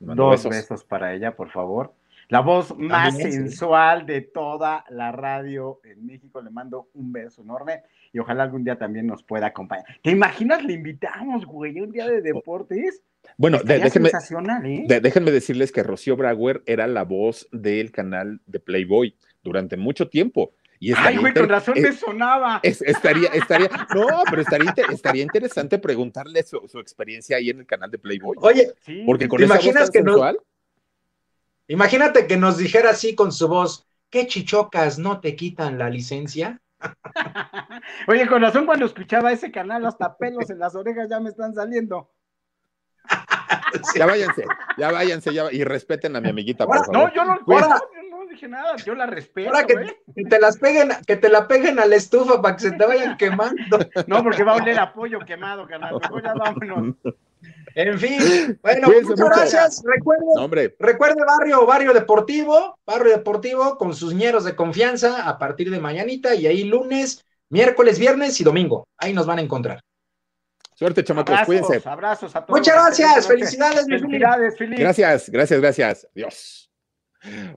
Dos 0.00 0.48
besos. 0.48 0.84
para 0.84 1.14
ella, 1.14 1.36
por 1.36 1.50
favor. 1.50 1.92
La 2.28 2.40
voz 2.40 2.76
más 2.78 3.16
sensual 3.16 4.06
de 4.06 4.20
toda 4.20 4.84
la 4.88 5.10
radio 5.10 5.80
en 5.82 6.06
México. 6.06 6.40
Le 6.40 6.50
mando 6.50 6.88
un 6.94 7.12
beso 7.12 7.42
enorme 7.42 7.82
y 8.12 8.20
ojalá 8.20 8.44
algún 8.44 8.62
día 8.62 8.78
también 8.78 9.06
nos 9.06 9.24
pueda 9.24 9.48
acompañar. 9.48 9.84
¿Te 10.00 10.10
imaginas? 10.10 10.62
Le 10.62 10.74
invitamos, 10.74 11.44
güey, 11.44 11.80
un 11.80 11.90
día 11.90 12.06
de 12.06 12.22
deportes. 12.22 13.02
Bueno, 13.40 13.58
déjenme, 13.64 14.10
¿eh? 14.10 15.00
déjenme 15.00 15.30
decirles 15.30 15.72
que 15.72 15.82
Rocío 15.82 16.14
Brauer 16.14 16.62
era 16.66 16.86
la 16.86 17.04
voz 17.04 17.48
del 17.52 17.90
canal 17.90 18.42
de 18.44 18.60
Playboy 18.60 19.16
durante 19.42 19.78
mucho 19.78 20.10
tiempo. 20.10 20.52
Y 20.78 20.92
Ay, 20.94 21.16
güey, 21.16 21.32
con 21.32 21.48
razón 21.48 21.80
me 21.80 21.90
sonaba. 21.92 22.60
estaría, 22.62 23.30
estaría, 23.30 23.70
no, 23.94 24.08
pero 24.28 24.42
estaría, 24.42 24.74
estaría 24.92 25.22
interesante 25.22 25.78
preguntarle 25.78 26.42
su, 26.42 26.58
experiencia 26.80 27.38
ahí 27.38 27.48
en 27.48 27.60
el 27.60 27.66
canal 27.66 27.90
de 27.90 27.96
Playboy. 27.96 28.36
Oye, 28.42 28.74
porque 29.06 29.26
con 29.26 29.38
¿te 29.38 29.44
imaginas 29.46 29.90
que 29.90 30.02
no, 30.02 30.20
Imagínate 31.66 32.26
que 32.26 32.36
nos 32.36 32.58
dijera 32.58 32.90
así 32.90 33.14
con 33.14 33.32
su 33.32 33.48
voz, 33.48 33.86
¿qué 34.10 34.26
chichocas 34.26 34.98
no 34.98 35.20
te 35.20 35.34
quitan 35.34 35.78
la 35.78 35.88
licencia? 35.88 36.60
Oye, 38.06 38.26
con 38.26 38.42
razón 38.42 38.66
cuando 38.66 38.84
escuchaba 38.84 39.32
ese 39.32 39.50
canal, 39.50 39.86
hasta 39.86 40.14
pelos 40.18 40.50
en 40.50 40.58
las 40.58 40.74
orejas 40.74 41.08
ya 41.08 41.20
me 41.20 41.30
están 41.30 41.54
saliendo. 41.54 42.10
Ya 43.94 44.06
váyanse, 44.06 44.44
ya 44.76 44.90
váyanse, 44.90 45.32
ya, 45.32 45.44
y 45.52 45.64
respeten 45.64 46.16
a 46.16 46.20
mi 46.20 46.28
amiguita, 46.30 46.66
por 46.66 46.78
favor. 46.78 46.92
No, 46.92 47.14
yo 47.14 47.24
no, 47.24 47.38
no 47.46 48.26
dije 48.28 48.48
nada, 48.48 48.76
yo 48.76 48.94
la 48.94 49.06
respeto. 49.06 49.50
Ahora 49.50 49.66
que, 49.66 50.24
te 50.24 50.40
las 50.40 50.58
peguen, 50.58 50.90
que 51.06 51.16
te 51.16 51.28
la 51.28 51.46
peguen 51.48 51.78
a 51.78 51.86
la 51.86 51.96
estufa 51.96 52.40
para 52.40 52.56
que 52.56 52.62
se 52.62 52.72
te 52.72 52.84
vayan 52.84 53.16
quemando. 53.18 53.78
No, 54.06 54.22
porque 54.22 54.44
va 54.44 54.52
a 54.52 54.56
oler 54.56 54.78
a 54.78 54.92
pollo 54.92 55.20
quemado, 55.20 55.66
canal. 55.66 55.98
Mejor 56.00 56.22
ya 56.22 56.34
vámonos. 56.34 56.96
En 57.74 57.98
fin, 57.98 58.58
bueno, 58.62 58.88
muchas 58.88 59.28
gracias. 59.28 59.82
Recuerde, 59.84 60.74
recuerde 60.78 61.24
barrio, 61.24 61.64
barrio 61.66 61.92
deportivo, 61.92 62.78
barrio 62.84 63.12
deportivo 63.12 63.78
con 63.78 63.94
sus 63.94 64.12
ñeros 64.12 64.44
de 64.44 64.56
confianza 64.56 65.28
a 65.28 65.38
partir 65.38 65.70
de 65.70 65.80
mañanita 65.80 66.34
y 66.34 66.46
ahí 66.46 66.64
lunes, 66.64 67.24
miércoles, 67.48 67.98
viernes 67.98 68.40
y 68.40 68.44
domingo. 68.44 68.88
Ahí 68.98 69.12
nos 69.12 69.26
van 69.26 69.38
a 69.38 69.42
encontrar. 69.42 69.80
Suerte, 70.80 71.04
chamacos, 71.04 71.40
cuídense. 71.44 71.82
Abrazos 71.84 72.34
a 72.34 72.40
todos. 72.40 72.58
Muchas 72.58 72.74
gracias, 72.74 73.28
felicidades, 73.28 73.84
felicidades, 73.84 74.56
Felipe. 74.56 74.80
Gracias, 74.80 75.28
gracias, 75.28 75.60
gracias. 75.60 76.08
Dios. 76.14 76.70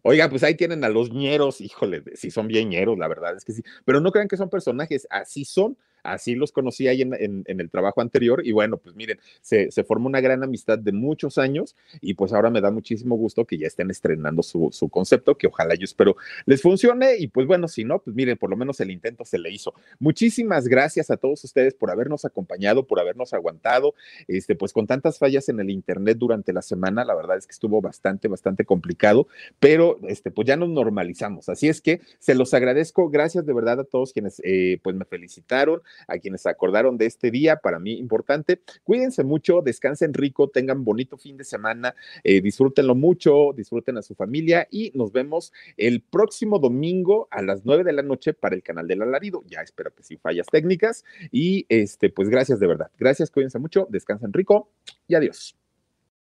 Oiga, 0.02 0.30
pues 0.30 0.44
ahí 0.44 0.56
tienen 0.56 0.84
a 0.84 0.90
los 0.90 1.10
ñeros, 1.10 1.62
híjole, 1.62 2.04
si 2.16 2.30
son 2.32 2.50
bien 2.50 2.68
ñeros, 2.68 2.98
la 2.98 3.08
verdad 3.08 3.38
es 3.38 3.46
que 3.46 3.54
sí. 3.54 3.64
Pero 3.86 4.02
no 4.02 4.12
crean 4.12 4.28
que 4.28 4.36
son 4.36 4.50
personajes, 4.50 5.08
así 5.10 5.46
son 5.46 5.78
Así 6.04 6.36
los 6.36 6.52
conocí 6.52 6.88
ahí 6.88 7.02
en, 7.02 7.44
el 7.48 7.70
trabajo 7.70 8.02
anterior 8.02 8.46
y 8.46 8.52
bueno, 8.52 8.78
pues 8.78 8.96
miren, 8.96 9.20
se, 9.42 9.72
se, 9.72 9.84
formó 9.84 10.08
una 10.08 10.22
gran 10.22 10.44
amistad 10.44 10.78
de 10.78 10.92
muchos 10.92 11.38
años 11.38 11.76
y 12.02 12.14
pues 12.14 12.34
ahora 12.34 12.50
me 12.50 12.62
da 12.62 12.72
muchísimo 12.72 13.16
gusto 13.16 13.46
que 13.46 13.58
ya 13.58 13.68
estén 13.68 13.90
estrenando 13.90 14.44
su, 14.44 14.70
su 14.72 14.90
concepto, 14.90 15.38
que 15.38 15.48
ojalá 15.48 15.76
yo 15.76 15.86
espero 15.86 16.16
les 16.46 16.62
funcione 16.62 17.18
y 17.18 17.28
pues 17.28 17.48
bueno, 17.48 17.68
si 17.68 17.84
no, 17.84 18.00
pues 18.00 18.16
miren, 18.16 18.38
por 18.38 18.50
lo 18.50 18.58
menos 18.58 18.80
el 18.80 18.92
intento 18.92 19.26
se 19.26 19.40
le 19.40 19.52
hizo. 19.52 19.74
Muchísimas 20.00 20.68
gracias 20.68 21.10
a 21.10 21.18
todos 21.18 21.44
ustedes 21.44 21.74
por 21.74 21.92
habernos 21.92 22.26
acompañado, 22.26 22.86
por 22.86 23.00
habernos 23.00 23.34
aguantado, 23.34 23.96
este, 24.28 24.56
pues 24.56 24.74
con 24.74 24.88
tantas 24.88 25.18
fallas 25.18 25.50
en 25.50 25.60
el 25.60 25.70
internet 25.70 26.18
durante 26.18 26.54
la 26.54 26.62
semana, 26.62 27.06
la 27.06 27.16
verdad 27.16 27.38
es 27.38 27.48
que 27.48 27.52
estuvo 27.52 27.82
bastante, 27.82 28.28
bastante 28.28 28.66
complicado, 28.66 29.28
pero 29.60 30.00
este, 30.08 30.32
pues 30.32 30.48
ya 30.48 30.56
nos 30.56 30.70
normalizamos. 30.70 31.50
Así 31.50 31.68
es 31.68 31.82
que 31.82 32.02
se 32.20 32.36
los 32.36 32.54
agradezco, 32.54 33.10
gracias 33.10 33.46
de 33.46 33.54
verdad 33.54 33.80
a 33.80 33.84
todos 33.84 34.14
quienes 34.14 34.42
eh, 34.44 34.80
pues 34.84 34.96
me 34.96 35.06
felicitaron, 35.06 35.82
a 36.08 36.18
quienes 36.18 36.46
acordaron 36.46 36.98
de 36.98 37.06
este 37.06 37.32
día, 37.32 37.58
para 37.58 37.80
mí 37.80 37.94
importante. 37.98 38.62
Cuídense 38.84 39.24
mucho, 39.24 39.62
descansen 39.62 40.14
rico, 40.14 40.50
tengan 40.50 40.84
bonito 40.84 41.18
fin 41.18 41.38
de 41.38 41.44
semana, 41.44 41.96
eh, 42.24 42.42
disfrútenlo 42.42 42.96
mucho, 42.96 43.52
disfruten 43.56 43.98
a 43.98 44.02
su 44.02 44.16
familia 44.16 44.68
y 44.72 44.92
nos 44.96 45.12
vemos 45.12 45.54
el 45.78 46.02
próximo 46.02 46.60
domingo 46.60 47.28
a 47.32 47.42
las 47.42 47.66
nueve 47.66 47.84
de 47.84 47.94
la 47.94 48.02
noche 48.02 48.34
para 48.34 48.56
el 48.56 48.64
canal 48.64 48.88
del 48.88 49.02
alarido. 49.02 49.44
Ya 49.48 49.62
espero 49.62 49.94
que 49.94 50.04
sin 50.04 50.20
fallas 50.20 50.48
técnicas 50.48 51.04
y 51.32 51.66
este, 51.70 52.10
pues 52.10 52.30
gracias 52.30 52.60
de 52.60 52.68
verdad. 52.68 52.92
Gracias, 52.98 53.32
cuídense 53.32 53.60
mucho, 53.60 53.88
descansen 53.90 54.34
rico 54.34 54.70
y 55.08 55.16
adiós. 55.16 55.63